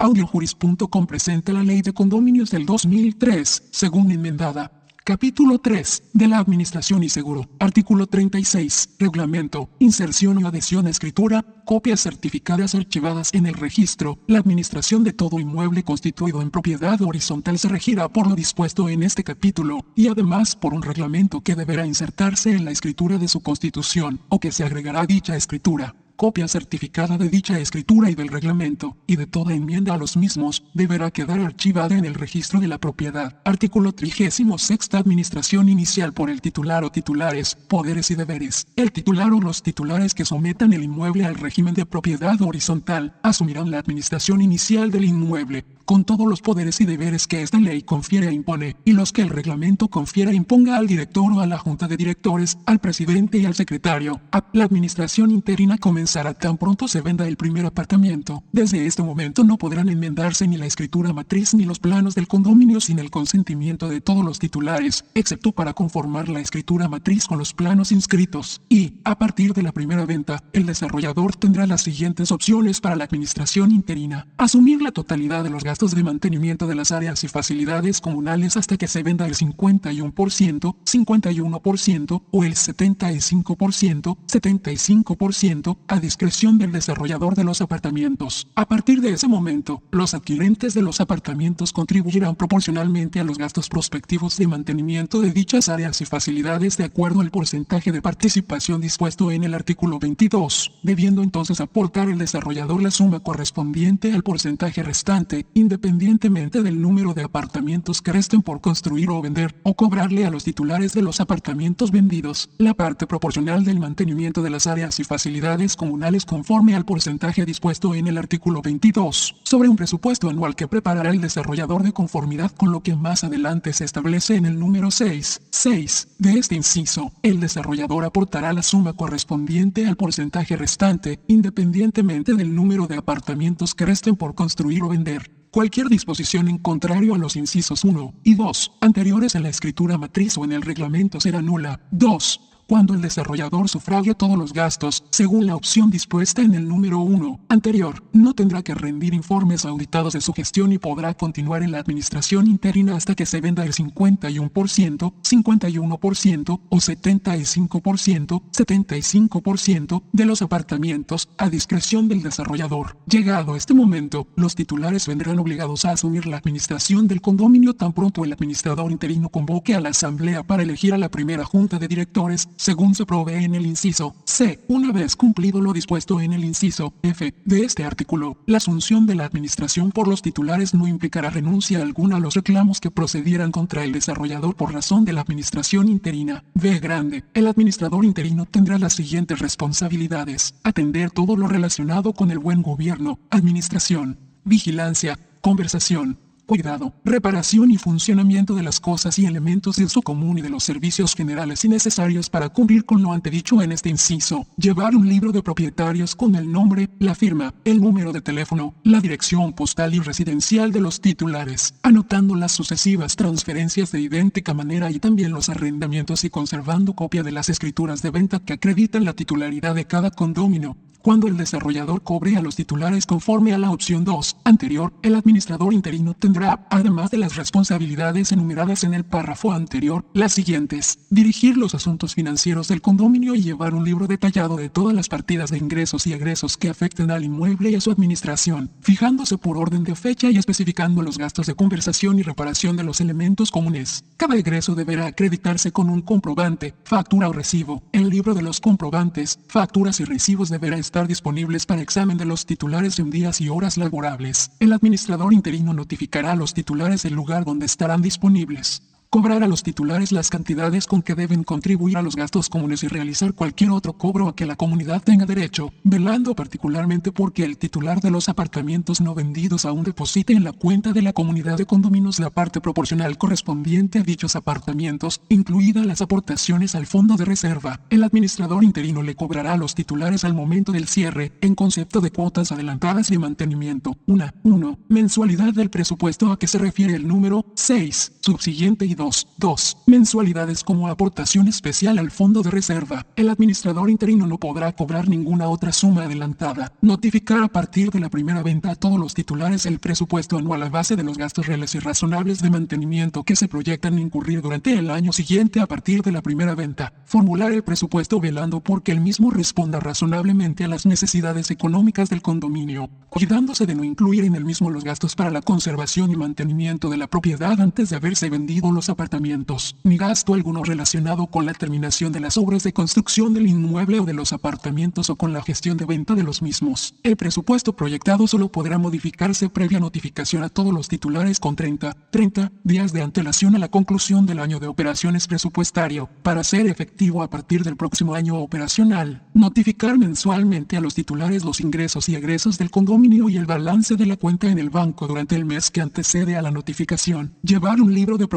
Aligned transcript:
Audiojuris.com 0.00 1.08
presenta 1.08 1.52
la 1.52 1.64
Ley 1.64 1.82
de 1.82 1.92
Condominios 1.92 2.50
del 2.50 2.64
2003, 2.66 3.64
según 3.72 4.12
enmendada. 4.12 4.70
Capítulo 5.02 5.58
3. 5.58 6.10
De 6.12 6.28
la 6.28 6.38
Administración 6.38 7.02
y 7.02 7.08
Seguro. 7.08 7.48
Artículo 7.58 8.06
36. 8.06 8.90
Reglamento. 9.00 9.70
Inserción 9.80 10.38
y 10.38 10.44
adhesión 10.44 10.86
a 10.86 10.90
escritura. 10.90 11.44
Copias 11.64 12.00
certificadas 12.00 12.76
archivadas 12.76 13.34
en 13.34 13.46
el 13.46 13.54
registro. 13.54 14.20
La 14.28 14.38
administración 14.38 15.02
de 15.02 15.14
todo 15.14 15.40
inmueble 15.40 15.82
constituido 15.82 16.42
en 16.42 16.52
propiedad 16.52 17.02
horizontal 17.02 17.58
se 17.58 17.68
regirá 17.68 18.08
por 18.08 18.28
lo 18.28 18.36
dispuesto 18.36 18.88
en 18.88 19.02
este 19.02 19.24
capítulo, 19.24 19.84
y 19.96 20.06
además 20.06 20.54
por 20.54 20.74
un 20.74 20.82
reglamento 20.82 21.40
que 21.40 21.56
deberá 21.56 21.84
insertarse 21.84 22.52
en 22.52 22.64
la 22.64 22.70
escritura 22.70 23.18
de 23.18 23.26
su 23.26 23.40
constitución, 23.40 24.20
o 24.28 24.38
que 24.38 24.52
se 24.52 24.62
agregará 24.62 25.00
a 25.00 25.06
dicha 25.06 25.34
escritura 25.34 25.96
copia 26.18 26.48
certificada 26.48 27.16
de 27.16 27.28
dicha 27.28 27.60
escritura 27.60 28.10
y 28.10 28.16
del 28.16 28.26
reglamento, 28.26 28.96
y 29.06 29.14
de 29.14 29.28
toda 29.28 29.54
enmienda 29.54 29.94
a 29.94 29.96
los 29.96 30.16
mismos, 30.16 30.64
deberá 30.74 31.12
quedar 31.12 31.38
archivada 31.38 31.96
en 31.96 32.04
el 32.04 32.14
registro 32.14 32.58
de 32.58 32.66
la 32.66 32.78
propiedad. 32.78 33.40
Artículo 33.44 33.92
36. 33.92 34.94
Administración 34.94 35.68
inicial 35.68 36.12
por 36.12 36.28
el 36.28 36.40
titular 36.40 36.82
o 36.82 36.90
titulares, 36.90 37.54
poderes 37.54 38.10
y 38.10 38.16
deberes. 38.16 38.66
El 38.74 38.90
titular 38.90 39.32
o 39.32 39.40
los 39.40 39.62
titulares 39.62 40.12
que 40.12 40.24
sometan 40.24 40.72
el 40.72 40.82
inmueble 40.82 41.24
al 41.24 41.36
régimen 41.36 41.74
de 41.74 41.86
propiedad 41.86 42.42
horizontal 42.42 43.14
asumirán 43.22 43.70
la 43.70 43.78
administración 43.78 44.42
inicial 44.42 44.90
del 44.90 45.04
inmueble, 45.04 45.64
con 45.88 46.04
todos 46.04 46.26
los 46.26 46.42
poderes 46.42 46.82
y 46.82 46.84
deberes 46.84 47.26
que 47.26 47.40
esta 47.40 47.58
ley 47.58 47.80
confiere 47.80 48.28
e 48.28 48.34
impone, 48.34 48.76
y 48.84 48.92
los 48.92 49.10
que 49.10 49.22
el 49.22 49.30
reglamento 49.30 49.88
confiera 49.88 50.32
e 50.32 50.34
imponga 50.34 50.76
al 50.76 50.86
director 50.86 51.32
o 51.32 51.40
a 51.40 51.46
la 51.46 51.56
junta 51.56 51.88
de 51.88 51.96
directores, 51.96 52.58
al 52.66 52.78
presidente 52.78 53.38
y 53.38 53.46
al 53.46 53.54
secretario. 53.54 54.20
La 54.52 54.64
administración 54.64 55.30
interina 55.30 55.78
comenzará 55.78 56.34
tan 56.34 56.58
pronto 56.58 56.88
se 56.88 57.00
venda 57.00 57.26
el 57.26 57.38
primer 57.38 57.64
apartamento. 57.64 58.42
Desde 58.52 58.84
este 58.84 59.02
momento 59.02 59.44
no 59.44 59.56
podrán 59.56 59.88
enmendarse 59.88 60.46
ni 60.46 60.58
la 60.58 60.66
escritura 60.66 61.14
matriz 61.14 61.54
ni 61.54 61.64
los 61.64 61.78
planos 61.78 62.14
del 62.14 62.28
condominio 62.28 62.82
sin 62.82 62.98
el 62.98 63.10
consentimiento 63.10 63.88
de 63.88 64.02
todos 64.02 64.22
los 64.22 64.38
titulares, 64.38 65.06
excepto 65.14 65.52
para 65.52 65.72
conformar 65.72 66.28
la 66.28 66.40
escritura 66.40 66.88
matriz 66.88 67.24
con 67.24 67.38
los 67.38 67.54
planos 67.54 67.92
inscritos. 67.92 68.60
Y, 68.68 69.00
a 69.04 69.16
partir 69.16 69.54
de 69.54 69.62
la 69.62 69.72
primera 69.72 70.04
venta, 70.04 70.44
el 70.52 70.66
desarrollador 70.66 71.34
tendrá 71.36 71.66
las 71.66 71.80
siguientes 71.80 72.30
opciones 72.30 72.82
para 72.82 72.94
la 72.96 73.04
administración 73.04 73.72
interina. 73.72 74.26
Asumir 74.36 74.82
la 74.82 74.92
totalidad 74.92 75.44
de 75.44 75.48
los 75.48 75.64
gastos 75.64 75.77
de 75.78 76.02
mantenimiento 76.02 76.66
de 76.66 76.74
las 76.74 76.90
áreas 76.90 77.22
y 77.22 77.28
facilidades 77.28 78.00
comunales 78.00 78.56
hasta 78.56 78.76
que 78.76 78.88
se 78.88 79.04
venda 79.04 79.26
el 79.26 79.36
51%, 79.36 80.74
51% 80.84 82.22
o 82.32 82.44
el 82.44 82.54
75%, 82.54 84.16
75% 84.26 85.78
a 85.86 86.00
discreción 86.00 86.58
del 86.58 86.72
desarrollador 86.72 87.36
de 87.36 87.44
los 87.44 87.60
apartamentos. 87.60 88.48
A 88.56 88.66
partir 88.66 89.00
de 89.00 89.12
ese 89.12 89.28
momento, 89.28 89.80
los 89.92 90.14
adquirentes 90.14 90.74
de 90.74 90.82
los 90.82 91.00
apartamentos 91.00 91.72
contribuirán 91.72 92.34
proporcionalmente 92.34 93.20
a 93.20 93.24
los 93.24 93.38
gastos 93.38 93.68
prospectivos 93.68 94.36
de 94.36 94.48
mantenimiento 94.48 95.20
de 95.20 95.30
dichas 95.30 95.68
áreas 95.68 96.00
y 96.00 96.06
facilidades 96.06 96.76
de 96.76 96.84
acuerdo 96.84 97.20
al 97.20 97.30
porcentaje 97.30 97.92
de 97.92 98.02
participación 98.02 98.80
dispuesto 98.80 99.30
en 99.30 99.44
el 99.44 99.54
artículo 99.54 100.00
22, 100.00 100.72
debiendo 100.82 101.22
entonces 101.22 101.60
aportar 101.60 102.08
el 102.08 102.18
desarrollador 102.18 102.82
la 102.82 102.90
suma 102.90 103.20
correspondiente 103.20 104.12
al 104.12 104.24
porcentaje 104.24 104.82
restante, 104.82 105.46
independientemente 105.68 106.62
del 106.62 106.80
número 106.80 107.12
de 107.12 107.24
apartamentos 107.24 108.00
que 108.00 108.10
resten 108.10 108.40
por 108.40 108.62
construir 108.62 109.10
o 109.10 109.20
vender, 109.20 109.54
o 109.64 109.74
cobrarle 109.74 110.24
a 110.24 110.30
los 110.30 110.42
titulares 110.42 110.94
de 110.94 111.02
los 111.02 111.20
apartamentos 111.20 111.90
vendidos 111.90 112.48
la 112.56 112.72
parte 112.72 113.06
proporcional 113.06 113.64
del 113.64 113.78
mantenimiento 113.78 114.40
de 114.40 114.48
las 114.48 114.66
áreas 114.66 114.98
y 114.98 115.04
facilidades 115.04 115.76
comunales 115.76 116.24
conforme 116.24 116.74
al 116.74 116.86
porcentaje 116.86 117.44
dispuesto 117.44 117.94
en 117.94 118.06
el 118.06 118.16
artículo 118.16 118.62
22, 118.62 119.42
sobre 119.42 119.68
un 119.68 119.76
presupuesto 119.76 120.30
anual 120.30 120.56
que 120.56 120.68
preparará 120.68 121.10
el 121.10 121.20
desarrollador 121.20 121.82
de 121.82 121.92
conformidad 121.92 122.50
con 122.52 122.72
lo 122.72 122.82
que 122.82 122.96
más 122.96 123.22
adelante 123.22 123.74
se 123.74 123.84
establece 123.84 124.36
en 124.36 124.46
el 124.46 124.58
número 124.58 124.90
6. 124.90 125.42
6. 125.50 126.08
De 126.16 126.32
este 126.38 126.54
inciso, 126.54 127.12
el 127.22 127.40
desarrollador 127.40 128.06
aportará 128.06 128.54
la 128.54 128.62
suma 128.62 128.94
correspondiente 128.94 129.86
al 129.86 129.96
porcentaje 129.96 130.56
restante, 130.56 131.20
independientemente 131.26 132.32
del 132.32 132.54
número 132.54 132.86
de 132.86 132.96
apartamentos 132.96 133.74
que 133.74 133.84
resten 133.84 134.16
por 134.16 134.34
construir 134.34 134.82
o 134.82 134.88
vender. 134.88 135.37
Cualquier 135.58 135.88
disposición 135.88 136.46
en 136.46 136.58
contrario 136.58 137.16
a 137.16 137.18
los 137.18 137.34
incisos 137.34 137.82
1 137.82 138.14
y 138.22 138.36
2 138.36 138.74
anteriores 138.80 139.34
en 139.34 139.42
la 139.42 139.48
escritura 139.48 139.98
matriz 139.98 140.38
o 140.38 140.44
en 140.44 140.52
el 140.52 140.62
reglamento 140.62 141.18
será 141.18 141.42
nula. 141.42 141.80
2 141.90 142.47
cuando 142.68 142.92
el 142.92 143.00
desarrollador 143.00 143.68
sufrague 143.70 144.14
todos 144.14 144.36
los 144.36 144.52
gastos, 144.52 145.02
según 145.08 145.46
la 145.46 145.56
opción 145.56 145.90
dispuesta 145.90 146.42
en 146.42 146.52
el 146.54 146.68
número 146.68 146.98
1 146.98 147.40
anterior, 147.48 148.04
no 148.12 148.34
tendrá 148.34 148.62
que 148.62 148.74
rendir 148.74 149.14
informes 149.14 149.64
auditados 149.64 150.12
de 150.12 150.20
su 150.20 150.34
gestión 150.34 150.70
y 150.72 150.78
podrá 150.78 151.14
continuar 151.14 151.62
en 151.62 151.72
la 151.72 151.78
administración 151.78 152.46
interina 152.46 152.94
hasta 152.94 153.14
que 153.14 153.24
se 153.24 153.40
venda 153.40 153.64
el 153.64 153.72
51%, 153.72 155.14
51% 155.22 156.60
o 156.68 156.76
75%, 156.76 158.42
75% 158.52 160.02
de 160.12 160.24
los 160.26 160.42
apartamentos 160.42 161.30
a 161.38 161.48
discreción 161.48 162.06
del 162.06 162.22
desarrollador. 162.22 162.98
Llegado 163.06 163.56
este 163.56 163.72
momento, 163.72 164.26
los 164.36 164.54
titulares 164.54 165.06
vendrán 165.06 165.38
obligados 165.38 165.86
a 165.86 165.92
asumir 165.92 166.26
la 166.26 166.36
administración 166.36 167.08
del 167.08 167.22
condominio 167.22 167.72
tan 167.72 167.94
pronto 167.94 168.24
el 168.24 168.32
administrador 168.34 168.92
interino 168.92 169.30
convoque 169.30 169.74
a 169.74 169.80
la 169.80 169.88
asamblea 169.88 170.42
para 170.42 170.64
elegir 170.64 170.92
a 170.92 170.98
la 170.98 171.10
primera 171.10 171.46
junta 171.46 171.78
de 171.78 171.88
directores 171.88 172.50
según 172.58 172.94
se 172.94 173.06
provee 173.06 173.44
en 173.44 173.54
el 173.54 173.64
inciso 173.64 174.14
C. 174.24 174.60
Una 174.68 174.92
vez 174.92 175.16
cumplido 175.16 175.62
lo 175.62 175.72
dispuesto 175.72 176.20
en 176.20 176.34
el 176.34 176.44
inciso 176.44 176.92
F 177.02 177.32
de 177.44 177.64
este 177.64 177.84
artículo, 177.84 178.36
la 178.46 178.58
asunción 178.58 179.06
de 179.06 179.14
la 179.14 179.24
administración 179.24 179.92
por 179.92 180.08
los 180.08 180.20
titulares 180.20 180.74
no 180.74 180.86
implicará 180.86 181.30
renuncia 181.30 181.80
alguna 181.80 182.16
a 182.16 182.20
los 182.20 182.34
reclamos 182.34 182.80
que 182.80 182.90
procedieran 182.90 183.52
contra 183.52 183.84
el 183.84 183.92
desarrollador 183.92 184.56
por 184.56 184.74
razón 184.74 185.04
de 185.04 185.12
la 185.14 185.22
administración 185.22 185.88
interina. 185.88 186.44
B. 186.54 186.78
Grande. 186.80 187.24
El 187.32 187.46
administrador 187.46 188.04
interino 188.04 188.44
tendrá 188.44 188.78
las 188.78 188.94
siguientes 188.94 189.38
responsabilidades. 189.38 190.54
Atender 190.64 191.10
todo 191.10 191.36
lo 191.36 191.46
relacionado 191.46 192.12
con 192.12 192.30
el 192.30 192.38
buen 192.38 192.62
gobierno, 192.62 193.18
administración, 193.30 194.18
vigilancia, 194.44 195.18
conversación, 195.40 196.18
cuidado, 196.48 196.94
reparación 197.04 197.70
y 197.70 197.76
funcionamiento 197.76 198.54
de 198.54 198.62
las 198.62 198.80
cosas 198.80 199.18
y 199.18 199.26
elementos 199.26 199.76
de 199.76 199.84
uso 199.84 200.00
común 200.00 200.38
y 200.38 200.40
de 200.40 200.48
los 200.48 200.64
servicios 200.64 201.14
generales 201.14 201.62
y 201.66 201.68
necesarios 201.68 202.30
para 202.30 202.48
cumplir 202.48 202.86
con 202.86 203.02
lo 203.02 203.12
antedicho 203.12 203.60
en 203.60 203.70
este 203.70 203.90
inciso. 203.90 204.46
Llevar 204.56 204.96
un 204.96 205.06
libro 205.06 205.30
de 205.30 205.42
propietarios 205.42 206.16
con 206.16 206.34
el 206.36 206.50
nombre, 206.50 206.88
la 207.00 207.14
firma, 207.14 207.52
el 207.66 207.82
número 207.82 208.12
de 208.12 208.22
teléfono, 208.22 208.74
la 208.82 209.00
dirección 209.00 209.52
postal 209.52 209.94
y 209.94 210.00
residencial 210.00 210.72
de 210.72 210.80
los 210.80 211.02
titulares, 211.02 211.74
anotando 211.82 212.34
las 212.34 212.52
sucesivas 212.52 213.14
transferencias 213.14 213.92
de 213.92 214.00
idéntica 214.00 214.54
manera 214.54 214.90
y 214.90 215.00
también 215.00 215.32
los 215.32 215.50
arrendamientos 215.50 216.24
y 216.24 216.30
conservando 216.30 216.94
copia 216.94 217.22
de 217.22 217.32
las 217.32 217.50
escrituras 217.50 218.00
de 218.00 218.10
venta 218.10 218.40
que 218.40 218.54
acreditan 218.54 219.04
la 219.04 219.12
titularidad 219.12 219.74
de 219.74 219.84
cada 219.84 220.10
condomino 220.10 220.78
cuando 221.08 221.26
el 221.26 221.38
desarrollador 221.38 222.02
cobre 222.02 222.36
a 222.36 222.42
los 222.42 222.54
titulares 222.54 223.06
conforme 223.06 223.54
a 223.54 223.58
la 223.58 223.70
opción 223.70 224.04
2 224.04 224.36
anterior, 224.44 224.92
el 225.00 225.14
administrador 225.14 225.72
interino 225.72 226.12
tendrá, 226.12 226.66
además 226.68 227.10
de 227.10 227.16
las 227.16 227.36
responsabilidades 227.36 228.30
enumeradas 228.30 228.84
en 228.84 228.92
el 228.92 229.04
párrafo 229.04 229.52
anterior, 229.52 230.04
las 230.12 230.32
siguientes. 230.32 230.98
Dirigir 231.08 231.56
los 231.56 231.74
asuntos 231.74 232.14
financieros 232.14 232.68
del 232.68 232.82
condominio 232.82 233.34
y 233.34 233.40
llevar 233.40 233.72
un 233.72 233.86
libro 233.86 234.06
detallado 234.06 234.58
de 234.58 234.68
todas 234.68 234.94
las 234.94 235.08
partidas 235.08 235.50
de 235.50 235.56
ingresos 235.56 236.06
y 236.06 236.12
egresos 236.12 236.58
que 236.58 236.68
afecten 236.68 237.10
al 237.10 237.24
inmueble 237.24 237.70
y 237.70 237.76
a 237.76 237.80
su 237.80 237.90
administración, 237.90 238.70
fijándose 238.82 239.38
por 239.38 239.56
orden 239.56 239.84
de 239.84 239.94
fecha 239.94 240.30
y 240.30 240.36
especificando 240.36 241.00
los 241.00 241.16
gastos 241.16 241.46
de 241.46 241.54
conversación 241.54 242.18
y 242.18 242.22
reparación 242.22 242.76
de 242.76 242.84
los 242.84 243.00
elementos 243.00 243.50
comunes. 243.50 244.04
Cada 244.18 244.36
egreso 244.36 244.74
deberá 244.74 245.06
acreditarse 245.06 245.72
con 245.72 245.88
un 245.88 246.02
comprobante, 246.02 246.74
factura 246.84 247.30
o 247.30 247.32
recibo. 247.32 247.82
El 247.92 248.10
libro 248.10 248.34
de 248.34 248.42
los 248.42 248.60
comprobantes, 248.60 249.38
facturas 249.48 250.00
y 250.00 250.04
recibos 250.04 250.50
deberá 250.50 250.76
estar 250.76 250.97
disponibles 251.06 251.66
para 251.66 251.82
examen 251.82 252.16
de 252.16 252.24
los 252.24 252.46
titulares 252.46 252.98
en 252.98 253.10
días 253.10 253.40
y 253.40 253.48
horas 253.48 253.76
laborables. 253.76 254.50
El 254.58 254.72
administrador 254.72 255.32
interino 255.32 255.72
notificará 255.72 256.32
a 256.32 256.36
los 256.36 256.54
titulares 256.54 257.04
el 257.04 257.14
lugar 257.14 257.44
donde 257.44 257.66
estarán 257.66 258.02
disponibles 258.02 258.82
cobrar 259.10 259.42
a 259.42 259.48
los 259.48 259.62
titulares 259.62 260.12
las 260.12 260.28
cantidades 260.28 260.86
con 260.86 261.02
que 261.02 261.14
deben 261.14 261.42
contribuir 261.42 261.96
a 261.96 262.02
los 262.02 262.14
gastos 262.14 262.48
comunes 262.48 262.82
y 262.82 262.88
realizar 262.88 263.32
cualquier 263.32 263.70
otro 263.70 263.94
cobro 263.94 264.28
a 264.28 264.36
que 264.36 264.44
la 264.44 264.56
comunidad 264.56 265.02
tenga 265.02 265.24
derecho, 265.24 265.72
velando 265.82 266.34
particularmente 266.34 267.10
porque 267.10 267.44
el 267.44 267.56
titular 267.56 268.00
de 268.00 268.10
los 268.10 268.28
apartamentos 268.28 269.00
no 269.00 269.14
vendidos 269.14 269.64
aún 269.64 269.84
deposite 269.84 270.34
en 270.34 270.44
la 270.44 270.52
cuenta 270.52 270.92
de 270.92 271.02
la 271.02 271.14
comunidad 271.14 271.56
de 271.56 271.64
condominios 271.64 272.18
la 272.18 272.30
parte 272.30 272.60
proporcional 272.60 273.16
correspondiente 273.16 273.98
a 273.98 274.02
dichos 274.02 274.36
apartamentos, 274.36 275.22
incluidas 275.30 275.86
las 275.86 276.02
aportaciones 276.02 276.74
al 276.74 276.86
fondo 276.86 277.16
de 277.16 277.24
reserva. 277.24 277.80
El 277.88 278.04
administrador 278.04 278.62
interino 278.62 279.02
le 279.02 279.14
cobrará 279.14 279.54
a 279.54 279.56
los 279.56 279.74
titulares 279.74 280.24
al 280.24 280.34
momento 280.34 280.70
del 280.70 280.86
cierre, 280.86 281.32
en 281.40 281.54
concepto 281.54 282.00
de 282.00 282.10
cuotas 282.10 282.52
adelantadas 282.52 283.08
de 283.08 283.18
mantenimiento. 283.18 283.96
1. 284.06 284.32
1. 284.42 284.78
Mensualidad 284.88 285.54
del 285.54 285.70
presupuesto 285.70 286.30
a 286.30 286.38
que 286.38 286.46
se 286.46 286.58
refiere 286.58 286.94
el 286.94 287.08
número 287.08 287.46
6, 287.54 288.12
subsiguiente 288.20 288.84
y 288.84 288.97
22. 288.98 289.28
2. 289.38 289.76
Mensualidades 289.86 290.64
como 290.64 290.88
aportación 290.88 291.46
especial 291.46 291.98
al 291.98 292.10
fondo 292.10 292.42
de 292.42 292.50
reserva. 292.50 293.06
El 293.14 293.28
administrador 293.28 293.88
interino 293.88 294.26
no 294.26 294.38
podrá 294.38 294.72
cobrar 294.72 295.08
ninguna 295.08 295.48
otra 295.48 295.72
suma 295.72 296.04
adelantada. 296.04 296.72
Notificar 296.80 297.44
a 297.44 297.48
partir 297.48 297.90
de 297.90 298.00
la 298.00 298.08
primera 298.08 298.42
venta 298.42 298.72
a 298.72 298.74
todos 298.74 298.98
los 298.98 299.14
titulares 299.14 299.66
el 299.66 299.78
presupuesto 299.78 300.36
anual 300.36 300.64
a 300.64 300.68
base 300.68 300.96
de 300.96 301.04
los 301.04 301.16
gastos 301.16 301.46
reales 301.46 301.76
y 301.76 301.78
razonables 301.78 302.42
de 302.42 302.50
mantenimiento 302.50 303.22
que 303.22 303.36
se 303.36 303.46
proyectan 303.46 303.98
incurrir 303.98 304.42
durante 304.42 304.76
el 304.76 304.90
año 304.90 305.12
siguiente 305.12 305.60
a 305.60 305.66
partir 305.66 306.02
de 306.02 306.10
la 306.10 306.22
primera 306.22 306.56
venta. 306.56 306.92
Formular 307.04 307.52
el 307.52 307.62
presupuesto 307.62 308.18
velando 308.18 308.60
porque 308.60 308.90
el 308.90 309.00
mismo 309.00 309.30
responda 309.30 309.78
razonablemente 309.78 310.64
a 310.64 310.68
las 310.68 310.86
necesidades 310.86 311.52
económicas 311.52 312.10
del 312.10 312.22
condominio, 312.22 312.90
cuidándose 313.08 313.64
de 313.64 313.76
no 313.76 313.84
incluir 313.84 314.24
en 314.24 314.34
el 314.34 314.44
mismo 314.44 314.70
los 314.70 314.82
gastos 314.82 315.14
para 315.14 315.30
la 315.30 315.42
conservación 315.42 316.10
y 316.10 316.16
mantenimiento 316.16 316.90
de 316.90 316.96
la 316.96 317.06
propiedad 317.06 317.60
antes 317.60 317.90
de 317.90 317.96
haberse 317.96 318.28
vendido 318.28 318.72
los 318.72 318.87
apartamentos, 318.88 319.76
ni 319.84 319.96
gasto 319.96 320.34
alguno 320.34 320.62
relacionado 320.64 321.26
con 321.26 321.46
la 321.46 321.54
terminación 321.54 322.12
de 322.12 322.20
las 322.20 322.36
obras 322.36 322.62
de 322.62 322.72
construcción 322.72 323.34
del 323.34 323.46
inmueble 323.46 324.00
o 324.00 324.04
de 324.04 324.14
los 324.14 324.32
apartamentos 324.32 325.10
o 325.10 325.16
con 325.16 325.32
la 325.32 325.42
gestión 325.42 325.76
de 325.76 325.84
venta 325.84 326.14
de 326.14 326.22
los 326.22 326.42
mismos. 326.42 326.94
El 327.02 327.16
presupuesto 327.16 327.74
proyectado 327.74 328.26
solo 328.26 328.50
podrá 328.50 328.78
modificarse 328.78 329.48
previa 329.48 329.80
notificación 329.80 330.42
a 330.42 330.48
todos 330.48 330.72
los 330.72 330.88
titulares 330.88 331.40
con 331.40 331.56
30, 331.56 331.96
30 332.10 332.52
días 332.64 332.92
de 332.92 333.02
antelación 333.02 333.54
a 333.54 333.58
la 333.58 333.68
conclusión 333.68 334.26
del 334.26 334.38
año 334.38 334.60
de 334.60 334.66
operaciones 334.66 335.26
presupuestario, 335.26 336.08
para 336.22 336.44
ser 336.44 336.66
efectivo 336.66 337.22
a 337.22 337.30
partir 337.30 337.64
del 337.64 337.76
próximo 337.76 338.14
año 338.14 338.36
operacional. 338.36 339.22
Notificar 339.34 339.98
mensualmente 339.98 340.76
a 340.76 340.80
los 340.80 340.94
titulares 340.94 341.44
los 341.44 341.60
ingresos 341.60 342.08
y 342.08 342.14
egresos 342.14 342.58
del 342.58 342.70
condominio 342.70 343.28
y 343.28 343.36
el 343.36 343.46
balance 343.46 343.96
de 343.96 344.06
la 344.06 344.16
cuenta 344.16 344.48
en 344.48 344.58
el 344.58 344.70
banco 344.70 345.06
durante 345.06 345.36
el 345.36 345.44
mes 345.44 345.70
que 345.70 345.80
antecede 345.80 346.36
a 346.36 346.42
la 346.42 346.50
notificación. 346.50 347.34
Llevar 347.42 347.80
un 347.80 347.94
libro 347.94 348.18
de 348.18 348.28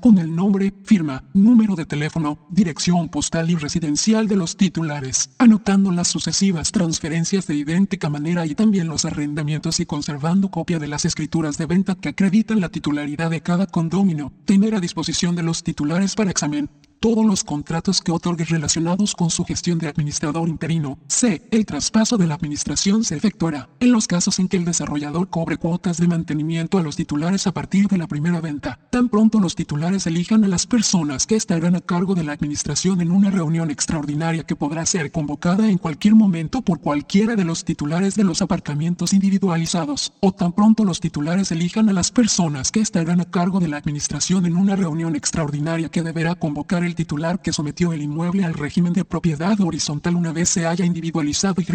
con 0.00 0.16
el 0.16 0.34
nombre, 0.34 0.72
firma, 0.84 1.22
número 1.34 1.76
de 1.76 1.84
teléfono, 1.84 2.38
dirección 2.48 3.10
postal 3.10 3.50
y 3.50 3.56
residencial 3.56 4.26
de 4.26 4.34
los 4.34 4.56
titulares, 4.56 5.28
anotando 5.36 5.90
las 5.92 6.08
sucesivas 6.08 6.72
transferencias 6.72 7.46
de 7.46 7.56
idéntica 7.56 8.08
manera 8.08 8.46
y 8.46 8.54
también 8.54 8.88
los 8.88 9.04
arrendamientos 9.04 9.78
y 9.78 9.84
conservando 9.84 10.50
copia 10.50 10.78
de 10.78 10.86
las 10.86 11.04
escrituras 11.04 11.58
de 11.58 11.66
venta 11.66 11.94
que 11.94 12.08
acreditan 12.08 12.60
la 12.60 12.70
titularidad 12.70 13.30
de 13.30 13.42
cada 13.42 13.66
condominio. 13.66 14.32
Tener 14.46 14.74
a 14.74 14.80
disposición 14.80 15.36
de 15.36 15.42
los 15.42 15.62
titulares 15.62 16.14
para 16.14 16.30
examen 16.30 16.70
todos 17.06 17.24
los 17.24 17.44
contratos 17.44 18.00
que 18.00 18.10
otorgue 18.10 18.44
relacionados 18.46 19.14
con 19.14 19.30
su 19.30 19.44
gestión 19.44 19.78
de 19.78 19.86
administrador 19.86 20.48
interino. 20.48 20.98
C. 21.06 21.46
El 21.52 21.64
traspaso 21.64 22.16
de 22.16 22.26
la 22.26 22.34
administración 22.34 23.04
se 23.04 23.14
efectuará 23.14 23.68
en 23.78 23.92
los 23.92 24.08
casos 24.08 24.40
en 24.40 24.48
que 24.48 24.56
el 24.56 24.64
desarrollador 24.64 25.30
cobre 25.30 25.56
cuotas 25.56 25.98
de 25.98 26.08
mantenimiento 26.08 26.78
a 26.78 26.82
los 26.82 26.96
titulares 26.96 27.46
a 27.46 27.52
partir 27.52 27.86
de 27.86 27.96
la 27.96 28.08
primera 28.08 28.40
venta. 28.40 28.80
Tan 28.90 29.08
pronto 29.08 29.38
los 29.38 29.54
titulares 29.54 30.08
elijan 30.08 30.42
a 30.42 30.48
las 30.48 30.66
personas 30.66 31.28
que 31.28 31.36
estarán 31.36 31.76
a 31.76 31.80
cargo 31.80 32.16
de 32.16 32.24
la 32.24 32.32
administración 32.32 33.00
en 33.00 33.12
una 33.12 33.30
reunión 33.30 33.70
extraordinaria 33.70 34.42
que 34.42 34.56
podrá 34.56 34.84
ser 34.84 35.12
convocada 35.12 35.70
en 35.70 35.78
cualquier 35.78 36.16
momento 36.16 36.62
por 36.62 36.80
cualquiera 36.80 37.36
de 37.36 37.44
los 37.44 37.64
titulares 37.64 38.16
de 38.16 38.24
los 38.24 38.42
aparcamientos 38.42 39.12
individualizados, 39.12 40.12
o 40.18 40.32
tan 40.32 40.52
pronto 40.52 40.82
los 40.82 40.98
titulares 40.98 41.52
elijan 41.52 41.88
a 41.88 41.92
las 41.92 42.10
personas 42.10 42.72
que 42.72 42.80
estarán 42.80 43.20
a 43.20 43.26
cargo 43.26 43.60
de 43.60 43.68
la 43.68 43.76
administración 43.76 44.44
en 44.44 44.56
una 44.56 44.74
reunión 44.74 45.14
extraordinaria 45.14 45.88
que 45.88 46.02
deberá 46.02 46.34
convocar 46.34 46.82
el 46.82 46.95
titular 46.96 47.40
que 47.40 47.52
sometió 47.52 47.92
el 47.92 48.02
inmueble 48.02 48.44
al 48.44 48.54
régimen 48.54 48.92
de 48.92 49.04
propiedad 49.04 49.60
horizontal 49.60 50.16
una 50.16 50.32
vez 50.32 50.48
se 50.48 50.66
haya 50.66 50.84
individualizado 50.84 51.62
y 51.62 51.66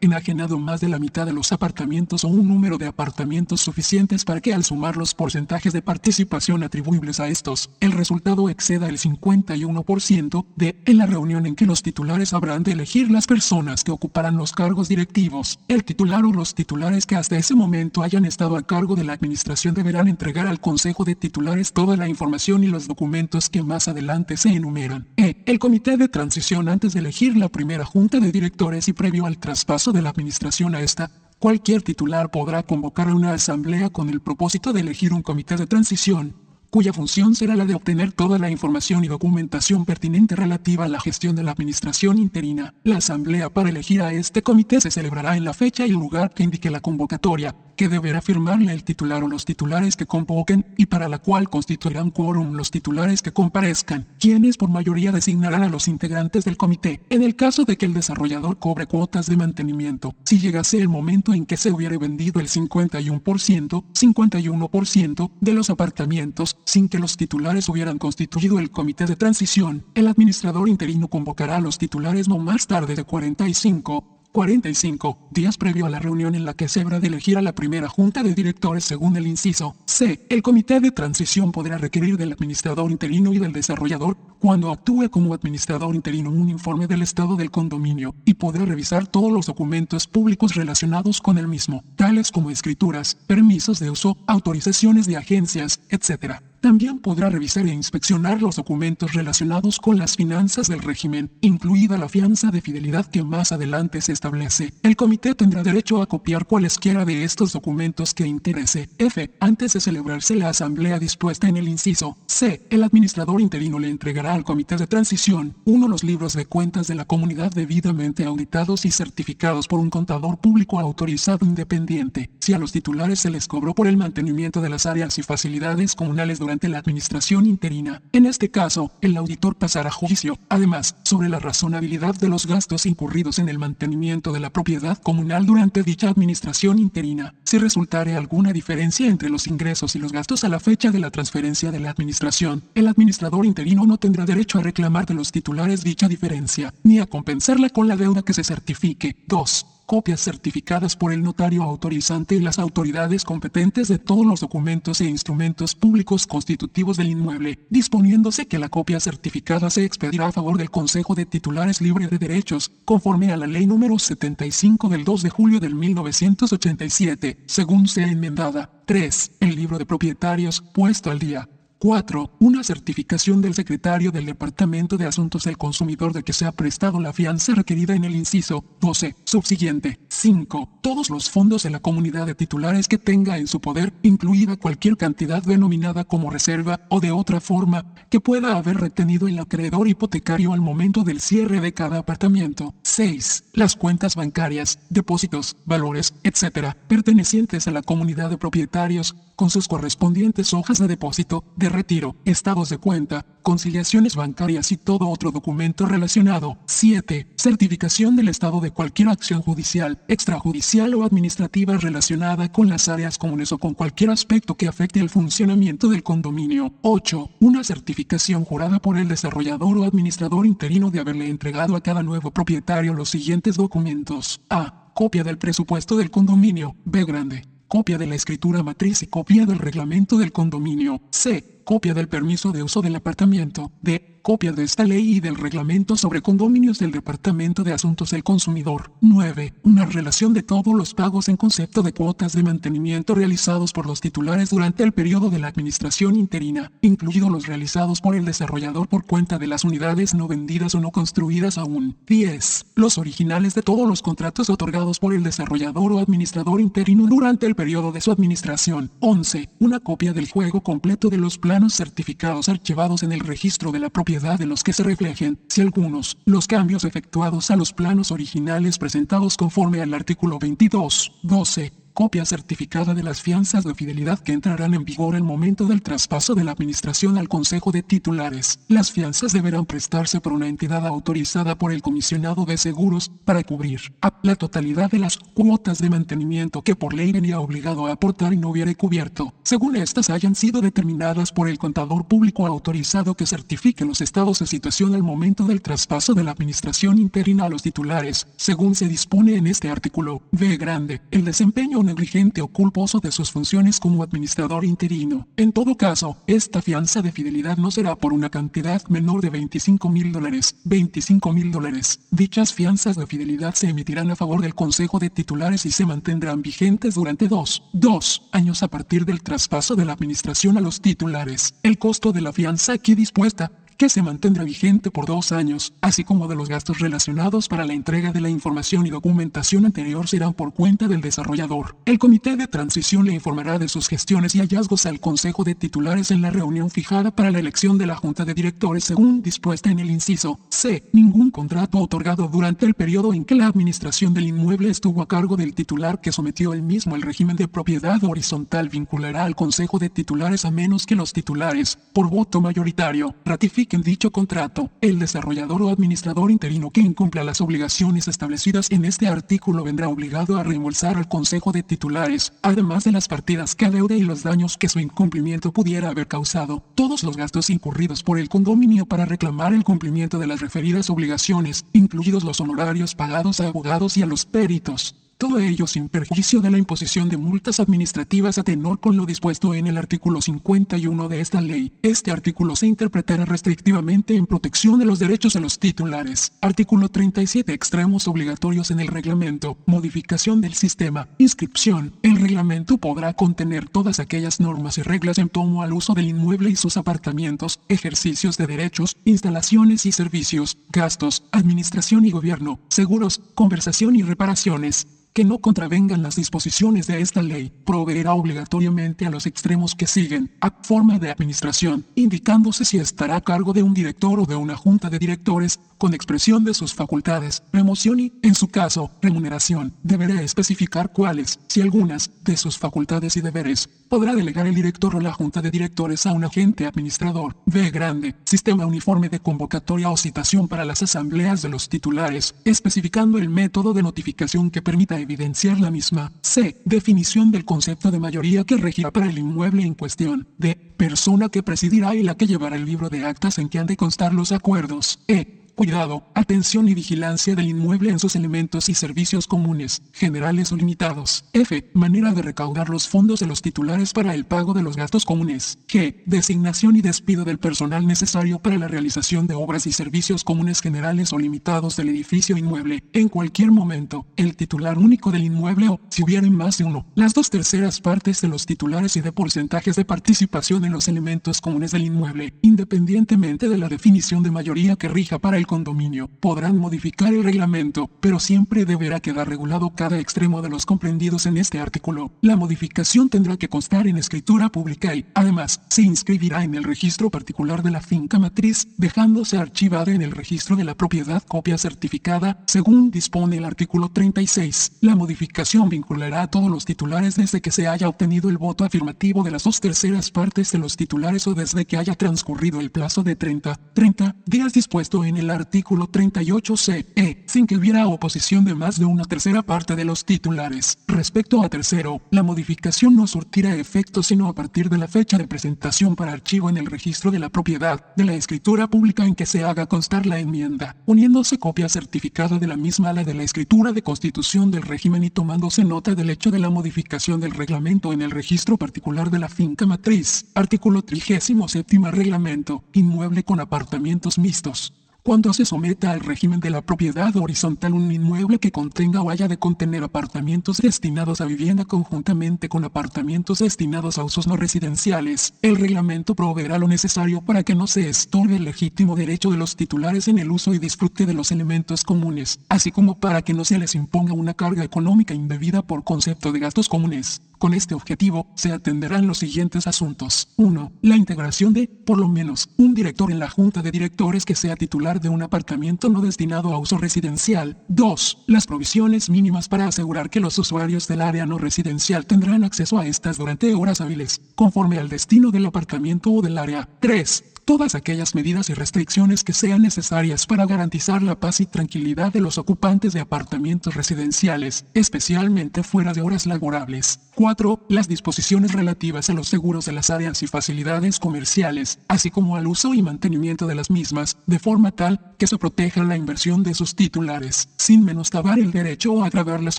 enajenado 0.00 0.58
más 0.58 0.80
de 0.80 0.88
la 0.88 0.98
mitad 0.98 1.26
de 1.26 1.32
los 1.32 1.52
apartamentos 1.52 2.24
o 2.24 2.28
un 2.28 2.48
número 2.48 2.78
de 2.78 2.86
apartamentos 2.86 3.60
suficientes 3.60 4.24
para 4.24 4.40
que 4.40 4.54
al 4.54 4.64
sumar 4.64 4.96
los 4.96 5.12
porcentajes 5.14 5.72
de 5.72 5.82
participación 5.82 6.62
atribuibles 6.62 7.20
a 7.20 7.28
estos, 7.28 7.70
el 7.80 7.92
resultado 7.92 8.48
exceda 8.48 8.88
el 8.88 8.98
51% 8.98 10.46
de 10.56 10.76
en 10.86 10.98
la 10.98 11.06
reunión 11.06 11.46
en 11.46 11.56
que 11.56 11.66
los 11.66 11.82
titulares 11.82 12.32
habrán 12.32 12.62
de 12.62 12.72
elegir 12.72 13.10
las 13.10 13.26
personas 13.26 13.84
que 13.84 13.90
ocuparán 13.90 14.36
los 14.36 14.52
cargos 14.52 14.88
directivos. 14.88 15.58
El 15.68 15.84
titular 15.84 16.24
o 16.24 16.32
los 16.32 16.54
titulares 16.54 17.04
que 17.04 17.16
hasta 17.16 17.36
ese 17.36 17.54
momento 17.54 18.02
hayan 18.02 18.24
estado 18.24 18.56
a 18.56 18.62
cargo 18.62 18.94
de 18.94 19.04
la 19.04 19.12
administración 19.12 19.74
deberán 19.74 20.08
entregar 20.08 20.46
al 20.46 20.60
Consejo 20.60 21.04
de 21.04 21.16
Titulares 21.16 21.72
toda 21.72 21.96
la 21.96 22.08
información 22.08 22.62
y 22.62 22.68
los 22.68 22.86
documentos 22.86 23.50
que 23.50 23.62
más 23.62 23.88
adelante 23.88 24.36
se 24.36 24.50
enumeran. 24.58 25.08
E. 25.16 25.42
El 25.46 25.58
comité 25.58 25.96
de 25.96 26.08
transición 26.08 26.68
antes 26.68 26.92
de 26.92 27.00
elegir 27.00 27.36
la 27.36 27.48
primera 27.48 27.84
junta 27.84 28.20
de 28.20 28.30
directores 28.30 28.88
y 28.88 28.92
previo 28.92 29.26
al 29.26 29.38
traspaso 29.38 29.92
de 29.92 30.02
la 30.02 30.10
administración 30.10 30.74
a 30.74 30.80
esta, 30.80 31.10
cualquier 31.38 31.82
titular 31.82 32.30
podrá 32.30 32.62
convocar 32.62 33.08
a 33.08 33.14
una 33.14 33.32
asamblea 33.32 33.88
con 33.90 34.10
el 34.10 34.20
propósito 34.20 34.72
de 34.72 34.80
elegir 34.80 35.12
un 35.12 35.22
comité 35.22 35.56
de 35.56 35.66
transición, 35.66 36.34
cuya 36.70 36.92
función 36.92 37.34
será 37.34 37.56
la 37.56 37.64
de 37.64 37.74
obtener 37.74 38.12
toda 38.12 38.38
la 38.38 38.50
información 38.50 39.04
y 39.04 39.08
documentación 39.08 39.86
pertinente 39.86 40.36
relativa 40.36 40.84
a 40.84 40.88
la 40.88 41.00
gestión 41.00 41.34
de 41.34 41.42
la 41.42 41.52
administración 41.52 42.18
interina. 42.18 42.74
La 42.84 42.98
asamblea 42.98 43.48
para 43.48 43.70
elegir 43.70 44.02
a 44.02 44.12
este 44.12 44.42
comité 44.42 44.80
se 44.80 44.90
celebrará 44.90 45.36
en 45.36 45.44
la 45.44 45.54
fecha 45.54 45.86
y 45.86 45.90
lugar 45.90 46.34
que 46.34 46.42
indique 46.42 46.70
la 46.70 46.80
convocatoria 46.80 47.54
que 47.78 47.88
deberá 47.88 48.20
firmarle 48.20 48.72
el 48.72 48.82
titular 48.82 49.22
o 49.22 49.28
los 49.28 49.44
titulares 49.44 49.96
que 49.96 50.04
convoquen 50.04 50.66
y 50.76 50.86
para 50.86 51.08
la 51.08 51.20
cual 51.20 51.48
constituirán 51.48 52.10
quórum 52.10 52.54
los 52.54 52.72
titulares 52.72 53.22
que 53.22 53.32
comparezcan, 53.32 54.08
quienes 54.18 54.56
por 54.56 54.68
mayoría 54.68 55.12
designarán 55.12 55.62
a 55.62 55.68
los 55.68 55.86
integrantes 55.86 56.44
del 56.44 56.56
comité. 56.56 57.00
En 57.08 57.22
el 57.22 57.36
caso 57.36 57.64
de 57.64 57.78
que 57.78 57.86
el 57.86 57.94
desarrollador 57.94 58.58
cobre 58.58 58.86
cuotas 58.86 59.26
de 59.26 59.36
mantenimiento, 59.36 60.16
si 60.24 60.40
llegase 60.40 60.78
el 60.78 60.88
momento 60.88 61.32
en 61.32 61.46
que 61.46 61.56
se 61.56 61.70
hubiere 61.70 61.98
vendido 61.98 62.40
el 62.40 62.48
51%, 62.48 63.84
51% 63.94 65.30
de 65.40 65.52
los 65.54 65.70
apartamentos 65.70 66.56
sin 66.64 66.88
que 66.88 66.98
los 66.98 67.16
titulares 67.16 67.68
hubieran 67.68 67.98
constituido 67.98 68.58
el 68.58 68.72
comité 68.72 69.06
de 69.06 69.14
transición, 69.14 69.84
el 69.94 70.08
administrador 70.08 70.68
interino 70.68 71.06
convocará 71.06 71.56
a 71.56 71.60
los 71.60 71.78
titulares 71.78 72.28
no 72.28 72.38
más 72.38 72.66
tarde 72.66 72.96
de 72.96 73.04
45 73.04 74.17
45 74.38 75.18
días 75.32 75.56
previo 75.58 75.84
a 75.84 75.90
la 75.90 75.98
reunión 75.98 76.36
en 76.36 76.44
la 76.44 76.54
que 76.54 76.68
se 76.68 76.80
habrá 76.80 77.00
de 77.00 77.08
elegir 77.08 77.36
a 77.38 77.42
la 77.42 77.56
primera 77.56 77.88
junta 77.88 78.22
de 78.22 78.36
directores 78.36 78.84
según 78.84 79.16
el 79.16 79.26
inciso 79.26 79.74
C. 79.84 80.24
El 80.30 80.42
comité 80.42 80.78
de 80.78 80.92
transición 80.92 81.50
podrá 81.50 81.76
requerir 81.76 82.16
del 82.16 82.34
administrador 82.34 82.92
interino 82.92 83.32
y 83.32 83.40
del 83.40 83.52
desarrollador, 83.52 84.16
cuando 84.38 84.70
actúe 84.70 85.10
como 85.10 85.34
administrador 85.34 85.92
interino, 85.92 86.30
un 86.30 86.50
informe 86.50 86.86
del 86.86 87.02
estado 87.02 87.34
del 87.34 87.50
condominio 87.50 88.14
y 88.24 88.34
podrá 88.34 88.64
revisar 88.64 89.08
todos 89.08 89.32
los 89.32 89.46
documentos 89.46 90.06
públicos 90.06 90.54
relacionados 90.54 91.20
con 91.20 91.36
el 91.36 91.48
mismo, 91.48 91.82
tales 91.96 92.30
como 92.30 92.52
escrituras, 92.52 93.16
permisos 93.26 93.80
de 93.80 93.90
uso, 93.90 94.18
autorizaciones 94.28 95.06
de 95.06 95.16
agencias, 95.16 95.80
etc. 95.88 96.36
También 96.60 96.98
podrá 96.98 97.30
revisar 97.30 97.66
e 97.66 97.72
inspeccionar 97.72 98.42
los 98.42 98.56
documentos 98.56 99.12
relacionados 99.12 99.78
con 99.78 99.96
las 99.96 100.16
finanzas 100.16 100.66
del 100.68 100.82
régimen, 100.82 101.30
incluida 101.40 101.96
la 101.96 102.08
fianza 102.08 102.50
de 102.50 102.60
fidelidad 102.60 103.06
que 103.06 103.22
más 103.22 103.52
adelante 103.52 104.00
se 104.00 104.12
establece. 104.12 104.74
El 104.82 104.96
comité 104.96 105.34
tendrá 105.34 105.62
derecho 105.62 106.02
a 106.02 106.06
copiar 106.06 106.46
cualesquiera 106.46 107.04
de 107.04 107.22
estos 107.22 107.52
documentos 107.52 108.12
que 108.12 108.26
interese. 108.26 108.88
F. 108.98 109.30
Antes 109.38 109.74
de 109.74 109.80
celebrarse 109.80 110.34
la 110.34 110.48
asamblea 110.48 110.98
dispuesta 110.98 111.48
en 111.48 111.56
el 111.56 111.68
inciso 111.68 112.16
C. 112.26 112.66
El 112.70 112.82
administrador 112.82 113.40
interino 113.40 113.78
le 113.78 113.88
entregará 113.88 114.34
al 114.34 114.44
comité 114.44 114.76
de 114.76 114.86
transición 114.86 115.54
uno 115.64 115.86
los 115.86 116.02
libros 116.02 116.32
de 116.32 116.46
cuentas 116.46 116.88
de 116.88 116.94
la 116.96 117.04
comunidad 117.04 117.52
debidamente 117.52 118.24
auditados 118.24 118.84
y 118.84 118.90
certificados 118.90 119.68
por 119.68 119.78
un 119.78 119.90
contador 119.90 120.38
público 120.38 120.80
autorizado 120.80 121.46
independiente. 121.46 122.30
Si 122.40 122.52
a 122.52 122.58
los 122.58 122.72
titulares 122.72 123.20
se 123.20 123.30
les 123.30 123.46
cobró 123.46 123.74
por 123.74 123.86
el 123.86 123.96
mantenimiento 123.96 124.60
de 124.60 124.70
las 124.70 124.86
áreas 124.86 125.18
y 125.18 125.22
facilidades 125.22 125.94
comunales 125.94 126.40
la 126.48 126.78
administración 126.78 127.46
interina. 127.46 128.00
En 128.12 128.24
este 128.24 128.50
caso, 128.50 128.90
el 129.02 129.16
auditor 129.18 129.54
pasará 129.56 129.90
juicio, 129.90 130.38
además, 130.48 130.96
sobre 131.04 131.28
la 131.28 131.38
razonabilidad 131.38 132.14
de 132.14 132.28
los 132.28 132.46
gastos 132.46 132.86
incurridos 132.86 133.38
en 133.38 133.50
el 133.50 133.58
mantenimiento 133.58 134.32
de 134.32 134.40
la 134.40 134.50
propiedad 134.50 134.96
comunal 134.98 135.44
durante 135.44 135.82
dicha 135.82 136.08
administración 136.08 136.78
interina. 136.78 137.34
Si 137.44 137.58
resultare 137.58 138.16
alguna 138.16 138.52
diferencia 138.52 139.08
entre 139.08 139.28
los 139.28 139.46
ingresos 139.46 139.94
y 139.94 139.98
los 139.98 140.12
gastos 140.12 140.42
a 140.42 140.48
la 140.48 140.58
fecha 140.58 140.90
de 140.90 141.00
la 141.00 141.10
transferencia 141.10 141.70
de 141.70 141.80
la 141.80 141.90
administración, 141.90 142.62
el 142.74 142.88
administrador 142.88 143.44
interino 143.44 143.84
no 143.84 143.98
tendrá 143.98 144.24
derecho 144.24 144.58
a 144.58 144.62
reclamar 144.62 145.04
de 145.04 145.14
los 145.14 145.30
titulares 145.30 145.84
dicha 145.84 146.08
diferencia, 146.08 146.72
ni 146.82 146.98
a 146.98 147.06
compensarla 147.06 147.68
con 147.68 147.88
la 147.88 147.96
deuda 147.96 148.22
que 148.22 148.32
se 148.32 148.42
certifique. 148.42 149.16
2 149.26 149.77
copias 149.88 150.20
certificadas 150.20 150.96
por 150.96 151.14
el 151.14 151.22
notario 151.22 151.62
autorizante 151.62 152.34
y 152.34 152.40
las 152.40 152.58
autoridades 152.58 153.24
competentes 153.24 153.88
de 153.88 153.98
todos 153.98 154.26
los 154.26 154.40
documentos 154.40 155.00
e 155.00 155.06
instrumentos 155.06 155.74
públicos 155.74 156.26
constitutivos 156.26 156.98
del 156.98 157.08
inmueble, 157.08 157.58
disponiéndose 157.70 158.46
que 158.46 158.58
la 158.58 158.68
copia 158.68 159.00
certificada 159.00 159.70
se 159.70 159.86
expedirá 159.86 160.26
a 160.26 160.32
favor 160.32 160.58
del 160.58 160.70
Consejo 160.70 161.14
de 161.14 161.24
Titulares 161.24 161.80
Libre 161.80 162.06
de 162.06 162.18
Derechos, 162.18 162.70
conforme 162.84 163.32
a 163.32 163.38
la 163.38 163.46
Ley 163.46 163.66
número 163.66 163.98
75 163.98 164.90
del 164.90 165.04
2 165.04 165.22
de 165.22 165.30
julio 165.30 165.58
del 165.58 165.74
1987, 165.74 167.38
según 167.46 167.88
sea 167.88 168.08
enmendada. 168.08 168.70
3. 168.84 169.32
El 169.40 169.56
libro 169.56 169.78
de 169.78 169.86
propietarios, 169.86 170.60
puesto 170.60 171.10
al 171.10 171.18
día 171.18 171.48
4. 171.78 172.32
Una 172.40 172.64
certificación 172.64 173.40
del 173.40 173.54
secretario 173.54 174.10
del 174.10 174.26
Departamento 174.26 174.96
de 174.96 175.06
Asuntos 175.06 175.44
del 175.44 175.56
Consumidor 175.56 176.12
de 176.12 176.24
que 176.24 176.32
se 176.32 176.44
ha 176.44 176.52
prestado 176.52 177.00
la 177.00 177.12
fianza 177.12 177.54
requerida 177.54 177.94
en 177.94 178.04
el 178.04 178.16
inciso 178.16 178.64
12, 178.80 179.14
subsiguiente. 179.24 180.00
5. 180.08 180.80
Todos 180.82 181.08
los 181.08 181.30
fondos 181.30 181.62
de 181.62 181.70
la 181.70 181.78
comunidad 181.78 182.26
de 182.26 182.34
titulares 182.34 182.88
que 182.88 182.98
tenga 182.98 183.38
en 183.38 183.46
su 183.46 183.60
poder, 183.60 183.92
incluida 184.02 184.56
cualquier 184.56 184.96
cantidad 184.96 185.42
denominada 185.42 186.04
como 186.04 186.30
reserva 186.30 186.80
o 186.88 186.98
de 186.98 187.12
otra 187.12 187.40
forma, 187.40 187.94
que 188.10 188.20
pueda 188.20 188.56
haber 188.56 188.78
retenido 188.78 189.28
el 189.28 189.38
acreedor 189.38 189.86
hipotecario 189.86 190.52
al 190.52 190.60
momento 190.60 191.04
del 191.04 191.20
cierre 191.20 191.60
de 191.60 191.74
cada 191.74 191.98
apartamento. 191.98 192.74
6. 192.82 193.44
Las 193.52 193.76
cuentas 193.76 194.16
bancarias, 194.16 194.80
depósitos, 194.90 195.56
valores, 195.64 196.14
etc., 196.24 196.74
pertenecientes 196.88 197.68
a 197.68 197.70
la 197.70 197.82
comunidad 197.82 198.30
de 198.30 198.38
propietarios, 198.38 199.14
con 199.38 199.50
sus 199.50 199.68
correspondientes 199.68 200.52
hojas 200.52 200.80
de 200.80 200.88
depósito, 200.88 201.44
de 201.54 201.68
retiro, 201.68 202.16
estados 202.24 202.70
de 202.70 202.78
cuenta, 202.78 203.24
conciliaciones 203.44 204.16
bancarias 204.16 204.72
y 204.72 204.76
todo 204.76 205.08
otro 205.08 205.30
documento 205.30 205.86
relacionado. 205.86 206.58
7. 206.66 207.34
Certificación 207.36 208.16
del 208.16 208.30
estado 208.30 208.60
de 208.60 208.72
cualquier 208.72 209.10
acción 209.10 209.40
judicial, 209.40 210.02
extrajudicial 210.08 210.92
o 210.96 211.04
administrativa 211.04 211.76
relacionada 211.76 212.50
con 212.50 212.68
las 212.68 212.88
áreas 212.88 213.16
comunes 213.16 213.52
o 213.52 213.58
con 213.58 213.74
cualquier 213.74 214.10
aspecto 214.10 214.56
que 214.56 214.66
afecte 214.66 214.98
el 214.98 215.08
funcionamiento 215.08 215.88
del 215.88 216.02
condominio. 216.02 216.74
8. 216.82 217.30
Una 217.38 217.62
certificación 217.62 218.44
jurada 218.44 218.80
por 218.80 218.98
el 218.98 219.06
desarrollador 219.06 219.78
o 219.78 219.84
administrador 219.84 220.46
interino 220.46 220.90
de 220.90 220.98
haberle 220.98 221.28
entregado 221.28 221.76
a 221.76 221.80
cada 221.80 222.02
nuevo 222.02 222.32
propietario 222.32 222.92
los 222.92 223.10
siguientes 223.10 223.54
documentos. 223.54 224.40
A. 224.50 224.92
Copia 224.94 225.22
del 225.22 225.38
presupuesto 225.38 225.96
del 225.96 226.10
condominio. 226.10 226.74
B 226.84 227.04
grande 227.04 227.57
copia 227.68 227.98
de 227.98 228.06
la 228.06 228.14
escritura 228.14 228.62
matriz 228.62 229.02
y 229.02 229.06
copia 229.06 229.46
del 229.46 229.58
reglamento 229.58 230.18
del 230.18 230.32
condominio. 230.32 231.00
C. 231.10 231.60
Copia 231.64 231.94
del 231.94 232.08
permiso 232.08 232.50
de 232.50 232.62
uso 232.62 232.80
del 232.80 232.96
apartamento. 232.96 233.70
D 233.82 234.17
copia 234.28 234.52
de 234.52 234.62
esta 234.62 234.84
ley 234.84 235.14
y 235.14 235.20
del 235.20 235.36
reglamento 235.36 235.96
sobre 235.96 236.20
condominios 236.20 236.78
del 236.78 236.90
Departamento 236.90 237.64
de 237.64 237.72
Asuntos 237.72 238.10
del 238.10 238.22
Consumidor. 238.22 238.92
9. 239.00 239.54
Una 239.62 239.86
relación 239.86 240.34
de 240.34 240.42
todos 240.42 240.74
los 240.74 240.92
pagos 240.92 241.30
en 241.30 241.38
concepto 241.38 241.80
de 241.80 241.94
cuotas 241.94 242.34
de 242.34 242.42
mantenimiento 242.42 243.14
realizados 243.14 243.72
por 243.72 243.86
los 243.86 244.02
titulares 244.02 244.50
durante 244.50 244.82
el 244.82 244.92
periodo 244.92 245.30
de 245.30 245.38
la 245.38 245.48
administración 245.48 246.14
interina, 246.14 246.70
incluidos 246.82 247.30
los 247.30 247.46
realizados 247.46 248.02
por 248.02 248.14
el 248.16 248.26
desarrollador 248.26 248.86
por 248.86 249.06
cuenta 249.06 249.38
de 249.38 249.46
las 249.46 249.64
unidades 249.64 250.12
no 250.12 250.28
vendidas 250.28 250.74
o 250.74 250.80
no 250.80 250.90
construidas 250.90 251.56
aún. 251.56 251.96
10. 252.06 252.66
Los 252.74 252.98
originales 252.98 253.54
de 253.54 253.62
todos 253.62 253.88
los 253.88 254.02
contratos 254.02 254.50
otorgados 254.50 254.98
por 254.98 255.14
el 255.14 255.22
desarrollador 255.22 255.90
o 255.92 256.00
administrador 256.00 256.60
interino 256.60 257.06
durante 257.06 257.46
el 257.46 257.54
periodo 257.54 257.92
de 257.92 258.02
su 258.02 258.12
administración. 258.12 258.90
11. 259.00 259.48
Una 259.58 259.80
copia 259.80 260.12
del 260.12 260.30
juego 260.30 260.60
completo 260.60 261.08
de 261.08 261.16
los 261.16 261.38
planos 261.38 261.72
certificados 261.72 262.50
archivados 262.50 263.02
en 263.02 263.12
el 263.12 263.20
registro 263.20 263.72
de 263.72 263.78
la 263.78 263.88
propiedad 263.88 264.17
de 264.22 264.46
los 264.46 264.64
que 264.64 264.72
se 264.72 264.82
reflejen, 264.82 265.38
si 265.48 265.60
algunos, 265.60 266.18
los 266.24 266.46
cambios 266.46 266.84
efectuados 266.84 267.50
a 267.50 267.56
los 267.56 267.72
planos 267.72 268.10
originales 268.10 268.78
presentados 268.78 269.36
conforme 269.36 269.80
al 269.80 269.94
artículo 269.94 270.38
22, 270.38 271.12
12, 271.22 271.72
copia 271.98 272.24
certificada 272.24 272.94
de 272.94 273.02
las 273.02 273.22
fianzas 273.22 273.64
de 273.64 273.74
fidelidad 273.74 274.20
que 274.20 274.30
entrarán 274.30 274.72
en 274.72 274.84
vigor 274.84 275.16
al 275.16 275.24
momento 275.24 275.64
del 275.64 275.82
traspaso 275.82 276.36
de 276.36 276.44
la 276.44 276.52
administración 276.52 277.18
al 277.18 277.28
Consejo 277.28 277.72
de 277.72 277.82
Titulares. 277.82 278.60
Las 278.68 278.92
fianzas 278.92 279.32
deberán 279.32 279.66
prestarse 279.66 280.20
por 280.20 280.32
una 280.32 280.46
entidad 280.46 280.86
autorizada 280.86 281.58
por 281.58 281.72
el 281.72 281.82
comisionado 281.82 282.44
de 282.44 282.56
seguros 282.56 283.10
para 283.24 283.42
cubrir 283.42 283.80
a 284.00 284.12
la 284.22 284.36
totalidad 284.36 284.92
de 284.92 285.00
las 285.00 285.18
cuotas 285.18 285.80
de 285.80 285.90
mantenimiento 285.90 286.62
que 286.62 286.76
por 286.76 286.94
ley 286.94 287.10
venía 287.10 287.40
obligado 287.40 287.88
a 287.88 287.94
aportar 287.94 288.32
y 288.32 288.36
no 288.36 288.50
hubiera 288.50 288.72
cubierto, 288.74 289.34
según 289.42 289.74
estas 289.74 290.08
hayan 290.08 290.36
sido 290.36 290.60
determinadas 290.60 291.32
por 291.32 291.48
el 291.48 291.58
contador 291.58 292.06
público 292.06 292.46
autorizado 292.46 293.16
que 293.16 293.26
certifique 293.26 293.84
los 293.84 294.02
estados 294.02 294.38
de 294.38 294.46
situación 294.46 294.94
al 294.94 295.02
momento 295.02 295.46
del 295.46 295.62
traspaso 295.62 296.14
de 296.14 296.22
la 296.22 296.30
administración 296.30 296.96
interina 296.98 297.46
a 297.46 297.48
los 297.48 297.62
titulares, 297.62 298.28
según 298.36 298.76
se 298.76 298.86
dispone 298.86 299.34
en 299.34 299.48
este 299.48 299.68
artículo. 299.68 300.22
V 300.30 300.56
grande, 300.58 301.00
el 301.10 301.24
desempeño 301.24 301.87
negligente 301.88 302.40
o 302.40 302.46
culposo 302.48 303.00
de 303.00 303.10
sus 303.10 303.32
funciones 303.32 303.80
como 303.80 304.02
administrador 304.04 304.64
interino. 304.64 305.26
En 305.36 305.52
todo 305.52 305.76
caso, 305.76 306.16
esta 306.28 306.62
fianza 306.62 307.02
de 307.02 307.10
fidelidad 307.10 307.56
no 307.56 307.70
será 307.70 307.96
por 307.96 308.12
una 308.12 308.30
cantidad 308.30 308.80
menor 308.88 309.20
de 309.20 309.30
25 309.30 309.88
mil 309.88 310.12
dólares. 310.12 310.54
25 310.64 311.32
mil 311.32 311.50
dólares. 311.50 312.00
Dichas 312.10 312.52
fianzas 312.52 312.96
de 312.96 313.06
fidelidad 313.06 313.54
se 313.54 313.68
emitirán 313.68 314.10
a 314.10 314.16
favor 314.16 314.40
del 314.40 314.54
Consejo 314.54 314.98
de 314.98 315.10
Titulares 315.10 315.66
y 315.66 315.72
se 315.72 315.86
mantendrán 315.86 316.42
vigentes 316.42 316.94
durante 316.94 317.26
dos, 317.26 317.64
dos 317.72 318.22
años 318.32 318.62
a 318.62 318.68
partir 318.68 319.04
del 319.04 319.22
traspaso 319.22 319.74
de 319.74 319.84
la 319.84 319.94
administración 319.94 320.56
a 320.56 320.60
los 320.60 320.80
titulares. 320.80 321.54
El 321.62 321.78
costo 321.78 322.12
de 322.12 322.20
la 322.20 322.32
fianza 322.32 322.74
aquí 322.74 322.94
dispuesta 322.94 323.50
que 323.78 323.88
se 323.88 324.02
mantendrá 324.02 324.42
vigente 324.42 324.90
por 324.90 325.06
dos 325.06 325.30
años, 325.30 325.72
así 325.80 326.02
como 326.02 326.26
de 326.26 326.34
los 326.34 326.48
gastos 326.48 326.80
relacionados 326.80 327.46
para 327.46 327.64
la 327.64 327.74
entrega 327.74 328.10
de 328.10 328.20
la 328.20 328.28
información 328.28 328.84
y 328.86 328.90
documentación 328.90 329.66
anterior 329.66 330.08
serán 330.08 330.34
por 330.34 330.52
cuenta 330.52 330.88
del 330.88 331.00
desarrollador. 331.00 331.76
El 331.84 332.00
comité 332.00 332.36
de 332.36 332.48
transición 332.48 333.06
le 333.06 333.14
informará 333.14 333.60
de 333.60 333.68
sus 333.68 333.86
gestiones 333.86 334.34
y 334.34 334.40
hallazgos 334.40 334.84
al 334.84 334.98
Consejo 334.98 335.44
de 335.44 335.54
Titulares 335.54 336.10
en 336.10 336.22
la 336.22 336.30
reunión 336.30 336.70
fijada 336.70 337.12
para 337.12 337.30
la 337.30 337.38
elección 337.38 337.78
de 337.78 337.86
la 337.86 337.94
Junta 337.94 338.24
de 338.24 338.34
Directores 338.34 338.82
según 338.82 339.22
dispuesta 339.22 339.70
en 339.70 339.78
el 339.78 339.92
inciso 339.92 340.40
C. 340.48 340.90
Ningún 340.92 341.30
contrato 341.30 341.78
otorgado 341.78 342.26
durante 342.26 342.66
el 342.66 342.74
periodo 342.74 343.14
en 343.14 343.24
que 343.24 343.36
la 343.36 343.46
administración 343.46 344.12
del 344.12 344.26
inmueble 344.26 344.70
estuvo 344.70 345.02
a 345.02 345.08
cargo 345.08 345.36
del 345.36 345.54
titular 345.54 346.00
que 346.00 346.10
sometió 346.10 346.52
el 346.52 346.62
mismo 346.62 346.96
al 346.96 347.02
régimen 347.02 347.36
de 347.36 347.46
propiedad 347.46 348.02
horizontal 348.02 348.70
vinculará 348.70 349.22
al 349.22 349.36
Consejo 349.36 349.78
de 349.78 349.88
Titulares 349.88 350.44
a 350.44 350.50
menos 350.50 350.84
que 350.84 350.96
los 350.96 351.12
titulares, 351.12 351.78
por 351.92 352.10
voto 352.10 352.40
mayoritario, 352.40 353.14
ratifiquen 353.24 353.67
en 353.76 353.82
dicho 353.82 354.10
contrato, 354.10 354.70
el 354.80 354.98
desarrollador 354.98 355.62
o 355.62 355.70
administrador 355.70 356.30
interino 356.30 356.70
que 356.70 356.80
incumpla 356.80 357.24
las 357.24 357.40
obligaciones 357.40 358.08
establecidas 358.08 358.70
en 358.70 358.84
este 358.84 359.08
artículo 359.08 359.64
vendrá 359.64 359.88
obligado 359.88 360.36
a 360.36 360.42
reembolsar 360.42 360.96
al 360.96 361.08
Consejo 361.08 361.52
de 361.52 361.62
Titulares, 361.62 362.32
además 362.42 362.84
de 362.84 362.92
las 362.92 363.08
partidas 363.08 363.54
que 363.54 363.66
adeude 363.66 363.96
y 363.96 364.02
los 364.02 364.22
daños 364.22 364.56
que 364.56 364.68
su 364.68 364.80
incumplimiento 364.80 365.52
pudiera 365.52 365.88
haber 365.88 366.08
causado, 366.08 366.62
todos 366.74 367.02
los 367.02 367.16
gastos 367.16 367.50
incurridos 367.50 368.02
por 368.02 368.18
el 368.18 368.28
condominio 368.28 368.86
para 368.86 369.04
reclamar 369.04 369.52
el 369.52 369.64
cumplimiento 369.64 370.18
de 370.18 370.26
las 370.26 370.40
referidas 370.40 370.90
obligaciones, 370.90 371.64
incluidos 371.72 372.24
los 372.24 372.40
honorarios 372.40 372.94
pagados 372.94 373.40
a 373.40 373.48
abogados 373.48 373.96
y 373.96 374.02
a 374.02 374.06
los 374.06 374.26
peritos 374.26 374.94
todo 375.18 375.40
ello 375.40 375.66
sin 375.66 375.88
perjuicio 375.88 376.40
de 376.40 376.50
la 376.50 376.58
imposición 376.58 377.08
de 377.08 377.16
multas 377.16 377.58
administrativas 377.58 378.38
a 378.38 378.44
tenor 378.44 378.78
con 378.78 378.96
lo 378.96 379.04
dispuesto 379.04 379.52
en 379.52 379.66
el 379.66 379.76
artículo 379.76 380.22
51 380.22 381.08
de 381.08 381.20
esta 381.20 381.40
ley. 381.40 381.72
Este 381.82 382.12
artículo 382.12 382.54
se 382.54 382.68
interpretará 382.68 383.24
restrictivamente 383.24 384.14
en 384.14 384.26
protección 384.26 384.78
de 384.78 384.84
los 384.84 385.00
derechos 385.00 385.32
de 385.32 385.40
los 385.40 385.58
titulares. 385.58 386.32
Artículo 386.40 386.88
37. 386.88 387.52
Extremos 387.52 388.06
obligatorios 388.06 388.70
en 388.70 388.78
el 388.78 388.86
reglamento. 388.86 389.58
Modificación 389.66 390.40
del 390.40 390.54
sistema. 390.54 391.08
Inscripción. 391.18 391.94
El 392.02 392.20
reglamento 392.20 392.78
podrá 392.78 393.12
contener 393.12 393.68
todas 393.68 393.98
aquellas 393.98 394.38
normas 394.38 394.78
y 394.78 394.82
reglas 394.82 395.18
en 395.18 395.30
torno 395.30 395.62
al 395.62 395.72
uso 395.72 395.94
del 395.94 396.06
inmueble 396.06 396.50
y 396.50 396.56
sus 396.56 396.76
apartamentos, 396.76 397.58
ejercicios 397.68 398.36
de 398.36 398.46
derechos, 398.46 398.96
instalaciones 399.04 399.84
y 399.84 399.90
servicios, 399.90 400.58
gastos, 400.70 401.24
administración 401.32 402.04
y 402.04 402.12
gobierno, 402.12 402.60
seguros, 402.68 403.20
conversación 403.34 403.96
y 403.96 404.02
reparaciones 404.02 404.86
que 405.12 405.24
no 405.24 405.38
contravengan 405.38 406.02
las 406.02 406.16
disposiciones 406.16 406.86
de 406.86 407.00
esta 407.00 407.22
ley, 407.22 407.52
proveerá 407.64 408.14
obligatoriamente 408.14 409.06
a 409.06 409.10
los 409.10 409.26
extremos 409.26 409.74
que 409.74 409.86
siguen, 409.86 410.30
a 410.40 410.50
forma 410.62 410.98
de 410.98 411.10
administración, 411.10 411.84
indicándose 411.94 412.64
si 412.64 412.78
estará 412.78 413.16
a 413.16 413.20
cargo 413.20 413.52
de 413.52 413.62
un 413.62 413.74
director 413.74 414.20
o 414.20 414.26
de 414.26 414.36
una 414.36 414.56
junta 414.56 414.90
de 414.90 414.98
directores, 414.98 415.60
con 415.76 415.94
expresión 415.94 416.44
de 416.44 416.54
sus 416.54 416.74
facultades, 416.74 417.42
remoción 417.52 418.00
y, 418.00 418.12
en 418.22 418.34
su 418.34 418.48
caso, 418.48 418.90
remuneración. 419.00 419.72
Deberá 419.82 420.20
especificar 420.22 420.92
cuáles, 420.92 421.38
si 421.48 421.60
algunas, 421.60 422.10
de 422.24 422.36
sus 422.36 422.58
facultades 422.58 423.16
y 423.16 423.20
deberes, 423.20 423.68
podrá 423.88 424.14
delegar 424.14 424.46
el 424.46 424.54
director 424.54 424.94
o 424.96 425.00
la 425.00 425.12
junta 425.12 425.40
de 425.40 425.50
directores 425.50 426.04
a 426.06 426.12
un 426.12 426.24
agente 426.24 426.66
administrador. 426.66 427.36
B 427.46 427.70
grande, 427.70 428.14
sistema 428.24 428.66
uniforme 428.66 429.08
de 429.08 429.20
convocatoria 429.20 429.90
o 429.90 429.96
citación 429.96 430.48
para 430.48 430.64
las 430.64 430.82
asambleas 430.82 431.42
de 431.42 431.48
los 431.48 431.68
titulares, 431.68 432.34
especificando 432.44 433.18
el 433.18 433.28
método 433.28 433.72
de 433.72 433.82
notificación 433.82 434.50
que 434.50 434.62
permita 434.62 434.97
evidenciar 435.00 435.60
la 435.60 435.70
misma. 435.70 436.12
C. 436.22 436.60
Definición 436.64 437.30
del 437.30 437.44
concepto 437.44 437.90
de 437.90 437.98
mayoría 437.98 438.44
que 438.44 438.56
regirá 438.56 438.90
para 438.90 439.06
el 439.06 439.18
inmueble 439.18 439.62
en 439.62 439.74
cuestión. 439.74 440.28
D. 440.38 440.56
Persona 440.76 441.28
que 441.28 441.42
presidirá 441.42 441.94
y 441.94 442.02
la 442.02 442.16
que 442.16 442.26
llevará 442.26 442.56
el 442.56 442.64
libro 442.64 442.88
de 442.88 443.04
actas 443.04 443.38
en 443.38 443.48
que 443.48 443.58
han 443.58 443.66
de 443.66 443.76
constar 443.76 444.14
los 444.14 444.32
acuerdos. 444.32 445.00
E 445.08 445.37
cuidado, 445.58 446.04
atención 446.14 446.68
y 446.68 446.74
vigilancia 446.74 447.34
del 447.34 447.48
inmueble 447.48 447.90
en 447.90 447.98
sus 447.98 448.14
elementos 448.14 448.68
y 448.68 448.74
servicios 448.74 449.26
comunes, 449.26 449.82
generales 449.92 450.52
o 450.52 450.56
limitados. 450.56 451.24
F. 451.32 451.68
Manera 451.74 452.12
de 452.12 452.22
recaudar 452.22 452.68
los 452.68 452.86
fondos 452.86 453.18
de 453.18 453.26
los 453.26 453.42
titulares 453.42 453.92
para 453.92 454.14
el 454.14 454.24
pago 454.24 454.54
de 454.54 454.62
los 454.62 454.76
gastos 454.76 455.04
comunes. 455.04 455.58
G. 455.66 455.96
Designación 456.06 456.76
y 456.76 456.80
despido 456.80 457.24
del 457.24 457.38
personal 457.38 457.88
necesario 457.88 458.38
para 458.38 458.56
la 458.56 458.68
realización 458.68 459.26
de 459.26 459.34
obras 459.34 459.66
y 459.66 459.72
servicios 459.72 460.22
comunes 460.22 460.60
generales 460.60 461.12
o 461.12 461.18
limitados 461.18 461.74
del 461.74 461.88
edificio 461.88 462.36
inmueble. 462.36 462.84
En 462.92 463.08
cualquier 463.08 463.50
momento, 463.50 464.06
el 464.14 464.36
titular 464.36 464.78
único 464.78 465.10
del 465.10 465.24
inmueble 465.24 465.70
o, 465.70 465.80
si 465.88 466.04
hubiera 466.04 466.30
más 466.30 466.58
de 466.58 466.64
uno, 466.64 466.86
las 466.94 467.14
dos 467.14 467.30
terceras 467.30 467.80
partes 467.80 468.20
de 468.20 468.28
los 468.28 468.46
titulares 468.46 468.96
y 468.96 469.00
de 469.00 469.10
porcentajes 469.10 469.74
de 469.74 469.84
participación 469.84 470.64
en 470.64 470.72
los 470.72 470.86
elementos 470.86 471.40
comunes 471.40 471.72
del 471.72 471.82
inmueble, 471.82 472.34
independientemente 472.42 473.48
de 473.48 473.58
la 473.58 473.68
definición 473.68 474.22
de 474.22 474.30
mayoría 474.30 474.76
que 474.76 474.88
rija 474.88 475.18
para 475.18 475.36
el 475.36 475.47
condominio, 475.48 476.06
podrán 476.06 476.56
modificar 476.56 477.12
el 477.12 477.24
reglamento, 477.24 477.90
pero 477.98 478.20
siempre 478.20 478.64
deberá 478.64 479.00
quedar 479.00 479.28
regulado 479.28 479.70
cada 479.70 479.98
extremo 479.98 480.42
de 480.42 480.48
los 480.48 480.64
comprendidos 480.64 481.26
en 481.26 481.36
este 481.36 481.58
artículo. 481.58 482.12
La 482.20 482.36
modificación 482.36 483.08
tendrá 483.08 483.36
que 483.36 483.48
constar 483.48 483.88
en 483.88 483.96
escritura 483.96 484.50
pública 484.50 484.94
y, 484.94 485.06
además, 485.14 485.60
se 485.70 485.82
inscribirá 485.82 486.44
en 486.44 486.54
el 486.54 486.62
registro 486.62 487.10
particular 487.10 487.64
de 487.64 487.72
la 487.72 487.80
finca 487.80 488.20
matriz, 488.20 488.68
dejándose 488.76 489.36
archivada 489.38 489.92
en 489.92 490.02
el 490.02 490.12
registro 490.12 490.54
de 490.54 490.62
la 490.62 490.76
propiedad 490.76 491.24
copia 491.24 491.58
certificada, 491.58 492.44
según 492.46 492.92
dispone 492.92 493.38
el 493.38 493.44
artículo 493.44 493.88
36. 493.88 494.72
La 494.82 494.94
modificación 494.94 495.68
vinculará 495.68 496.22
a 496.22 496.30
todos 496.30 496.50
los 496.50 496.64
titulares 496.64 497.16
desde 497.16 497.40
que 497.40 497.50
se 497.50 497.66
haya 497.66 497.88
obtenido 497.88 498.28
el 498.28 498.38
voto 498.38 498.64
afirmativo 498.64 499.22
de 499.22 499.30
las 499.30 499.44
dos 499.44 499.60
terceras 499.60 500.10
partes 500.10 500.52
de 500.52 500.58
los 500.58 500.76
titulares 500.76 501.26
o 501.26 501.34
desde 501.34 501.64
que 501.64 501.78
haya 501.78 501.94
transcurrido 501.94 502.60
el 502.60 502.70
plazo 502.70 503.02
de 503.02 503.16
30, 503.16 503.58
30 503.74 504.16
días 504.26 504.52
dispuesto 504.52 505.04
en 505.04 505.16
el 505.16 505.30
artículo 505.38 505.90
38c, 505.90 506.86
e, 506.96 507.24
sin 507.26 507.46
que 507.46 507.56
hubiera 507.56 507.86
oposición 507.86 508.44
de 508.44 508.54
más 508.54 508.78
de 508.78 508.84
una 508.84 509.04
tercera 509.04 509.42
parte 509.42 509.76
de 509.76 509.84
los 509.84 510.04
titulares. 510.04 510.78
Respecto 510.88 511.42
a 511.42 511.48
tercero, 511.48 512.00
la 512.10 512.22
modificación 512.22 512.96
no 512.96 513.06
surtirá 513.06 513.54
efecto 513.54 514.02
sino 514.02 514.28
a 514.28 514.34
partir 514.34 514.68
de 514.68 514.78
la 514.78 514.88
fecha 514.88 515.16
de 515.16 515.28
presentación 515.28 515.94
para 515.96 516.12
archivo 516.12 516.50
en 516.50 516.56
el 516.56 516.66
registro 516.66 517.10
de 517.10 517.18
la 517.18 517.28
propiedad 517.28 517.94
de 517.96 518.04
la 518.04 518.14
escritura 518.14 518.66
pública 518.68 519.04
en 519.04 519.14
que 519.14 519.26
se 519.26 519.44
haga 519.44 519.66
constar 519.66 520.06
la 520.06 520.18
enmienda, 520.18 520.76
uniéndose 520.86 521.38
copia 521.38 521.68
certificada 521.68 522.38
de 522.38 522.46
la 522.46 522.56
misma 522.56 522.90
a 522.90 522.92
la 522.92 523.04
de 523.04 523.14
la 523.14 523.22
escritura 523.22 523.72
de 523.72 523.82
constitución 523.82 524.50
del 524.50 524.62
régimen 524.62 525.04
y 525.04 525.10
tomándose 525.10 525.64
nota 525.64 525.94
del 525.94 526.10
hecho 526.10 526.30
de 526.30 526.38
la 526.38 526.50
modificación 526.50 527.20
del 527.20 527.32
reglamento 527.32 527.92
en 527.92 528.02
el 528.02 528.10
registro 528.10 528.56
particular 528.56 529.10
de 529.10 529.18
la 529.18 529.28
finca 529.28 529.66
matriz. 529.66 530.26
Artículo 530.34 530.82
37 530.82 531.78
Reglamento, 531.90 532.64
inmueble 532.72 533.24
con 533.24 533.40
apartamentos 533.40 534.18
mixtos 534.18 534.72
cuando 535.08 535.32
se 535.32 535.46
someta 535.46 535.92
al 535.92 536.00
régimen 536.00 536.38
de 536.38 536.50
la 536.50 536.60
propiedad 536.60 537.16
horizontal 537.16 537.72
un 537.72 537.90
inmueble 537.90 538.38
que 538.38 538.52
contenga 538.52 539.00
o 539.00 539.08
haya 539.08 539.26
de 539.26 539.38
contener 539.38 539.82
apartamentos 539.82 540.58
destinados 540.58 541.22
a 541.22 541.24
vivienda 541.24 541.64
conjuntamente 541.64 542.50
con 542.50 542.62
apartamentos 542.62 543.38
destinados 543.38 543.96
a 543.96 544.04
usos 544.04 544.26
no 544.26 544.36
residenciales, 544.36 545.32
el 545.40 545.56
reglamento 545.56 546.14
proveerá 546.14 546.58
lo 546.58 546.68
necesario 546.68 547.22
para 547.22 547.42
que 547.42 547.54
no 547.54 547.66
se 547.66 547.88
estorbe 547.88 548.36
el 548.36 548.44
legítimo 548.44 548.96
derecho 548.96 549.30
de 549.30 549.38
los 549.38 549.56
titulares 549.56 550.08
en 550.08 550.18
el 550.18 550.30
uso 550.30 550.52
y 550.52 550.58
disfrute 550.58 551.06
de 551.06 551.14
los 551.14 551.32
elementos 551.32 551.84
comunes, 551.84 552.40
así 552.50 552.70
como 552.70 553.00
para 553.00 553.22
que 553.22 553.32
no 553.32 553.46
se 553.46 553.58
les 553.58 553.74
imponga 553.74 554.12
una 554.12 554.34
carga 554.34 554.62
económica 554.62 555.14
indebida 555.14 555.62
por 555.62 555.84
concepto 555.84 556.32
de 556.32 556.40
gastos 556.40 556.68
comunes. 556.68 557.22
Con 557.38 557.54
este 557.54 557.74
objetivo, 557.74 558.26
se 558.34 558.50
atenderán 558.50 559.06
los 559.06 559.18
siguientes 559.18 559.68
asuntos. 559.68 560.28
1. 560.36 560.72
La 560.82 560.96
integración 560.96 561.52
de, 561.52 561.68
por 561.68 561.98
lo 561.98 562.08
menos, 562.08 562.50
un 562.56 562.74
director 562.74 563.12
en 563.12 563.20
la 563.20 563.30
junta 563.30 563.62
de 563.62 563.70
directores 563.70 564.24
que 564.24 564.34
sea 564.34 564.56
titular 564.56 565.00
de 565.00 565.08
un 565.08 565.22
apartamento 565.22 565.88
no 565.88 566.00
destinado 566.00 566.52
a 566.52 566.58
uso 566.58 566.78
residencial. 566.78 567.62
2. 567.68 568.24
Las 568.26 568.46
provisiones 568.46 569.08
mínimas 569.08 569.48
para 569.48 569.68
asegurar 569.68 570.10
que 570.10 570.18
los 570.18 570.36
usuarios 570.38 570.88
del 570.88 571.00
área 571.00 571.26
no 571.26 571.38
residencial 571.38 572.06
tendrán 572.06 572.42
acceso 572.42 572.78
a 572.78 572.86
estas 572.86 573.18
durante 573.18 573.54
horas 573.54 573.80
hábiles, 573.80 574.20
conforme 574.34 574.78
al 574.78 574.88
destino 574.88 575.30
del 575.30 575.46
apartamento 575.46 576.10
o 576.10 576.22
del 576.22 576.38
área. 576.38 576.68
3 576.80 577.37
todas 577.48 577.74
aquellas 577.74 578.14
medidas 578.14 578.50
y 578.50 578.52
restricciones 578.52 579.24
que 579.24 579.32
sean 579.32 579.62
necesarias 579.62 580.26
para 580.26 580.44
garantizar 580.44 581.02
la 581.02 581.18
paz 581.18 581.40
y 581.40 581.46
tranquilidad 581.46 582.12
de 582.12 582.20
los 582.20 582.36
ocupantes 582.36 582.92
de 582.92 583.00
apartamentos 583.00 583.74
residenciales, 583.74 584.66
especialmente 584.74 585.62
fuera 585.62 585.94
de 585.94 586.02
horas 586.02 586.26
laborables. 586.26 587.00
4. 587.14 587.64
Las 587.70 587.88
disposiciones 587.88 588.52
relativas 588.52 589.08
a 589.08 589.14
los 589.14 589.28
seguros 589.28 589.64
de 589.64 589.72
las 589.72 589.88
áreas 589.88 590.22
y 590.22 590.26
facilidades 590.26 590.98
comerciales, 590.98 591.78
así 591.88 592.10
como 592.10 592.36
al 592.36 592.46
uso 592.46 592.74
y 592.74 592.82
mantenimiento 592.82 593.46
de 593.46 593.54
las 593.54 593.70
mismas, 593.70 594.18
de 594.26 594.38
forma 594.38 594.70
tal 594.70 595.00
que 595.16 595.26
se 595.26 595.38
proteja 595.38 595.82
la 595.84 595.96
inversión 595.96 596.42
de 596.42 596.52
sus 596.52 596.76
titulares, 596.76 597.48
sin 597.56 597.82
menoscabar 597.82 598.38
el 598.38 598.52
derecho 598.52 598.92
o 598.92 599.04
agravar 599.04 599.42
las 599.42 599.58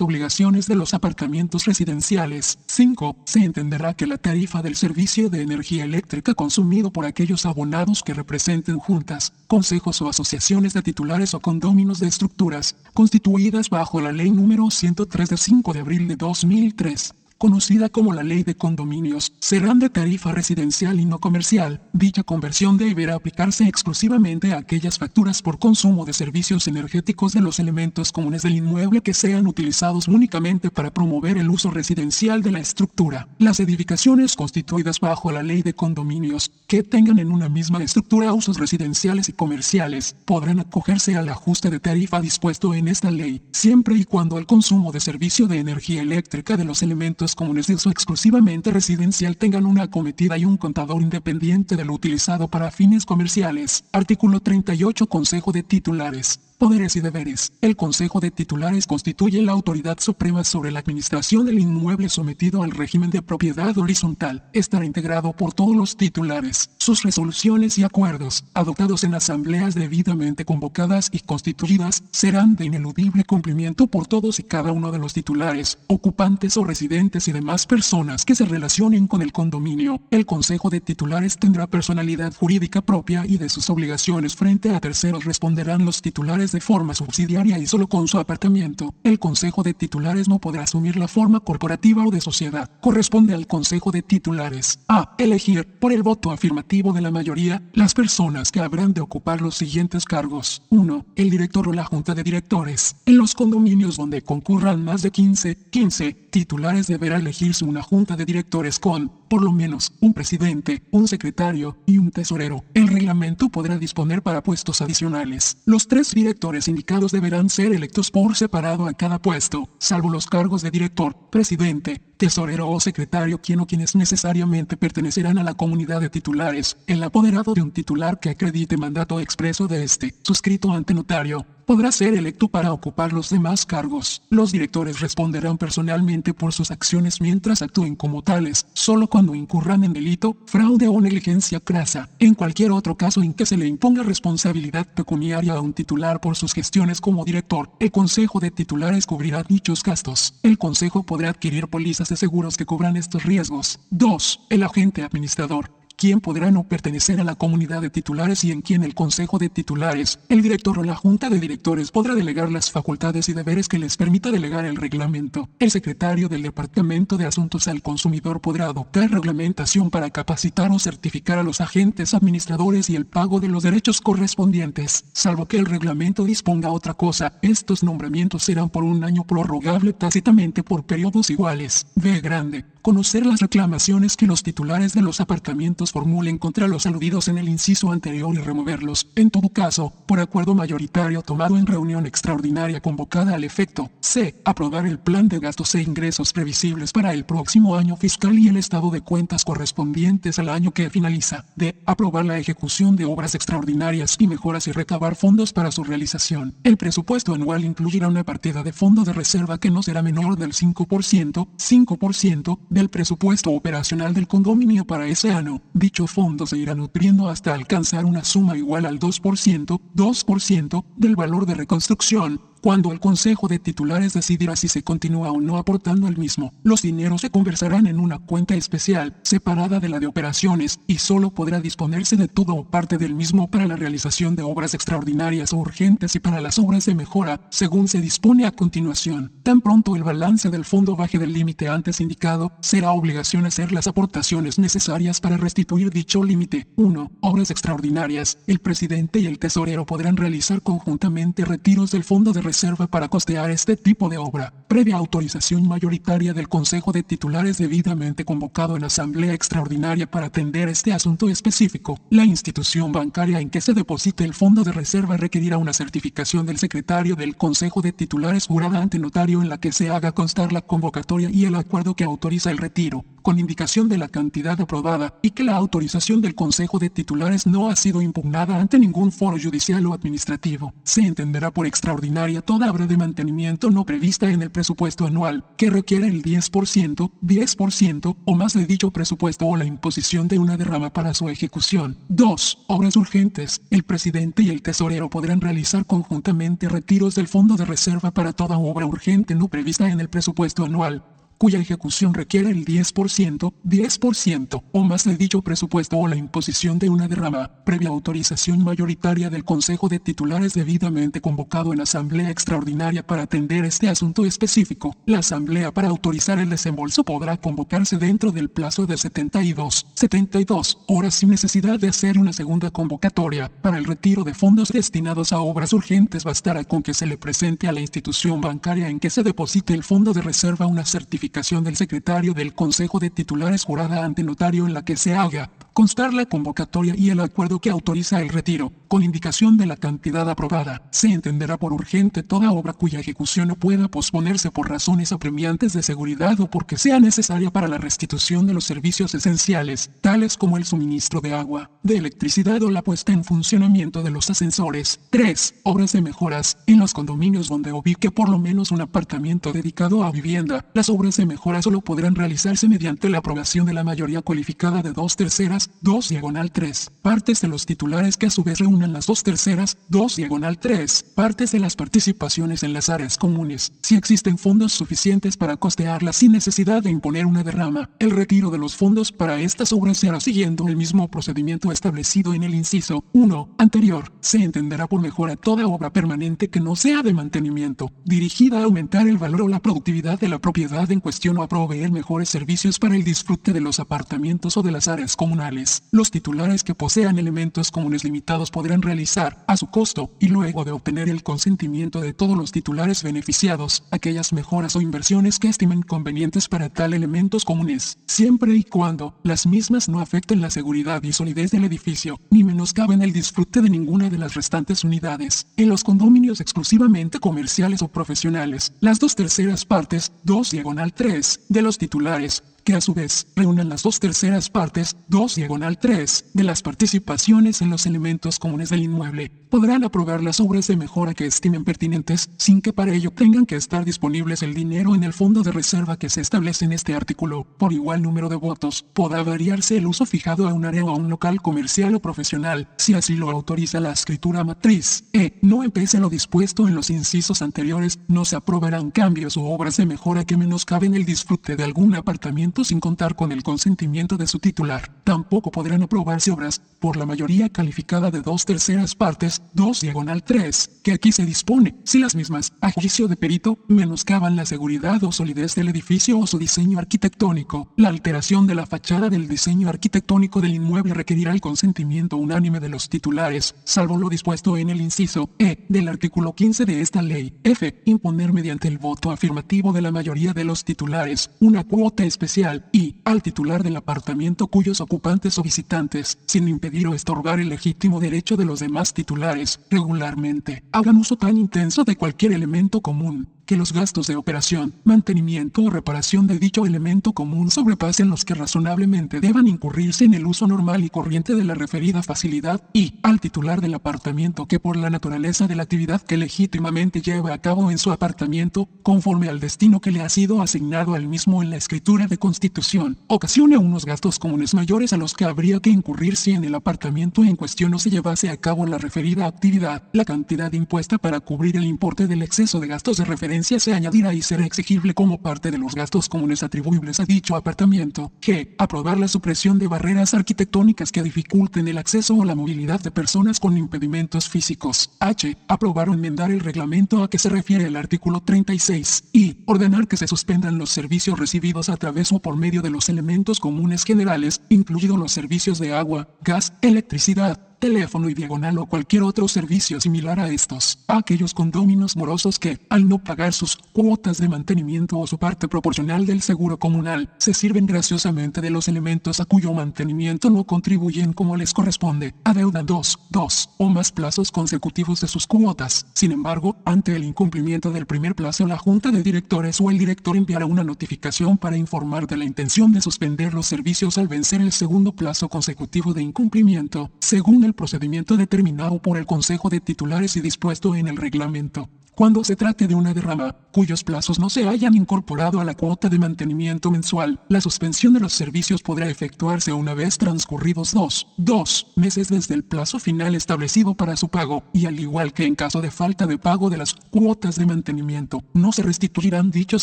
obligaciones 0.00 0.68
de 0.68 0.76
los 0.76 0.94
apartamentos 0.94 1.64
residenciales. 1.64 2.60
5. 2.68 3.16
Se 3.24 3.40
entenderá 3.40 3.94
que 3.94 4.06
la 4.06 4.16
tarifa 4.16 4.62
del 4.62 4.76
servicio 4.76 5.28
de 5.28 5.42
energía 5.42 5.84
eléctrica 5.84 6.34
consumido 6.34 6.92
por 6.92 7.04
aquellos 7.04 7.44
abonados 7.44 7.79
que 8.04 8.12
representen 8.12 8.78
juntas, 8.78 9.32
consejos 9.46 10.02
o 10.02 10.08
asociaciones 10.08 10.74
de 10.74 10.82
titulares 10.82 11.32
o 11.32 11.40
condóminos 11.40 11.98
de 11.98 12.08
estructuras, 12.08 12.76
constituidas 12.92 13.70
bajo 13.70 14.02
la 14.02 14.12
Ley 14.12 14.30
número 14.30 14.70
103 14.70 15.30
de 15.30 15.36
5 15.38 15.72
de 15.72 15.80
abril 15.80 16.06
de 16.06 16.16
2003, 16.16 17.14
conocida 17.40 17.88
como 17.88 18.12
la 18.12 18.22
ley 18.22 18.42
de 18.42 18.54
condominios, 18.54 19.32
serán 19.40 19.78
de 19.78 19.88
tarifa 19.88 20.30
residencial 20.30 21.00
y 21.00 21.06
no 21.06 21.20
comercial. 21.20 21.80
Dicha 21.94 22.22
conversión 22.22 22.76
deberá 22.76 23.14
aplicarse 23.14 23.64
exclusivamente 23.66 24.52
a 24.52 24.58
aquellas 24.58 24.98
facturas 24.98 25.40
por 25.40 25.58
consumo 25.58 26.04
de 26.04 26.12
servicios 26.12 26.68
energéticos 26.68 27.32
de 27.32 27.40
los 27.40 27.58
elementos 27.58 28.12
comunes 28.12 28.42
del 28.42 28.56
inmueble 28.56 29.00
que 29.00 29.14
sean 29.14 29.46
utilizados 29.46 30.06
únicamente 30.06 30.70
para 30.70 30.92
promover 30.92 31.38
el 31.38 31.48
uso 31.48 31.70
residencial 31.70 32.42
de 32.42 32.50
la 32.50 32.58
estructura. 32.58 33.26
Las 33.38 33.58
edificaciones 33.58 34.36
constituidas 34.36 35.00
bajo 35.00 35.32
la 35.32 35.42
ley 35.42 35.62
de 35.62 35.72
condominios, 35.72 36.50
que 36.66 36.82
tengan 36.82 37.18
en 37.18 37.32
una 37.32 37.48
misma 37.48 37.82
estructura 37.82 38.34
usos 38.34 38.58
residenciales 38.58 39.30
y 39.30 39.32
comerciales, 39.32 40.14
podrán 40.26 40.60
acogerse 40.60 41.16
al 41.16 41.30
ajuste 41.30 41.70
de 41.70 41.80
tarifa 41.80 42.20
dispuesto 42.20 42.74
en 42.74 42.86
esta 42.86 43.10
ley, 43.10 43.40
siempre 43.52 43.94
y 43.94 44.04
cuando 44.04 44.36
el 44.36 44.44
consumo 44.44 44.92
de 44.92 45.00
servicio 45.00 45.46
de 45.46 45.58
energía 45.58 46.02
eléctrica 46.02 46.58
de 46.58 46.66
los 46.66 46.82
elementos 46.82 47.29
comunes 47.34 47.66
de 47.66 47.74
uso 47.74 47.90
exclusivamente 47.90 48.70
residencial 48.70 49.36
tengan 49.36 49.66
una 49.66 49.84
acometida 49.84 50.36
y 50.38 50.44
un 50.44 50.56
contador 50.56 51.02
independiente 51.02 51.76
de 51.76 51.84
lo 51.84 51.92
utilizado 51.92 52.48
para 52.48 52.70
fines 52.70 53.06
comerciales. 53.06 53.84
Artículo 53.92 54.40
38 54.40 55.06
Consejo 55.06 55.52
de 55.52 55.62
Titulares. 55.62 56.49
Poderes 56.60 56.94
y 56.94 57.00
deberes. 57.00 57.54
El 57.62 57.74
Consejo 57.74 58.20
de 58.20 58.30
Titulares 58.30 58.86
constituye 58.86 59.40
la 59.40 59.52
autoridad 59.52 59.98
suprema 59.98 60.44
sobre 60.44 60.70
la 60.70 60.80
administración 60.80 61.46
del 61.46 61.58
inmueble 61.58 62.10
sometido 62.10 62.62
al 62.62 62.70
régimen 62.70 63.08
de 63.08 63.22
propiedad 63.22 63.78
horizontal. 63.78 64.44
Estará 64.52 64.84
integrado 64.84 65.32
por 65.32 65.54
todos 65.54 65.74
los 65.74 65.96
titulares. 65.96 66.68
Sus 66.76 67.02
resoluciones 67.02 67.78
y 67.78 67.84
acuerdos, 67.84 68.44
adoptados 68.52 69.04
en 69.04 69.14
asambleas 69.14 69.74
debidamente 69.74 70.44
convocadas 70.44 71.08
y 71.10 71.20
constituidas, 71.20 72.02
serán 72.10 72.56
de 72.56 72.66
ineludible 72.66 73.24
cumplimiento 73.24 73.86
por 73.86 74.06
todos 74.06 74.38
y 74.38 74.42
cada 74.42 74.70
uno 74.70 74.92
de 74.92 74.98
los 74.98 75.14
titulares, 75.14 75.78
ocupantes 75.86 76.58
o 76.58 76.64
residentes 76.64 77.26
y 77.26 77.32
demás 77.32 77.66
personas 77.66 78.26
que 78.26 78.34
se 78.34 78.44
relacionen 78.44 79.06
con 79.06 79.22
el 79.22 79.32
condominio. 79.32 80.02
El 80.10 80.26
Consejo 80.26 80.68
de 80.68 80.82
Titulares 80.82 81.38
tendrá 81.38 81.66
personalidad 81.68 82.34
jurídica 82.34 82.82
propia 82.82 83.24
y 83.26 83.38
de 83.38 83.48
sus 83.48 83.70
obligaciones 83.70 84.36
frente 84.36 84.74
a 84.74 84.80
terceros 84.80 85.24
responderán 85.24 85.86
los 85.86 86.02
titulares 86.02 86.49
de 86.52 86.60
forma 86.60 86.94
subsidiaria 86.94 87.58
y 87.58 87.66
solo 87.66 87.86
con 87.86 88.08
su 88.08 88.18
apartamiento. 88.18 88.94
El 89.04 89.18
Consejo 89.18 89.62
de 89.62 89.74
Titulares 89.74 90.28
no 90.28 90.38
podrá 90.38 90.62
asumir 90.62 90.96
la 90.96 91.08
forma 91.08 91.40
corporativa 91.40 92.04
o 92.04 92.10
de 92.10 92.20
sociedad. 92.20 92.70
Corresponde 92.80 93.34
al 93.34 93.46
Consejo 93.46 93.90
de 93.90 94.02
Titulares 94.02 94.80
a 94.88 95.14
elegir, 95.18 95.66
por 95.78 95.92
el 95.92 96.02
voto 96.02 96.30
afirmativo 96.30 96.92
de 96.92 97.00
la 97.00 97.10
mayoría, 97.10 97.62
las 97.72 97.94
personas 97.94 98.52
que 98.52 98.60
habrán 98.60 98.92
de 98.92 99.00
ocupar 99.00 99.40
los 99.40 99.56
siguientes 99.56 100.04
cargos. 100.04 100.62
1. 100.70 101.06
El 101.16 101.30
director 101.30 101.68
o 101.68 101.72
la 101.72 101.84
junta 101.84 102.14
de 102.14 102.22
directores. 102.22 102.96
En 103.06 103.16
los 103.16 103.34
condominios 103.34 103.96
donde 103.96 104.22
concurran 104.22 104.84
más 104.84 105.02
de 105.02 105.10
15, 105.10 105.56
15 105.70 106.12
titulares 106.30 106.86
deberá 106.86 107.16
elegirse 107.16 107.64
una 107.64 107.82
junta 107.82 108.16
de 108.16 108.24
directores 108.24 108.78
con 108.78 109.19
por 109.30 109.44
lo 109.44 109.52
menos 109.52 109.92
un 110.00 110.12
presidente, 110.12 110.82
un 110.90 111.06
secretario 111.06 111.76
y 111.86 111.98
un 111.98 112.10
tesorero. 112.10 112.64
El 112.74 112.88
reglamento 112.88 113.48
podrá 113.48 113.78
disponer 113.78 114.22
para 114.22 114.42
puestos 114.42 114.82
adicionales. 114.82 115.58
Los 115.64 115.86
tres 115.86 116.12
directores 116.12 116.66
indicados 116.66 117.12
deberán 117.12 117.48
ser 117.48 117.72
electos 117.72 118.10
por 118.10 118.34
separado 118.34 118.88
a 118.88 118.92
cada 118.92 119.22
puesto, 119.22 119.68
salvo 119.78 120.10
los 120.10 120.26
cargos 120.26 120.62
de 120.62 120.72
director, 120.72 121.14
presidente, 121.30 122.02
tesorero 122.16 122.68
o 122.68 122.80
secretario 122.80 123.40
quien 123.40 123.60
o 123.60 123.66
quienes 123.66 123.94
necesariamente 123.94 124.76
pertenecerán 124.76 125.38
a 125.38 125.44
la 125.44 125.54
comunidad 125.54 126.00
de 126.00 126.10
titulares, 126.10 126.76
el 126.88 127.02
apoderado 127.02 127.54
de 127.54 127.62
un 127.62 127.70
titular 127.70 128.18
que 128.18 128.30
acredite 128.30 128.76
mandato 128.76 129.20
expreso 129.20 129.68
de 129.68 129.84
este, 129.84 130.12
suscrito 130.22 130.72
ante 130.72 130.92
notario, 130.92 131.46
podrá 131.70 131.92
ser 131.92 132.14
electo 132.14 132.48
para 132.48 132.72
ocupar 132.72 133.12
los 133.12 133.30
demás 133.30 133.64
cargos. 133.64 134.22
Los 134.28 134.50
directores 134.50 134.98
responderán 134.98 135.56
personalmente 135.56 136.34
por 136.34 136.52
sus 136.52 136.72
acciones 136.72 137.20
mientras 137.20 137.62
actúen 137.62 137.94
como 137.94 138.22
tales, 138.22 138.66
solo 138.72 139.06
cuando 139.06 139.36
incurran 139.36 139.84
en 139.84 139.92
delito, 139.92 140.36
fraude 140.46 140.88
o 140.88 141.00
negligencia 141.00 141.60
crasa. 141.60 142.08
En 142.18 142.34
cualquier 142.34 142.72
otro 142.72 142.96
caso 142.96 143.22
en 143.22 143.34
que 143.34 143.46
se 143.46 143.56
le 143.56 143.68
imponga 143.68 144.02
responsabilidad 144.02 144.84
pecuniaria 144.92 145.52
a 145.52 145.60
un 145.60 145.72
titular 145.72 146.20
por 146.20 146.34
sus 146.34 146.54
gestiones 146.54 147.00
como 147.00 147.24
director, 147.24 147.70
el 147.78 147.92
Consejo 147.92 148.40
de 148.40 148.50
Titulares 148.50 149.06
cubrirá 149.06 149.44
dichos 149.44 149.84
gastos. 149.84 150.34
El 150.42 150.58
Consejo 150.58 151.04
podrá 151.04 151.30
adquirir 151.30 151.68
pólizas 151.68 152.08
de 152.08 152.16
seguros 152.16 152.56
que 152.56 152.66
cubran 152.66 152.96
estos 152.96 153.22
riesgos. 153.22 153.78
2. 153.90 154.40
El 154.50 154.64
agente 154.64 155.04
administrador 155.04 155.79
quién 156.00 156.22
podrá 156.22 156.50
no 156.50 156.64
pertenecer 156.64 157.20
a 157.20 157.24
la 157.24 157.34
comunidad 157.34 157.82
de 157.82 157.90
titulares 157.90 158.42
y 158.42 158.52
en 158.52 158.62
quién 158.62 158.84
el 158.84 158.94
Consejo 158.94 159.36
de 159.36 159.50
Titulares, 159.50 160.18
el 160.30 160.40
director 160.40 160.78
o 160.78 160.82
la 160.82 160.96
Junta 160.96 161.28
de 161.28 161.38
Directores 161.38 161.90
podrá 161.90 162.14
delegar 162.14 162.50
las 162.50 162.70
facultades 162.70 163.28
y 163.28 163.34
deberes 163.34 163.68
que 163.68 163.78
les 163.78 163.98
permita 163.98 164.30
delegar 164.30 164.64
el 164.64 164.76
reglamento. 164.76 165.50
El 165.58 165.70
secretario 165.70 166.30
del 166.30 166.40
Departamento 166.40 167.18
de 167.18 167.26
Asuntos 167.26 167.68
al 167.68 167.82
Consumidor 167.82 168.40
podrá 168.40 168.64
adoptar 168.64 169.10
reglamentación 169.10 169.90
para 169.90 170.08
capacitar 170.08 170.72
o 170.72 170.78
certificar 170.78 171.38
a 171.38 171.42
los 171.42 171.60
agentes 171.60 172.14
administradores 172.14 172.88
y 172.88 172.96
el 172.96 173.04
pago 173.04 173.38
de 173.38 173.48
los 173.48 173.62
derechos 173.62 174.00
correspondientes, 174.00 175.04
salvo 175.12 175.44
que 175.44 175.58
el 175.58 175.66
reglamento 175.66 176.24
disponga 176.24 176.70
otra 176.70 176.94
cosa. 176.94 177.34
Estos 177.42 177.82
nombramientos 177.82 178.44
serán 178.44 178.70
por 178.70 178.84
un 178.84 179.04
año 179.04 179.24
prorrogable 179.24 179.92
tácitamente 179.92 180.62
por 180.62 180.84
periodos 180.84 181.28
iguales. 181.28 181.88
B 181.94 182.22
grande 182.22 182.64
conocer 182.80 183.26
las 183.26 183.40
reclamaciones 183.40 184.16
que 184.16 184.26
los 184.26 184.42
titulares 184.42 184.94
de 184.94 185.02
los 185.02 185.20
apartamentos 185.20 185.89
formulen 185.92 186.38
contra 186.38 186.68
los 186.68 186.86
aludidos 186.86 187.28
en 187.28 187.38
el 187.38 187.48
inciso 187.48 187.92
anterior 187.92 188.34
y 188.34 188.38
removerlos, 188.38 189.08
en 189.16 189.30
todo 189.30 189.48
caso, 189.48 189.92
por 190.06 190.20
acuerdo 190.20 190.54
mayoritario 190.54 191.22
tomado 191.22 191.56
en 191.56 191.66
reunión 191.66 192.06
extraordinaria 192.06 192.80
convocada 192.80 193.34
al 193.34 193.44
efecto. 193.44 193.90
C. 194.00 194.34
Aprobar 194.44 194.86
el 194.86 194.98
plan 194.98 195.28
de 195.28 195.38
gastos 195.38 195.74
e 195.74 195.82
ingresos 195.82 196.32
previsibles 196.32 196.92
para 196.92 197.12
el 197.12 197.24
próximo 197.24 197.76
año 197.76 197.96
fiscal 197.96 198.38
y 198.38 198.48
el 198.48 198.56
estado 198.56 198.90
de 198.90 199.00
cuentas 199.00 199.44
correspondientes 199.44 200.38
al 200.38 200.48
año 200.48 200.72
que 200.72 200.90
finaliza. 200.90 201.44
D. 201.56 201.80
Aprobar 201.86 202.24
la 202.24 202.38
ejecución 202.38 202.96
de 202.96 203.04
obras 203.04 203.34
extraordinarias 203.34 204.16
y 204.18 204.26
mejoras 204.26 204.66
y 204.68 204.72
recabar 204.72 205.16
fondos 205.16 205.52
para 205.52 205.70
su 205.70 205.84
realización. 205.84 206.54
El 206.64 206.76
presupuesto 206.76 207.34
anual 207.34 207.64
incluirá 207.64 208.08
una 208.08 208.24
partida 208.24 208.62
de 208.62 208.72
fondo 208.72 209.04
de 209.04 209.12
reserva 209.12 209.58
que 209.58 209.70
no 209.70 209.82
será 209.82 210.02
menor 210.02 210.36
del 210.36 210.52
5%, 210.52 211.48
5% 211.56 212.58
del 212.68 212.88
presupuesto 212.88 213.50
operacional 213.50 214.14
del 214.14 214.28
condominio 214.28 214.84
para 214.84 215.06
ese 215.06 215.32
año. 215.32 215.62
Dicho 215.80 216.06
fondo 216.06 216.44
se 216.44 216.58
irá 216.58 216.74
nutriendo 216.74 217.30
hasta 217.30 217.54
alcanzar 217.54 218.04
una 218.04 218.22
suma 218.22 218.54
igual 218.54 218.84
al 218.84 218.98
2%, 218.98 219.80
2% 219.94 220.84
del 220.98 221.16
valor 221.16 221.46
de 221.46 221.54
reconstrucción 221.54 222.49
cuando 222.60 222.92
el 222.92 223.00
Consejo 223.00 223.48
de 223.48 223.58
Titulares 223.58 224.12
decidirá 224.12 224.56
si 224.56 224.68
se 224.68 224.82
continúa 224.82 225.30
o 225.30 225.40
no 225.40 225.56
aportando 225.56 226.08
el 226.08 226.18
mismo, 226.18 226.52
los 226.62 226.82
dineros 226.82 227.22
se 227.22 227.30
conversarán 227.30 227.86
en 227.86 227.98
una 227.98 228.18
cuenta 228.18 228.54
especial, 228.54 229.16
separada 229.22 229.80
de 229.80 229.88
la 229.88 229.98
de 229.98 230.06
operaciones, 230.06 230.80
y 230.86 230.98
solo 230.98 231.30
podrá 231.30 231.60
disponerse 231.60 232.16
de 232.16 232.28
todo 232.28 232.54
o 232.54 232.64
parte 232.64 232.98
del 232.98 233.14
mismo 233.14 233.50
para 233.50 233.66
la 233.66 233.76
realización 233.76 234.36
de 234.36 234.42
obras 234.42 234.74
extraordinarias 234.74 235.52
o 235.52 235.56
urgentes 235.56 236.14
y 236.16 236.20
para 236.20 236.40
las 236.40 236.58
obras 236.58 236.86
de 236.86 236.94
mejora, 236.94 237.40
según 237.50 237.88
se 237.88 238.00
dispone 238.00 238.46
a 238.46 238.52
continuación. 238.52 239.32
Tan 239.42 239.60
pronto 239.60 239.96
el 239.96 240.04
balance 240.04 240.50
del 240.50 240.64
fondo 240.64 240.96
baje 240.96 241.18
del 241.18 241.32
límite 241.32 241.68
antes 241.68 242.00
indicado, 242.00 242.52
será 242.60 242.92
obligación 242.92 243.46
hacer 243.46 243.72
las 243.72 243.86
aportaciones 243.86 244.58
necesarias 244.58 245.20
para 245.20 245.36
restituir 245.36 245.90
dicho 245.90 246.22
límite. 246.22 246.66
1. 246.76 247.10
Obras 247.20 247.50
extraordinarias. 247.50 248.38
El 248.46 248.58
presidente 248.58 249.20
y 249.20 249.26
el 249.26 249.38
tesorero 249.38 249.86
podrán 249.86 250.16
realizar 250.16 250.62
conjuntamente 250.62 251.44
retiros 251.44 251.90
del 251.90 252.04
fondo 252.04 252.32
de 252.32 252.42
reserva 252.50 252.88
para 252.88 253.06
costear 253.06 253.48
este 253.52 253.76
tipo 253.76 254.08
de 254.08 254.18
obra, 254.18 254.52
previa 254.66 254.96
autorización 254.96 255.68
mayoritaria 255.68 256.34
del 256.34 256.48
Consejo 256.48 256.90
de 256.90 257.04
Titulares 257.04 257.58
debidamente 257.58 258.24
convocado 258.24 258.76
en 258.76 258.82
asamblea 258.82 259.32
extraordinaria 259.34 260.10
para 260.10 260.26
atender 260.26 260.68
este 260.68 260.92
asunto 260.92 261.28
específico. 261.28 261.96
La 262.10 262.24
institución 262.24 262.90
bancaria 262.90 263.38
en 263.38 263.50
que 263.50 263.60
se 263.60 263.72
deposite 263.72 264.24
el 264.24 264.34
fondo 264.34 264.64
de 264.64 264.72
reserva 264.72 265.16
requerirá 265.16 265.58
una 265.58 265.72
certificación 265.72 266.44
del 266.44 266.58
secretario 266.58 267.14
del 267.14 267.36
Consejo 267.36 267.82
de 267.82 267.92
Titulares 267.92 268.48
jurada 268.48 268.82
ante 268.82 268.98
notario 268.98 269.42
en 269.42 269.48
la 269.48 269.58
que 269.58 269.70
se 269.70 269.90
haga 269.90 270.10
constar 270.10 270.52
la 270.52 270.62
convocatoria 270.62 271.30
y 271.30 271.44
el 271.44 271.54
acuerdo 271.54 271.94
que 271.94 272.02
autoriza 272.02 272.50
el 272.50 272.58
retiro 272.58 273.04
con 273.22 273.38
indicación 273.38 273.88
de 273.88 273.98
la 273.98 274.08
cantidad 274.08 274.60
aprobada 274.60 275.14
y 275.22 275.30
que 275.30 275.44
la 275.44 275.56
autorización 275.56 276.20
del 276.20 276.34
Consejo 276.34 276.78
de 276.78 276.90
Titulares 276.90 277.46
no 277.46 277.68
ha 277.68 277.76
sido 277.76 278.02
impugnada 278.02 278.58
ante 278.58 278.78
ningún 278.78 279.12
foro 279.12 279.36
judicial 279.40 279.84
o 279.86 279.94
administrativo. 279.94 280.72
Se 280.82 281.02
entenderá 281.02 281.50
por 281.50 281.66
extraordinaria 281.66 282.39
toda 282.40 282.70
obra 282.70 282.86
de 282.86 282.96
mantenimiento 282.96 283.70
no 283.70 283.84
prevista 283.84 284.30
en 284.30 284.42
el 284.42 284.50
presupuesto 284.50 285.06
anual, 285.06 285.44
que 285.56 285.70
requiere 285.70 286.06
el 286.06 286.22
10%, 286.22 287.10
10% 287.22 288.16
o 288.24 288.34
más 288.34 288.54
de 288.54 288.66
dicho 288.66 288.90
presupuesto 288.90 289.46
o 289.46 289.56
la 289.56 289.64
imposición 289.64 290.28
de 290.28 290.38
una 290.38 290.56
derrama 290.56 290.92
para 290.92 291.14
su 291.14 291.28
ejecución. 291.28 291.96
2. 292.08 292.64
Obras 292.68 292.96
urgentes. 292.96 293.60
El 293.70 293.82
presidente 293.82 294.42
y 294.42 294.50
el 294.50 294.62
tesorero 294.62 295.10
podrán 295.10 295.40
realizar 295.40 295.86
conjuntamente 295.86 296.68
retiros 296.68 297.14
del 297.14 297.28
fondo 297.28 297.56
de 297.56 297.64
reserva 297.64 298.10
para 298.10 298.32
toda 298.32 298.58
obra 298.58 298.86
urgente 298.86 299.34
no 299.34 299.48
prevista 299.48 299.90
en 299.90 300.00
el 300.00 300.08
presupuesto 300.08 300.64
anual, 300.64 301.04
cuya 301.40 301.58
ejecución 301.58 302.12
requiere 302.12 302.50
el 302.50 302.66
10%, 302.66 303.54
10% 303.64 304.62
o 304.72 304.84
más 304.84 305.04
de 305.04 305.16
dicho 305.16 305.40
presupuesto 305.40 305.96
o 305.96 306.06
la 306.06 306.16
imposición 306.16 306.78
de 306.78 306.90
una 306.90 307.08
derrama, 307.08 307.50
previa 307.64 307.88
autorización 307.88 308.62
mayoritaria 308.62 309.30
del 309.30 309.42
Consejo 309.42 309.88
de 309.88 310.00
Titulares 310.00 310.52
debidamente 310.52 311.22
convocado 311.22 311.72
en 311.72 311.80
asamblea 311.80 312.28
extraordinaria 312.28 313.06
para 313.06 313.22
atender 313.22 313.64
este 313.64 313.88
asunto 313.88 314.26
específico. 314.26 314.94
La 315.06 315.20
asamblea 315.20 315.72
para 315.72 315.88
autorizar 315.88 316.38
el 316.38 316.50
desembolso 316.50 317.04
podrá 317.04 317.38
convocarse 317.38 317.96
dentro 317.96 318.32
del 318.32 318.50
plazo 318.50 318.84
de 318.84 318.98
72, 318.98 319.86
72 319.94 320.78
horas 320.88 321.14
sin 321.14 321.30
necesidad 321.30 321.80
de 321.80 321.88
hacer 321.88 322.18
una 322.18 322.34
segunda 322.34 322.70
convocatoria. 322.70 323.50
Para 323.62 323.78
el 323.78 323.86
retiro 323.86 324.24
de 324.24 324.34
fondos 324.34 324.68
destinados 324.68 325.32
a 325.32 325.40
obras 325.40 325.72
urgentes 325.72 326.22
bastará 326.22 326.64
con 326.64 326.82
que 326.82 326.92
se 326.92 327.06
le 327.06 327.16
presente 327.16 327.66
a 327.66 327.72
la 327.72 327.80
institución 327.80 328.42
bancaria 328.42 328.90
en 328.90 329.00
que 329.00 329.08
se 329.08 329.22
deposite 329.22 329.72
el 329.72 329.84
fondo 329.84 330.12
de 330.12 330.20
reserva 330.20 330.66
una 330.66 330.84
certificación 330.84 331.29
del 331.32 331.76
secretario 331.76 332.34
del 332.34 332.54
Consejo 332.54 332.98
de 332.98 333.08
Titulares 333.08 333.64
jurada 333.64 334.04
ante 334.04 334.24
notario 334.24 334.66
en 334.66 334.74
la 334.74 334.84
que 334.84 334.96
se 334.96 335.14
haga 335.14 335.50
constar 335.72 336.12
la 336.12 336.26
convocatoria 336.26 336.94
y 336.96 337.10
el 337.10 337.20
acuerdo 337.20 337.60
que 337.60 337.70
autoriza 337.70 338.20
el 338.20 338.28
retiro, 338.28 338.72
con 338.88 339.02
indicación 339.02 339.56
de 339.56 339.66
la 339.66 339.76
cantidad 339.76 340.28
aprobada. 340.28 340.82
Se 340.90 341.08
entenderá 341.08 341.56
por 341.56 341.72
urgente 341.72 342.22
toda 342.22 342.52
obra 342.52 342.72
cuya 342.72 343.00
ejecución 343.00 343.48
no 343.48 343.56
pueda 343.56 343.88
posponerse 343.88 344.50
por 344.50 344.68
razones 344.68 345.12
apremiantes 345.12 345.72
de 345.72 345.82
seguridad 345.82 346.38
o 346.40 346.48
porque 346.48 346.76
sea 346.76 347.00
necesaria 347.00 347.50
para 347.50 347.68
la 347.68 347.78
restitución 347.78 348.46
de 348.46 348.54
los 348.54 348.64
servicios 348.64 349.14
esenciales, 349.14 349.90
tales 350.00 350.36
como 350.36 350.56
el 350.56 350.64
suministro 350.64 351.20
de 351.20 351.34
agua, 351.34 351.70
de 351.82 351.96
electricidad 351.96 352.62
o 352.62 352.70
la 352.70 352.82
puesta 352.82 353.12
en 353.12 353.24
funcionamiento 353.24 354.02
de 354.02 354.10
los 354.10 354.30
ascensores. 354.30 355.00
3. 355.10 355.54
Obras 355.64 355.92
de 355.92 356.02
mejoras. 356.02 356.58
En 356.66 356.78
los 356.78 356.92
condominios 356.92 357.48
donde 357.48 357.72
ubique 357.72 358.10
por 358.10 358.28
lo 358.28 358.38
menos 358.38 358.70
un 358.70 358.80
apartamento 358.80 359.52
dedicado 359.52 360.04
a 360.04 360.10
vivienda, 360.10 360.64
las 360.74 360.88
obras 360.88 361.16
de 361.16 361.26
mejora 361.26 361.62
solo 361.62 361.80
podrán 361.80 362.14
realizarse 362.14 362.68
mediante 362.68 363.08
la 363.08 363.18
aprobación 363.18 363.66
de 363.66 363.74
la 363.74 363.84
mayoría 363.84 364.22
cualificada 364.22 364.82
de 364.82 364.92
dos 364.92 365.16
terceras, 365.16 365.59
2 365.82 366.08
diagonal 366.08 366.52
3, 366.52 366.90
partes 367.02 367.40
de 367.40 367.48
los 367.48 367.66
titulares 367.66 368.16
que 368.16 368.26
a 368.26 368.30
su 368.30 368.44
vez 368.44 368.58
reúnan 368.58 368.92
las 368.92 369.06
dos 369.06 369.22
terceras, 369.22 369.76
2 369.88 370.16
diagonal 370.16 370.58
3, 370.58 371.04
partes 371.14 371.52
de 371.52 371.60
las 371.60 371.76
participaciones 371.76 372.62
en 372.62 372.72
las 372.72 372.88
áreas 372.88 373.18
comunes, 373.18 373.72
si 373.82 373.96
existen 373.96 374.38
fondos 374.38 374.72
suficientes 374.72 375.36
para 375.36 375.56
costearlas 375.56 376.16
sin 376.16 376.32
necesidad 376.32 376.82
de 376.82 376.90
imponer 376.90 377.26
una 377.26 377.42
derrama. 377.42 377.90
El 377.98 378.10
retiro 378.10 378.50
de 378.50 378.58
los 378.58 378.76
fondos 378.76 379.12
para 379.12 379.40
estas 379.40 379.72
obras 379.72 379.98
será 379.98 380.20
siguiendo 380.20 380.68
el 380.68 380.76
mismo 380.76 381.10
procedimiento 381.10 381.72
establecido 381.72 382.34
en 382.34 382.42
el 382.42 382.54
inciso 382.54 383.04
1 383.12 383.56
anterior. 383.58 384.12
Se 384.20 384.38
entenderá 384.38 384.86
por 384.86 385.00
mejora 385.00 385.36
toda 385.36 385.66
obra 385.66 385.92
permanente 385.92 386.48
que 386.48 386.60
no 386.60 386.76
sea 386.76 387.02
de 387.02 387.12
mantenimiento, 387.12 387.92
dirigida 388.04 388.60
a 388.60 388.64
aumentar 388.64 389.08
el 389.08 389.18
valor 389.18 389.42
o 389.42 389.48
la 389.48 389.60
productividad 389.60 390.18
de 390.18 390.28
la 390.28 390.38
propiedad 390.38 390.90
en 390.90 391.00
cuestión 391.00 391.38
o 391.38 391.42
a 391.42 391.48
proveer 391.48 391.90
mejores 391.90 392.28
servicios 392.28 392.78
para 392.78 392.96
el 392.96 393.04
disfrute 393.04 393.52
de 393.52 393.60
los 393.60 393.80
apartamentos 393.80 394.56
o 394.56 394.62
de 394.62 394.72
las 394.72 394.88
áreas 394.88 395.16
comunales. 395.16 395.49
Los 395.90 396.12
titulares 396.12 396.62
que 396.62 396.76
posean 396.76 397.18
elementos 397.18 397.72
comunes 397.72 398.04
limitados 398.04 398.52
podrán 398.52 398.82
realizar, 398.82 399.44
a 399.48 399.56
su 399.56 399.66
costo, 399.66 400.10
y 400.20 400.28
luego 400.28 400.64
de 400.64 400.70
obtener 400.70 401.08
el 401.08 401.24
consentimiento 401.24 402.00
de 402.00 402.12
todos 402.12 402.38
los 402.38 402.52
titulares 402.52 403.02
beneficiados, 403.02 403.82
aquellas 403.90 404.32
mejoras 404.32 404.76
o 404.76 404.80
inversiones 404.80 405.40
que 405.40 405.48
estimen 405.48 405.82
convenientes 405.82 406.46
para 406.46 406.68
tal 406.68 406.94
elementos 406.94 407.44
comunes, 407.44 407.98
siempre 408.06 408.54
y 408.54 408.62
cuando 408.62 409.18
las 409.24 409.46
mismas 409.46 409.88
no 409.88 410.00
afecten 410.00 410.40
la 410.40 410.50
seguridad 410.50 411.02
y 411.02 411.12
solidez 411.12 411.50
del 411.50 411.64
edificio, 411.64 412.20
ni 412.30 412.44
menoscaben 412.44 413.02
el 413.02 413.12
disfrute 413.12 413.60
de 413.60 413.70
ninguna 413.70 414.08
de 414.08 414.18
las 414.18 414.34
restantes 414.34 414.84
unidades. 414.84 415.48
En 415.56 415.68
los 415.68 415.82
condominios 415.82 416.40
exclusivamente 416.40 417.18
comerciales 417.18 417.82
o 417.82 417.88
profesionales, 417.88 418.72
las 418.80 419.00
dos 419.00 419.16
terceras 419.16 419.64
partes, 419.64 420.12
2 420.22 420.50
diagonal 420.52 420.92
3, 420.92 421.40
de 421.48 421.62
los 421.62 421.76
titulares, 421.76 422.44
a 422.74 422.80
su 422.80 422.94
vez 422.94 423.26
reúnan 423.36 423.68
las 423.68 423.82
dos 423.82 424.00
terceras 424.00 424.50
partes, 424.50 424.96
2 425.08 425.34
diagonal 425.36 425.78
3, 425.78 426.26
de 426.34 426.44
las 426.44 426.62
participaciones 426.62 427.62
en 427.62 427.70
los 427.70 427.86
elementos 427.86 428.38
comunes 428.38 428.70
del 428.70 428.82
inmueble. 428.82 429.30
Podrán 429.50 429.82
aprobar 429.82 430.22
las 430.22 430.40
obras 430.40 430.68
de 430.68 430.76
mejora 430.76 431.14
que 431.14 431.26
estimen 431.26 431.64
pertinentes, 431.64 432.30
sin 432.36 432.60
que 432.60 432.72
para 432.72 432.94
ello 432.94 433.10
tengan 433.10 433.46
que 433.46 433.56
estar 433.56 433.84
disponibles 433.84 434.42
el 434.42 434.54
dinero 434.54 434.94
en 434.94 435.02
el 435.02 435.12
fondo 435.12 435.42
de 435.42 435.52
reserva 435.52 435.96
que 435.96 436.08
se 436.08 436.20
establece 436.20 436.64
en 436.64 436.72
este 436.72 436.94
artículo. 436.94 437.44
Por 437.58 437.72
igual 437.72 438.02
número 438.02 438.28
de 438.28 438.36
votos, 438.36 438.84
podrá 438.92 439.22
variarse 439.22 439.76
el 439.76 439.86
uso 439.86 440.06
fijado 440.06 440.48
a 440.48 440.54
un 440.54 440.64
área 440.64 440.84
o 440.84 440.90
a 440.90 440.96
un 440.96 441.08
local 441.08 441.42
comercial 441.42 441.94
o 441.94 442.00
profesional, 442.00 442.68
si 442.76 442.94
así 442.94 443.16
lo 443.16 443.30
autoriza 443.30 443.80
la 443.80 443.92
escritura 443.92 444.44
matriz. 444.44 445.04
E. 445.12 445.38
No 445.42 445.64
empece 445.64 445.98
lo 445.98 446.10
dispuesto 446.10 446.68
en 446.68 446.74
los 446.74 446.90
incisos 446.90 447.42
anteriores, 447.42 447.98
no 448.06 448.24
se 448.24 448.36
aprobarán 448.36 448.90
cambios 448.90 449.36
o 449.36 449.44
obras 449.44 449.76
de 449.76 449.86
mejora 449.86 450.24
que 450.24 450.36
menoscaben 450.36 450.94
el 450.94 451.04
disfrute 451.04 451.56
de 451.56 451.64
algún 451.64 451.94
apartamento 451.94 452.59
sin 452.64 452.80
contar 452.80 453.16
con 453.16 453.32
el 453.32 453.42
consentimiento 453.42 454.16
de 454.16 454.26
su 454.26 454.38
titular. 454.38 455.02
Tampoco 455.04 455.50
podrán 455.50 455.82
aprobarse 455.82 456.30
obras, 456.30 456.60
por 456.80 456.96
la 456.96 457.06
mayoría 457.06 457.48
calificada 457.48 458.10
de 458.10 458.20
dos 458.22 458.44
terceras 458.44 458.94
partes, 458.94 459.42
2 459.54 459.80
diagonal 459.80 460.22
3, 460.24 460.80
que 460.82 460.92
aquí 460.92 461.12
se 461.12 461.26
dispone, 461.26 461.76
si 461.84 461.98
las 461.98 462.14
mismas, 462.14 462.52
a 462.60 462.70
juicio 462.70 463.06
de 463.08 463.16
perito, 463.16 463.58
menoscaban 463.68 464.36
la 464.36 464.46
seguridad 464.46 465.02
o 465.04 465.12
solidez 465.12 465.54
del 465.54 465.68
edificio 465.68 466.18
o 466.18 466.26
su 466.26 466.38
diseño 466.38 466.78
arquitectónico. 466.78 467.72
La 467.76 467.88
alteración 467.88 468.46
de 468.46 468.54
la 468.54 468.66
fachada 468.66 469.10
del 469.10 469.28
diseño 469.28 469.68
arquitectónico 469.68 470.40
del 470.40 470.54
inmueble 470.54 470.94
requerirá 470.94 471.32
el 471.32 471.40
consentimiento 471.40 472.16
unánime 472.16 472.60
de 472.60 472.68
los 472.68 472.88
titulares, 472.88 473.54
salvo 473.64 473.98
lo 473.98 474.08
dispuesto 474.08 474.56
en 474.56 474.70
el 474.70 474.80
inciso 474.80 475.30
E 475.38 475.66
del 475.68 475.88
artículo 475.88 476.34
15 476.34 476.64
de 476.64 476.80
esta 476.80 477.02
ley. 477.02 477.38
F. 477.44 477.82
Imponer 477.84 478.32
mediante 478.32 478.68
el 478.68 478.78
voto 478.78 479.10
afirmativo 479.10 479.72
de 479.72 479.82
la 479.82 479.92
mayoría 479.92 480.32
de 480.32 480.44
los 480.44 480.64
titulares 480.64 481.30
una 481.40 481.64
cuota 481.64 482.04
especial 482.04 482.39
y 482.72 482.96
al 483.04 483.22
titular 483.22 483.62
del 483.62 483.76
apartamento 483.76 484.46
cuyos 484.46 484.80
ocupantes 484.80 485.38
o 485.38 485.42
visitantes, 485.42 486.18
sin 486.26 486.48
impedir 486.48 486.86
o 486.86 486.94
estorbar 486.94 487.40
el 487.40 487.48
legítimo 487.48 488.00
derecho 488.00 488.36
de 488.36 488.44
los 488.44 488.60
demás 488.60 488.94
titulares, 488.94 489.60
regularmente, 489.70 490.64
hagan 490.72 490.96
uso 490.96 491.16
tan 491.16 491.36
intenso 491.36 491.84
de 491.84 491.96
cualquier 491.96 492.32
elemento 492.32 492.80
común 492.80 493.28
que 493.50 493.56
los 493.56 493.72
gastos 493.72 494.06
de 494.06 494.14
operación, 494.14 494.74
mantenimiento 494.84 495.62
o 495.62 495.70
reparación 495.70 496.28
de 496.28 496.38
dicho 496.38 496.66
elemento 496.66 497.14
común 497.14 497.50
sobrepasen 497.50 498.08
los 498.08 498.24
que 498.24 498.34
razonablemente 498.34 499.18
deban 499.18 499.48
incurrirse 499.48 500.04
en 500.04 500.14
el 500.14 500.24
uso 500.24 500.46
normal 500.46 500.84
y 500.84 500.88
corriente 500.88 501.34
de 501.34 501.42
la 501.42 501.54
referida 501.54 502.04
facilidad 502.04 502.62
y 502.72 503.00
al 503.02 503.18
titular 503.18 503.60
del 503.60 503.74
apartamento 503.74 504.46
que 504.46 504.60
por 504.60 504.76
la 504.76 504.88
naturaleza 504.88 505.48
de 505.48 505.56
la 505.56 505.64
actividad 505.64 506.00
que 506.00 506.16
legítimamente 506.16 507.00
lleva 507.00 507.34
a 507.34 507.38
cabo 507.38 507.72
en 507.72 507.78
su 507.78 507.90
apartamento, 507.90 508.68
conforme 508.84 509.28
al 509.28 509.40
destino 509.40 509.80
que 509.80 509.90
le 509.90 510.02
ha 510.02 510.08
sido 510.08 510.42
asignado 510.42 510.94
al 510.94 511.08
mismo 511.08 511.42
en 511.42 511.50
la 511.50 511.56
escritura 511.56 512.06
de 512.06 512.18
constitución, 512.18 512.98
ocasione 513.08 513.56
unos 513.56 513.84
gastos 513.84 514.20
comunes 514.20 514.54
mayores 514.54 514.92
a 514.92 514.96
los 514.96 515.14
que 515.14 515.24
habría 515.24 515.58
que 515.58 515.70
incurrir 515.70 516.14
si 516.14 516.30
en 516.30 516.44
el 516.44 516.54
apartamento 516.54 517.24
en 517.24 517.34
cuestión 517.34 517.72
no 517.72 517.80
se 517.80 517.90
llevase 517.90 518.30
a 518.30 518.36
cabo 518.36 518.64
la 518.64 518.78
referida 518.78 519.26
actividad, 519.26 519.82
la 519.92 520.04
cantidad 520.04 520.52
impuesta 520.52 520.98
para 520.98 521.18
cubrir 521.18 521.56
el 521.56 521.64
importe 521.64 522.06
del 522.06 522.22
exceso 522.22 522.60
de 522.60 522.68
gastos 522.68 522.98
de 522.98 523.06
referencia 523.06 523.39
se 523.42 523.74
añadirá 523.74 524.14
y 524.14 524.22
será 524.22 524.44
exigible 524.44 524.94
como 524.94 525.20
parte 525.20 525.50
de 525.50 525.58
los 525.58 525.74
gastos 525.74 526.08
comunes 526.08 526.42
atribuibles 526.42 527.00
a 527.00 527.04
dicho 527.04 527.36
apartamento. 527.36 528.12
G. 528.20 528.54
Aprobar 528.58 528.98
la 528.98 529.08
supresión 529.08 529.58
de 529.58 529.68
barreras 529.68 530.14
arquitectónicas 530.14 530.92
que 530.92 531.02
dificulten 531.02 531.68
el 531.68 531.78
acceso 531.78 532.14
o 532.14 532.24
la 532.24 532.34
movilidad 532.34 532.80
de 532.80 532.90
personas 532.90 533.40
con 533.40 533.56
impedimentos 533.56 534.28
físicos. 534.28 534.90
H. 535.00 535.36
Aprobar 535.48 535.88
o 535.88 535.94
enmendar 535.94 536.30
el 536.30 536.40
reglamento 536.40 537.02
a 537.02 537.10
que 537.10 537.18
se 537.18 537.28
refiere 537.28 537.66
el 537.66 537.76
artículo 537.76 538.20
36. 538.20 539.04
Y. 539.12 539.38
Ordenar 539.46 539.88
que 539.88 539.96
se 539.96 540.06
suspendan 540.06 540.58
los 540.58 540.70
servicios 540.70 541.18
recibidos 541.18 541.68
a 541.68 541.76
través 541.76 542.12
o 542.12 542.20
por 542.20 542.36
medio 542.36 542.62
de 542.62 542.70
los 542.70 542.88
elementos 542.88 543.40
comunes 543.40 543.84
generales, 543.84 544.42
incluidos 544.48 544.98
los 544.98 545.12
servicios 545.12 545.58
de 545.58 545.74
agua, 545.74 546.08
gas, 546.22 546.52
electricidad, 546.62 547.49
teléfono 547.60 548.08
y 548.08 548.14
diagonal 548.14 548.58
o 548.58 548.66
cualquier 548.66 549.04
otro 549.04 549.28
servicio 549.28 549.80
similar 549.80 550.18
a 550.18 550.28
estos. 550.28 550.80
Aquellos 550.88 551.34
condóminos 551.34 551.96
morosos 551.96 552.38
que, 552.38 552.58
al 552.68 552.88
no 552.88 552.98
pagar 552.98 553.32
sus 553.32 553.56
cuotas 553.72 554.18
de 554.18 554.28
mantenimiento 554.28 554.98
o 554.98 555.06
su 555.06 555.18
parte 555.18 555.46
proporcional 555.46 556.06
del 556.06 556.22
seguro 556.22 556.58
comunal, 556.58 557.10
se 557.18 557.34
sirven 557.34 557.66
graciosamente 557.66 558.40
de 558.40 558.50
los 558.50 558.66
elementos 558.66 559.20
a 559.20 559.26
cuyo 559.26 559.52
mantenimiento 559.52 560.30
no 560.30 560.44
contribuyen 560.44 561.12
como 561.12 561.36
les 561.36 561.52
corresponde, 561.52 562.14
adeudan 562.24 562.66
dos, 562.66 562.98
dos 563.10 563.50
o 563.58 563.68
más 563.68 563.92
plazos 563.92 564.32
consecutivos 564.32 565.02
de 565.02 565.08
sus 565.08 565.26
cuotas. 565.26 565.86
Sin 565.94 566.12
embargo, 566.12 566.56
ante 566.64 566.96
el 566.96 567.04
incumplimiento 567.04 567.70
del 567.70 567.86
primer 567.86 568.14
plazo, 568.14 568.46
la 568.46 568.58
junta 568.58 568.90
de 568.90 569.02
directores 569.02 569.60
o 569.60 569.70
el 569.70 569.78
director 569.78 570.16
enviará 570.16 570.46
una 570.46 570.64
notificación 570.64 571.36
para 571.36 571.56
informar 571.58 572.06
de 572.06 572.16
la 572.16 572.24
intención 572.24 572.72
de 572.72 572.80
suspender 572.80 573.34
los 573.34 573.46
servicios 573.46 573.98
al 573.98 574.08
vencer 574.08 574.40
el 574.40 574.52
segundo 574.52 574.92
plazo 574.92 575.28
consecutivo 575.28 575.92
de 575.92 576.02
incumplimiento, 576.02 576.90
según 577.00 577.44
el 577.44 577.49
procedimiento 577.54 578.16
determinado 578.16 578.78
por 578.78 578.96
el 578.96 579.06
Consejo 579.06 579.48
de 579.48 579.60
Titulares 579.60 580.16
y 580.16 580.20
dispuesto 580.20 580.74
en 580.74 580.88
el 580.88 580.96
reglamento. 580.96 581.68
Cuando 582.00 582.24
se 582.24 582.34
trate 582.34 582.66
de 582.66 582.74
una 582.74 582.94
derrama, 582.94 583.36
cuyos 583.52 583.84
plazos 583.84 584.18
no 584.18 584.30
se 584.30 584.48
hayan 584.48 584.74
incorporado 584.74 585.38
a 585.38 585.44
la 585.44 585.54
cuota 585.54 585.90
de 585.90 585.98
mantenimiento 585.98 586.70
mensual, 586.70 587.20
la 587.28 587.42
suspensión 587.42 587.92
de 587.92 588.00
los 588.00 588.14
servicios 588.14 588.62
podrá 588.62 588.88
efectuarse 588.88 589.52
una 589.52 589.74
vez 589.74 589.98
transcurridos 589.98 590.72
dos, 590.72 591.08
dos 591.18 591.66
meses 591.76 592.08
desde 592.08 592.34
el 592.34 592.42
plazo 592.42 592.78
final 592.78 593.14
establecido 593.14 593.74
para 593.74 593.96
su 593.96 594.08
pago, 594.08 594.44
y 594.54 594.64
al 594.64 594.80
igual 594.80 595.12
que 595.12 595.26
en 595.26 595.34
caso 595.34 595.60
de 595.60 595.70
falta 595.70 596.06
de 596.06 596.16
pago 596.16 596.48
de 596.48 596.56
las 596.56 596.72
cuotas 596.72 597.36
de 597.36 597.44
mantenimiento, 597.44 598.24
no 598.32 598.50
se 598.52 598.62
restituirán 598.62 599.30
dichos 599.30 599.62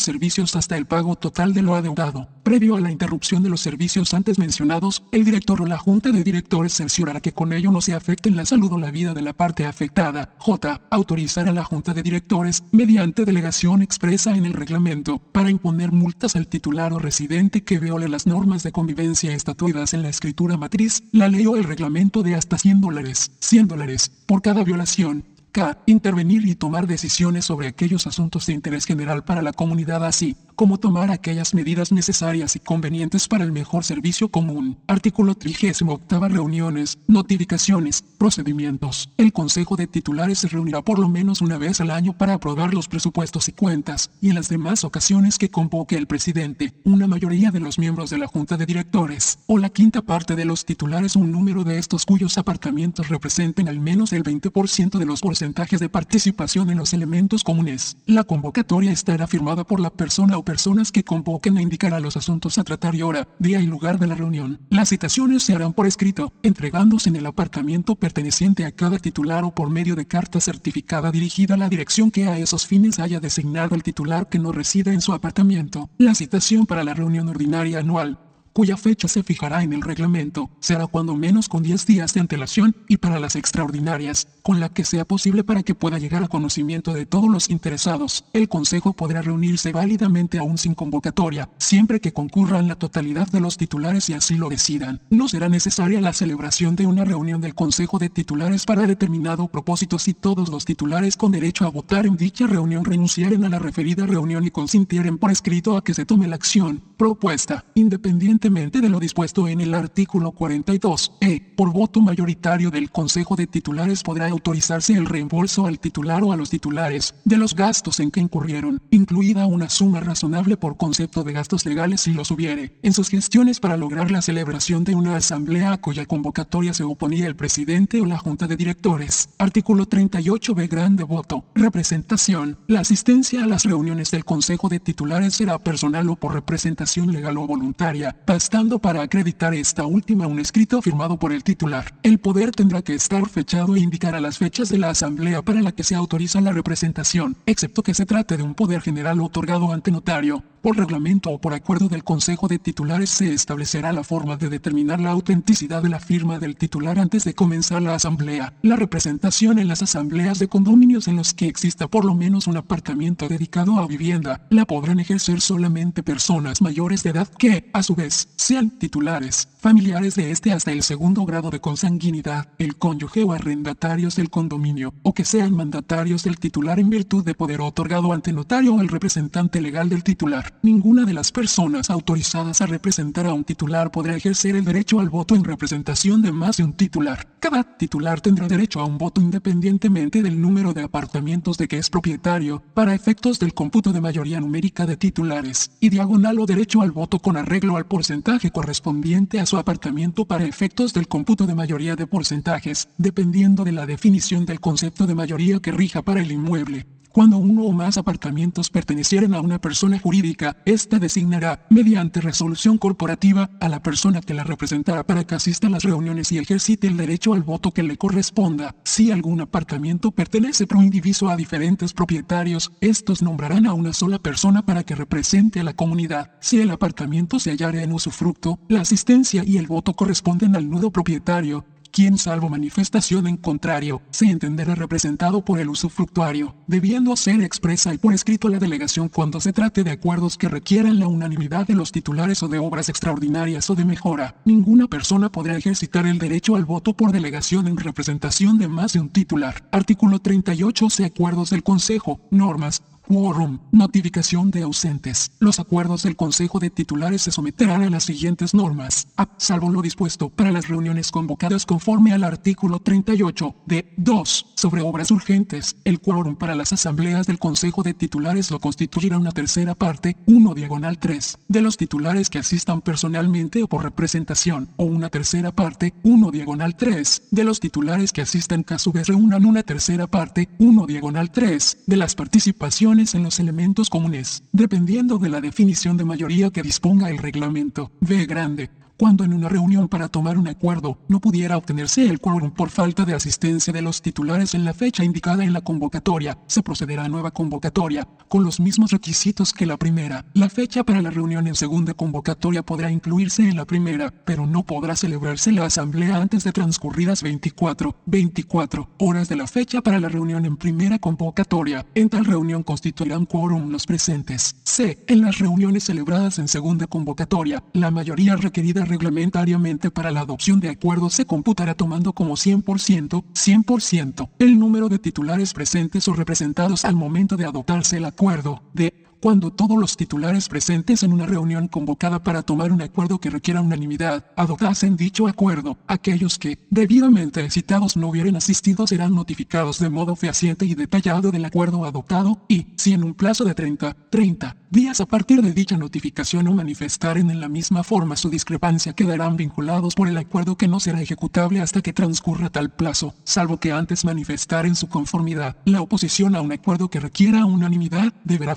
servicios 0.00 0.54
hasta 0.54 0.76
el 0.76 0.86
pago 0.86 1.16
total 1.16 1.52
de 1.52 1.62
lo 1.62 1.74
adeudado. 1.74 2.28
Previo 2.44 2.76
a 2.76 2.80
la 2.80 2.92
interrupción 2.92 3.42
de 3.42 3.50
los 3.50 3.62
servicios 3.62 4.14
antes 4.14 4.38
mencionados, 4.38 5.02
el 5.10 5.24
director 5.24 5.60
o 5.60 5.66
la 5.66 5.76
junta 5.76 6.12
de 6.12 6.22
directores 6.22 6.72
cerciorará 6.72 7.20
que 7.20 7.32
con 7.32 7.52
ello 7.52 7.72
no 7.72 7.80
se 7.80 7.94
afecte 7.94 8.30
la 8.30 8.46
salud 8.46 8.72
o 8.74 8.78
la 8.78 8.92
vida 8.92 9.12
de 9.12 9.22
la 9.22 9.32
parte 9.32 9.66
afectada. 9.66 10.36
J. 10.38 10.80
Autorizar 10.88 11.48
a 11.48 11.52
la 11.52 11.64
junta 11.64 11.92
de 11.92 12.02
directores 12.04 12.27
mediante 12.72 13.24
delegación 13.24 13.82
expresa 13.82 14.36
en 14.36 14.44
el 14.44 14.52
reglamento, 14.52 15.18
para 15.18 15.50
imponer 15.50 15.92
multas 15.92 16.36
al 16.36 16.46
titular 16.46 16.92
o 16.92 16.98
residente 16.98 17.64
que 17.64 17.78
viole 17.78 18.08
las 18.08 18.26
normas 18.26 18.62
de 18.62 18.72
convivencia 18.72 19.32
estatuidas 19.34 19.94
en 19.94 20.02
la 20.02 20.08
escritura 20.08 20.56
matriz, 20.56 21.02
la 21.12 21.28
ley 21.28 21.46
o 21.46 21.56
el 21.56 21.64
reglamento 21.64 22.22
de 22.22 22.34
hasta 22.34 22.58
100 22.58 22.80
dólares, 22.80 23.32
100 23.40 23.68
dólares, 23.68 24.10
por 24.26 24.42
cada 24.42 24.64
violación, 24.64 25.24
K. 25.52 25.78
Intervenir 25.86 26.46
y 26.46 26.54
tomar 26.54 26.86
decisiones 26.86 27.46
sobre 27.46 27.68
aquellos 27.68 28.06
asuntos 28.06 28.46
de 28.46 28.52
interés 28.52 28.84
general 28.84 29.24
para 29.24 29.42
la 29.42 29.52
comunidad 29.52 30.04
así 30.04 30.36
como 30.58 30.78
tomar 30.78 31.12
aquellas 31.12 31.54
medidas 31.54 31.92
necesarias 31.92 32.56
y 32.56 32.58
convenientes 32.58 33.28
para 33.28 33.44
el 33.44 33.52
mejor 33.52 33.84
servicio 33.84 34.28
común. 34.28 34.76
Artículo 34.88 35.36
38. 35.36 36.08
Reuniones, 36.28 36.98
notificaciones, 37.06 38.02
procedimientos. 38.18 39.08
El 39.18 39.32
Consejo 39.32 39.76
de 39.76 39.86
Titulares 39.86 40.40
se 40.40 40.48
reunirá 40.48 40.82
por 40.82 40.98
lo 40.98 41.08
menos 41.08 41.42
una 41.42 41.58
vez 41.58 41.80
al 41.80 41.92
año 41.92 42.12
para 42.18 42.34
aprobar 42.34 42.74
los 42.74 42.88
presupuestos 42.88 43.48
y 43.48 43.52
cuentas, 43.52 44.10
y 44.20 44.30
en 44.30 44.34
las 44.34 44.48
demás 44.48 44.82
ocasiones 44.82 45.38
que 45.38 45.48
convoque 45.48 45.94
el 45.94 46.08
presidente, 46.08 46.74
una 46.82 47.06
mayoría 47.06 47.52
de 47.52 47.60
los 47.60 47.78
miembros 47.78 48.10
de 48.10 48.18
la 48.18 48.26
Junta 48.26 48.56
de 48.56 48.66
Directores, 48.66 49.38
o 49.46 49.58
la 49.58 49.70
quinta 49.70 50.02
parte 50.02 50.34
de 50.34 50.44
los 50.44 50.64
titulares 50.64 51.14
un 51.14 51.30
número 51.30 51.62
de 51.62 51.78
estos 51.78 52.04
cuyos 52.04 52.36
apartamentos 52.36 53.10
representen 53.10 53.68
al 53.68 53.78
menos 53.78 54.12
el 54.12 54.24
20% 54.24 54.98
de 54.98 55.06
los 55.06 55.20
porcentajes 55.20 55.78
de 55.78 55.88
participación 55.88 56.68
en 56.70 56.78
los 56.78 56.92
elementos 56.94 57.44
comunes. 57.44 57.96
La 58.06 58.24
convocatoria 58.24 58.90
estará 58.90 59.28
firmada 59.28 59.62
por 59.62 59.78
la 59.78 59.90
persona 59.90 60.36
o 60.36 60.47
personas 60.48 60.92
que 60.92 61.04
convoquen 61.04 61.58
a 61.58 61.60
indicar 61.60 61.92
a 61.92 62.00
los 62.00 62.16
asuntos 62.16 62.56
a 62.56 62.64
tratar 62.64 62.94
y 62.94 63.02
hora, 63.02 63.28
día 63.38 63.60
y 63.60 63.66
lugar 63.66 63.98
de 63.98 64.06
la 64.06 64.14
reunión. 64.14 64.60
Las 64.70 64.88
citaciones 64.88 65.42
se 65.42 65.54
harán 65.54 65.74
por 65.74 65.86
escrito, 65.86 66.32
entregándose 66.42 67.10
en 67.10 67.16
el 67.16 67.26
apartamento 67.26 67.96
perteneciente 67.96 68.64
a 68.64 68.72
cada 68.72 68.98
titular 68.98 69.44
o 69.44 69.54
por 69.54 69.68
medio 69.68 69.94
de 69.94 70.06
carta 70.06 70.40
certificada 70.40 71.12
dirigida 71.12 71.52
a 71.52 71.58
la 71.58 71.68
dirección 71.68 72.10
que 72.10 72.28
a 72.28 72.38
esos 72.38 72.66
fines 72.66 72.98
haya 72.98 73.20
designado 73.20 73.74
el 73.74 73.82
titular 73.82 74.30
que 74.30 74.38
no 74.38 74.50
resida 74.50 74.90
en 74.94 75.02
su 75.02 75.12
apartamento. 75.12 75.90
La 75.98 76.14
citación 76.14 76.64
para 76.64 76.82
la 76.82 76.94
reunión 76.94 77.28
ordinaria 77.28 77.80
anual 77.80 78.18
cuya 78.52 78.76
fecha 78.76 79.08
se 79.08 79.22
fijará 79.22 79.62
en 79.62 79.72
el 79.72 79.82
reglamento, 79.82 80.50
será 80.60 80.86
cuando 80.86 81.14
menos 81.14 81.48
con 81.48 81.62
10 81.62 81.86
días 81.86 82.14
de 82.14 82.20
antelación 82.20 82.76
y 82.88 82.96
para 82.98 83.20
las 83.20 83.36
extraordinarias, 83.36 84.28
con 84.42 84.60
la 84.60 84.68
que 84.68 84.84
sea 84.84 85.04
posible 85.04 85.44
para 85.44 85.62
que 85.62 85.74
pueda 85.74 85.98
llegar 85.98 86.22
a 86.22 86.28
conocimiento 86.28 86.92
de 86.92 87.06
todos 87.06 87.28
los 87.28 87.50
interesados. 87.50 88.24
El 88.32 88.48
Consejo 88.48 88.92
podrá 88.92 89.22
reunirse 89.22 89.72
válidamente 89.72 90.38
aún 90.38 90.58
sin 90.58 90.74
convocatoria, 90.74 91.48
siempre 91.58 92.00
que 92.00 92.12
concurran 92.12 92.68
la 92.68 92.76
totalidad 92.76 93.28
de 93.28 93.40
los 93.40 93.56
titulares 93.56 94.08
y 94.08 94.14
así 94.14 94.36
lo 94.36 94.48
decidan. 94.48 95.00
No 95.10 95.28
será 95.28 95.48
necesaria 95.48 96.00
la 96.00 96.12
celebración 96.12 96.76
de 96.76 96.86
una 96.86 97.04
reunión 97.04 97.40
del 97.40 97.54
Consejo 97.54 97.98
de 97.98 98.08
Titulares 98.08 98.64
para 98.64 98.86
determinado 98.86 99.48
propósito 99.48 99.98
si 99.98 100.14
todos 100.14 100.48
los 100.48 100.64
titulares 100.64 101.16
con 101.16 101.32
derecho 101.32 101.66
a 101.66 101.70
votar 101.70 102.06
en 102.06 102.16
dicha 102.16 102.46
reunión 102.46 102.84
renunciaren 102.84 103.44
a 103.44 103.48
la 103.48 103.58
referida 103.58 104.06
reunión 104.06 104.44
y 104.44 104.50
consintieren 104.50 105.18
por 105.18 105.30
escrito 105.30 105.76
a 105.76 105.84
que 105.84 105.94
se 105.94 106.06
tome 106.06 106.28
la 106.28 106.36
acción 106.36 106.82
propuesta, 106.96 107.64
independiente 107.74 108.37
de 108.40 108.88
lo 108.88 109.00
dispuesto 109.00 109.48
en 109.48 109.60
el 109.60 109.74
artículo 109.74 110.30
42. 110.30 111.12
E. 111.20 111.40
Por 111.56 111.72
voto 111.72 112.00
mayoritario 112.00 112.70
del 112.70 112.90
Consejo 112.90 113.34
de 113.34 113.48
Titulares 113.48 114.02
podrá 114.02 114.28
autorizarse 114.28 114.92
el 114.92 115.06
reembolso 115.06 115.66
al 115.66 115.80
titular 115.80 116.22
o 116.22 116.32
a 116.32 116.36
los 116.36 116.50
titulares 116.50 117.14
de 117.24 117.36
los 117.36 117.54
gastos 117.56 117.98
en 117.98 118.12
que 118.12 118.20
incurrieron, 118.20 118.80
incluida 118.90 119.46
una 119.46 119.68
suma 119.68 120.00
razonable 120.00 120.56
por 120.56 120.76
concepto 120.76 121.24
de 121.24 121.32
gastos 121.32 121.66
legales 121.66 122.02
si 122.02 122.12
los 122.12 122.30
hubiere, 122.30 122.78
en 122.82 122.92
sus 122.92 123.08
gestiones 123.08 123.58
para 123.58 123.76
lograr 123.76 124.10
la 124.12 124.22
celebración 124.22 124.84
de 124.84 124.94
una 124.94 125.16
asamblea 125.16 125.72
a 125.72 125.80
cuya 125.80 126.06
convocatoria 126.06 126.72
se 126.74 126.84
oponía 126.84 127.26
el 127.26 127.34
presidente 127.34 128.00
o 128.00 128.06
la 128.06 128.18
junta 128.18 128.46
de 128.46 128.56
directores. 128.56 129.30
Artículo 129.38 129.86
38b 129.86 130.68
grande 130.68 131.02
voto. 131.02 131.44
Representación. 131.54 132.56
La 132.68 132.80
asistencia 132.80 133.42
a 133.42 133.46
las 133.46 133.64
reuniones 133.64 134.12
del 134.12 134.24
Consejo 134.24 134.68
de 134.68 134.78
Titulares 134.78 135.34
será 135.34 135.58
personal 135.58 136.08
o 136.08 136.16
por 136.16 136.34
representación 136.34 137.12
legal 137.12 137.36
o 137.36 137.46
voluntaria, 137.46 138.16
bastando 138.28 138.78
para 138.78 139.00
acreditar 139.00 139.54
esta 139.54 139.86
última 139.86 140.26
un 140.26 140.38
escrito 140.38 140.82
firmado 140.82 141.18
por 141.18 141.32
el 141.32 141.42
titular. 141.42 141.94
El 142.02 142.18
poder 142.18 142.50
tendrá 142.50 142.82
que 142.82 142.94
estar 142.94 143.26
fechado 143.26 143.74
e 143.74 143.80
indicar 143.80 144.14
a 144.14 144.20
las 144.20 144.36
fechas 144.36 144.68
de 144.68 144.76
la 144.76 144.90
asamblea 144.90 145.40
para 145.40 145.62
la 145.62 145.72
que 145.72 145.82
se 145.82 145.94
autoriza 145.94 146.42
la 146.42 146.52
representación, 146.52 147.36
excepto 147.46 147.82
que 147.82 147.94
se 147.94 148.04
trate 148.04 148.36
de 148.36 148.42
un 148.42 148.54
poder 148.54 148.82
general 148.82 149.22
otorgado 149.22 149.72
ante 149.72 149.90
notario. 149.90 150.44
Por 150.62 150.76
reglamento 150.76 151.30
o 151.30 151.40
por 151.40 151.54
acuerdo 151.54 151.88
del 151.88 152.02
Consejo 152.02 152.48
de 152.48 152.58
Titulares 152.58 153.10
se 153.10 153.32
establecerá 153.32 153.92
la 153.92 154.02
forma 154.02 154.36
de 154.36 154.48
determinar 154.48 155.00
la 155.00 155.10
autenticidad 155.10 155.82
de 155.82 155.88
la 155.88 156.00
firma 156.00 156.38
del 156.38 156.56
titular 156.56 156.98
antes 156.98 157.24
de 157.24 157.34
comenzar 157.34 157.80
la 157.80 157.94
asamblea. 157.94 158.54
La 158.62 158.76
representación 158.76 159.58
en 159.58 159.68
las 159.68 159.82
asambleas 159.82 160.38
de 160.38 160.48
condominios 160.48 161.06
en 161.06 161.16
los 161.16 161.32
que 161.32 161.46
exista 161.46 161.86
por 161.86 162.04
lo 162.04 162.14
menos 162.14 162.46
un 162.46 162.56
apartamento 162.56 163.28
dedicado 163.28 163.78
a 163.78 163.86
vivienda 163.86 164.46
la 164.50 164.64
podrán 164.64 164.98
ejercer 164.98 165.40
solamente 165.40 166.02
personas 166.02 166.60
mayores 166.60 167.02
de 167.02 167.10
edad 167.10 167.28
que, 167.38 167.70
a 167.72 167.82
su 167.82 167.94
vez, 167.94 168.28
sean 168.36 168.70
titulares, 168.70 169.48
familiares 169.58 170.14
de 170.14 170.30
este 170.30 170.52
hasta 170.52 170.72
el 170.72 170.82
segundo 170.82 171.24
grado 171.24 171.50
de 171.50 171.60
consanguinidad, 171.60 172.48
el 172.58 172.76
cónyuge 172.76 173.24
o 173.24 173.32
arrendatarios 173.32 174.16
del 174.16 174.30
condominio, 174.30 174.94
o 175.02 175.12
que 175.12 175.24
sean 175.24 175.54
mandatarios 175.54 176.22
del 176.22 176.38
titular 176.38 176.78
en 176.78 176.90
virtud 176.90 177.24
de 177.24 177.34
poder 177.34 177.60
otorgado 177.60 178.12
ante 178.12 178.32
notario 178.32 178.74
o 178.74 178.80
el 178.80 178.88
representante 178.88 179.60
legal 179.60 179.88
del 179.88 180.04
titular. 180.04 180.54
Ninguna 180.62 181.04
de 181.04 181.14
las 181.14 181.32
personas 181.32 181.90
autorizadas 181.90 182.60
a 182.60 182.66
representar 182.66 183.26
a 183.26 183.34
un 183.34 183.44
titular 183.44 183.90
podrá 183.90 184.16
ejercer 184.16 184.56
el 184.56 184.64
derecho 184.64 185.00
al 185.00 185.10
voto 185.10 185.34
en 185.34 185.44
representación 185.44 186.22
de 186.22 186.32
más 186.32 186.58
de 186.58 186.64
un 186.64 186.72
titular. 186.72 187.26
Cada 187.40 187.62
titular 187.62 188.20
tendrá 188.20 188.48
derecho 188.48 188.80
a 188.80 188.84
un 188.84 188.98
voto 188.98 189.20
independientemente 189.20 190.22
del 190.22 190.40
número 190.40 190.72
de 190.72 190.82
apartamentos 190.82 191.56
de 191.56 191.68
que 191.68 191.78
es 191.78 191.88
propietario, 191.88 192.62
para 192.74 192.96
efectos 192.96 193.38
del 193.38 193.54
cómputo 193.54 193.92
de 193.92 194.00
mayoría 194.00 194.40
numérica 194.40 194.86
de 194.86 194.96
titulares, 194.96 195.70
y 195.78 195.88
diagonal 195.88 196.40
o 196.40 196.46
derecho 196.46 196.82
al 196.82 196.90
voto 196.90 197.20
con 197.20 197.36
arreglo 197.36 197.76
al 197.76 197.86
porcentaje 197.86 198.50
correspondiente 198.50 199.38
a 199.38 199.46
su 199.46 199.56
apartamento 199.56 200.24
para 200.24 200.46
efectos 200.46 200.92
del 200.92 201.06
cómputo 201.06 201.46
de 201.46 201.54
mayoría 201.54 201.94
de 201.94 202.08
porcentajes, 202.08 202.88
dependiendo 202.98 203.62
de 203.62 203.72
la 203.72 203.86
definición 203.86 204.44
del 204.44 204.58
concepto 204.58 205.06
de 205.06 205.14
mayoría 205.14 205.60
que 205.60 205.70
rija 205.70 206.02
para 206.02 206.20
el 206.20 206.32
inmueble. 206.32 206.86
Cuando 207.18 207.38
uno 207.38 207.64
o 207.64 207.72
más 207.72 207.98
apartamentos 207.98 208.70
pertenecieren 208.70 209.34
a 209.34 209.40
una 209.40 209.60
persona 209.60 209.98
jurídica, 209.98 210.56
ésta 210.64 211.00
designará, 211.00 211.66
mediante 211.68 212.20
resolución 212.20 212.78
corporativa, 212.78 213.50
a 213.58 213.68
la 213.68 213.82
persona 213.82 214.20
que 214.20 214.34
la 214.34 214.44
representará 214.44 215.02
para 215.02 215.24
que 215.24 215.34
asista 215.34 215.66
a 215.66 215.70
las 215.70 215.82
reuniones 215.82 216.30
y 216.30 216.38
ejercite 216.38 216.86
el 216.86 216.96
derecho 216.96 217.34
al 217.34 217.42
voto 217.42 217.72
que 217.72 217.82
le 217.82 217.96
corresponda. 217.96 218.76
Si 218.84 219.10
algún 219.10 219.40
apartamento 219.40 220.12
pertenece 220.12 220.68
pro 220.68 220.80
indiviso 220.80 221.28
a 221.28 221.34
diferentes 221.34 221.92
propietarios, 221.92 222.70
estos 222.80 223.20
nombrarán 223.20 223.66
a 223.66 223.74
una 223.74 223.92
sola 223.94 224.20
persona 224.20 224.64
para 224.64 224.84
que 224.84 224.94
represente 224.94 225.58
a 225.58 225.64
la 225.64 225.74
comunidad. 225.74 226.30
Si 226.38 226.60
el 226.60 226.70
apartamento 226.70 227.40
se 227.40 227.50
hallara 227.50 227.82
en 227.82 227.94
usufructo, 227.94 228.60
la 228.68 228.82
asistencia 228.82 229.42
y 229.44 229.56
el 229.56 229.66
voto 229.66 229.94
corresponden 229.94 230.54
al 230.54 230.70
nudo 230.70 230.92
propietario, 230.92 231.64
quien 231.98 232.16
salvo 232.16 232.48
manifestación 232.48 233.26
en 233.26 233.36
contrario, 233.36 234.02
se 234.10 234.26
entenderá 234.26 234.76
representado 234.76 235.44
por 235.44 235.58
el 235.58 235.68
usufructuario, 235.68 236.54
debiendo 236.68 237.16
ser 237.16 237.42
expresa 237.42 237.92
y 237.92 237.98
por 237.98 238.14
escrito 238.14 238.48
la 238.48 238.60
delegación 238.60 239.08
cuando 239.08 239.40
se 239.40 239.52
trate 239.52 239.82
de 239.82 239.90
acuerdos 239.90 240.38
que 240.38 240.48
requieran 240.48 241.00
la 241.00 241.08
unanimidad 241.08 241.66
de 241.66 241.74
los 241.74 241.90
titulares 241.90 242.40
o 242.44 242.46
de 242.46 242.60
obras 242.60 242.88
extraordinarias 242.88 243.68
o 243.68 243.74
de 243.74 243.84
mejora. 243.84 244.36
Ninguna 244.44 244.86
persona 244.86 245.32
podrá 245.32 245.56
ejercitar 245.56 246.06
el 246.06 246.20
derecho 246.20 246.54
al 246.54 246.64
voto 246.64 246.94
por 246.94 247.10
delegación 247.10 247.66
en 247.66 247.76
representación 247.76 248.58
de 248.58 248.68
más 248.68 248.92
de 248.92 249.00
un 249.00 249.08
titular. 249.08 249.68
Artículo 249.72 250.20
38 250.20 250.90
C. 250.90 251.04
Acuerdos 251.04 251.50
del 251.50 251.64
Consejo. 251.64 252.20
Normas. 252.30 252.80
Quórum. 253.08 253.58
Notificación 253.72 254.50
de 254.50 254.64
ausentes. 254.64 255.32
Los 255.38 255.58
acuerdos 255.58 256.02
del 256.02 256.14
Consejo 256.14 256.58
de 256.58 256.68
Titulares 256.68 257.22
se 257.22 257.30
someterán 257.30 257.82
a 257.82 257.88
las 257.88 258.04
siguientes 258.04 258.52
normas. 258.52 259.08
A. 259.16 259.28
Salvo 259.38 259.70
lo 259.70 259.80
dispuesto 259.80 260.28
para 260.28 260.52
las 260.52 260.68
reuniones 260.68 261.10
convocadas 261.10 261.64
conforme 261.64 262.12
al 262.12 262.22
artículo 262.22 262.80
38 262.80 263.54
de 263.64 263.94
2. 263.96 264.46
Sobre 264.56 264.82
obras 264.82 265.10
urgentes. 265.10 265.76
El 265.84 266.00
quórum 266.00 266.36
para 266.36 266.54
las 266.54 266.74
asambleas 266.74 267.26
del 267.26 267.38
Consejo 267.38 267.82
de 267.82 267.94
Titulares 267.94 268.50
lo 268.50 268.60
constituirá 268.60 269.16
una 269.16 269.32
tercera 269.32 269.74
parte, 269.74 270.18
1 270.26 270.52
diagonal 270.52 270.98
3, 270.98 271.38
de 271.48 271.62
los 271.62 271.78
titulares 271.78 272.28
que 272.28 272.40
asistan 272.40 272.82
personalmente 272.82 273.62
o 273.62 273.68
por 273.68 273.84
representación, 273.84 274.68
o 274.76 274.84
una 274.84 275.08
tercera 275.08 275.50
parte, 275.50 275.94
1 276.02 276.30
diagonal 276.30 276.76
3, 276.76 277.22
de 277.30 277.44
los 277.44 277.58
titulares 277.58 278.12
que 278.12 278.20
asistan 278.20 278.64
que 278.64 278.74
a 278.74 278.78
su 278.78 278.92
vez 278.92 279.06
reúnan 279.06 279.46
una 279.46 279.62
tercera 279.62 280.06
parte, 280.06 280.50
1 280.58 280.86
diagonal 280.86 281.30
3, 281.30 281.84
de 281.86 281.96
las 281.96 282.14
participaciones 282.14 282.97
en 282.98 283.22
los 283.22 283.38
elementos 283.38 283.90
comunes, 283.90 284.42
dependiendo 284.52 285.18
de 285.18 285.28
la 285.28 285.40
definición 285.40 285.96
de 285.96 286.04
mayoría 286.04 286.50
que 286.50 286.62
disponga 286.62 287.10
el 287.10 287.18
reglamento. 287.18 287.92
V 288.00 288.26
grande 288.26 288.70
cuando 288.98 289.24
en 289.24 289.32
una 289.32 289.48
reunión 289.48 289.88
para 289.88 290.08
tomar 290.08 290.36
un 290.36 290.48
acuerdo 290.48 290.98
no 291.06 291.20
pudiera 291.20 291.56
obtenerse 291.56 292.08
el 292.08 292.18
quórum 292.18 292.50
por 292.50 292.68
falta 292.68 293.04
de 293.04 293.14
asistencia 293.14 293.72
de 293.72 293.80
los 293.80 294.02
titulares 294.02 294.54
en 294.54 294.64
la 294.64 294.74
fecha 294.74 295.04
indicada 295.04 295.44
en 295.44 295.52
la 295.52 295.60
convocatoria, 295.60 296.36
se 296.48 296.64
procederá 296.64 297.04
a 297.04 297.08
nueva 297.08 297.30
convocatoria, 297.30 298.08
con 298.28 298.42
los 298.42 298.58
mismos 298.58 298.90
requisitos 298.90 299.52
que 299.52 299.66
la 299.66 299.76
primera. 299.76 300.24
La 300.34 300.48
fecha 300.48 300.82
para 300.82 301.00
la 301.00 301.10
reunión 301.10 301.46
en 301.46 301.54
segunda 301.54 301.94
convocatoria 301.94 302.64
podrá 302.64 302.90
incluirse 302.90 303.48
en 303.48 303.56
la 303.56 303.64
primera, 303.64 304.12
pero 304.24 304.46
no 304.46 304.64
podrá 304.64 304.96
celebrarse 304.96 305.52
la 305.52 305.64
asamblea 305.64 306.16
antes 306.16 306.42
de 306.42 306.52
transcurridas 306.52 307.22
24, 307.22 307.94
24 308.06 308.88
horas 308.98 309.28
de 309.28 309.36
la 309.36 309.46
fecha 309.46 309.80
para 309.80 310.00
la 310.00 310.08
reunión 310.08 310.44
en 310.44 310.56
primera 310.56 310.98
convocatoria. 310.98 311.86
En 311.94 312.08
tal 312.08 312.24
reunión 312.24 312.64
constituirán 312.64 313.26
quórum 313.26 313.70
los 313.70 313.86
presentes. 313.86 314.56
C. 314.64 315.04
En 315.06 315.20
las 315.20 315.38
reuniones 315.38 315.84
celebradas 315.84 316.40
en 316.40 316.48
segunda 316.48 316.88
convocatoria, 316.88 317.62
la 317.72 317.92
mayoría 317.92 318.34
requerida 318.34 318.87
reglamentariamente 318.88 319.90
para 319.90 320.10
la 320.10 320.20
adopción 320.20 320.60
de 320.60 320.70
acuerdos 320.70 321.14
se 321.14 321.26
computará 321.26 321.74
tomando 321.74 322.12
como 322.12 322.34
100%, 322.34 323.24
100%, 323.32 324.30
el 324.38 324.58
número 324.58 324.88
de 324.88 324.98
titulares 324.98 325.54
presentes 325.54 326.08
o 326.08 326.14
representados 326.14 326.84
al 326.84 326.96
momento 326.96 327.36
de 327.36 327.44
adoptarse 327.44 327.98
el 327.98 328.04
acuerdo, 328.04 328.62
de 328.74 329.07
cuando 329.20 329.50
todos 329.50 329.78
los 329.78 329.96
titulares 329.96 330.48
presentes 330.48 331.02
en 331.02 331.12
una 331.12 331.26
reunión 331.26 331.68
convocada 331.68 332.22
para 332.22 332.42
tomar 332.42 332.72
un 332.72 332.82
acuerdo 332.82 333.18
que 333.18 333.30
requiera 333.30 333.60
unanimidad 333.60 334.24
adoptasen 334.36 334.96
dicho 334.96 335.26
acuerdo, 335.26 335.76
aquellos 335.86 336.38
que, 336.38 336.58
debidamente 336.70 337.48
citados 337.50 337.96
no 337.96 338.08
hubieran 338.08 338.36
asistido 338.36 338.86
serán 338.86 339.14
notificados 339.14 339.78
de 339.78 339.88
modo 339.88 340.16
fehaciente 340.16 340.66
y 340.66 340.74
detallado 340.74 341.30
del 341.30 341.44
acuerdo 341.44 341.84
adoptado 341.84 342.38
y, 342.48 342.66
si 342.76 342.92
en 342.92 343.04
un 343.04 343.14
plazo 343.14 343.44
de 343.44 343.54
30, 343.54 343.96
30 344.10 344.56
días 344.70 345.00
a 345.00 345.06
partir 345.06 345.40
de 345.40 345.52
dicha 345.52 345.78
notificación 345.78 346.46
o 346.46 346.52
manifestaren 346.52 347.30
en 347.30 347.40
la 347.40 347.48
misma 347.48 347.82
forma 347.82 348.16
su 348.16 348.28
discrepancia 348.28 348.92
quedarán 348.92 349.36
vinculados 349.36 349.94
por 349.94 350.08
el 350.08 350.18
acuerdo 350.18 350.56
que 350.56 350.68
no 350.68 350.78
será 350.78 351.00
ejecutable 351.00 351.60
hasta 351.60 351.80
que 351.80 351.94
transcurra 351.94 352.50
tal 352.50 352.70
plazo, 352.70 353.14
salvo 353.24 353.58
que 353.58 353.72
antes 353.72 354.04
manifestaren 354.04 354.76
su 354.76 354.88
conformidad. 354.88 355.56
La 355.64 355.80
oposición 355.80 356.36
a 356.36 356.42
un 356.42 356.52
acuerdo 356.52 356.90
que 356.90 357.00
requiera 357.00 357.46
unanimidad 357.46 358.12
deberá 358.24 358.56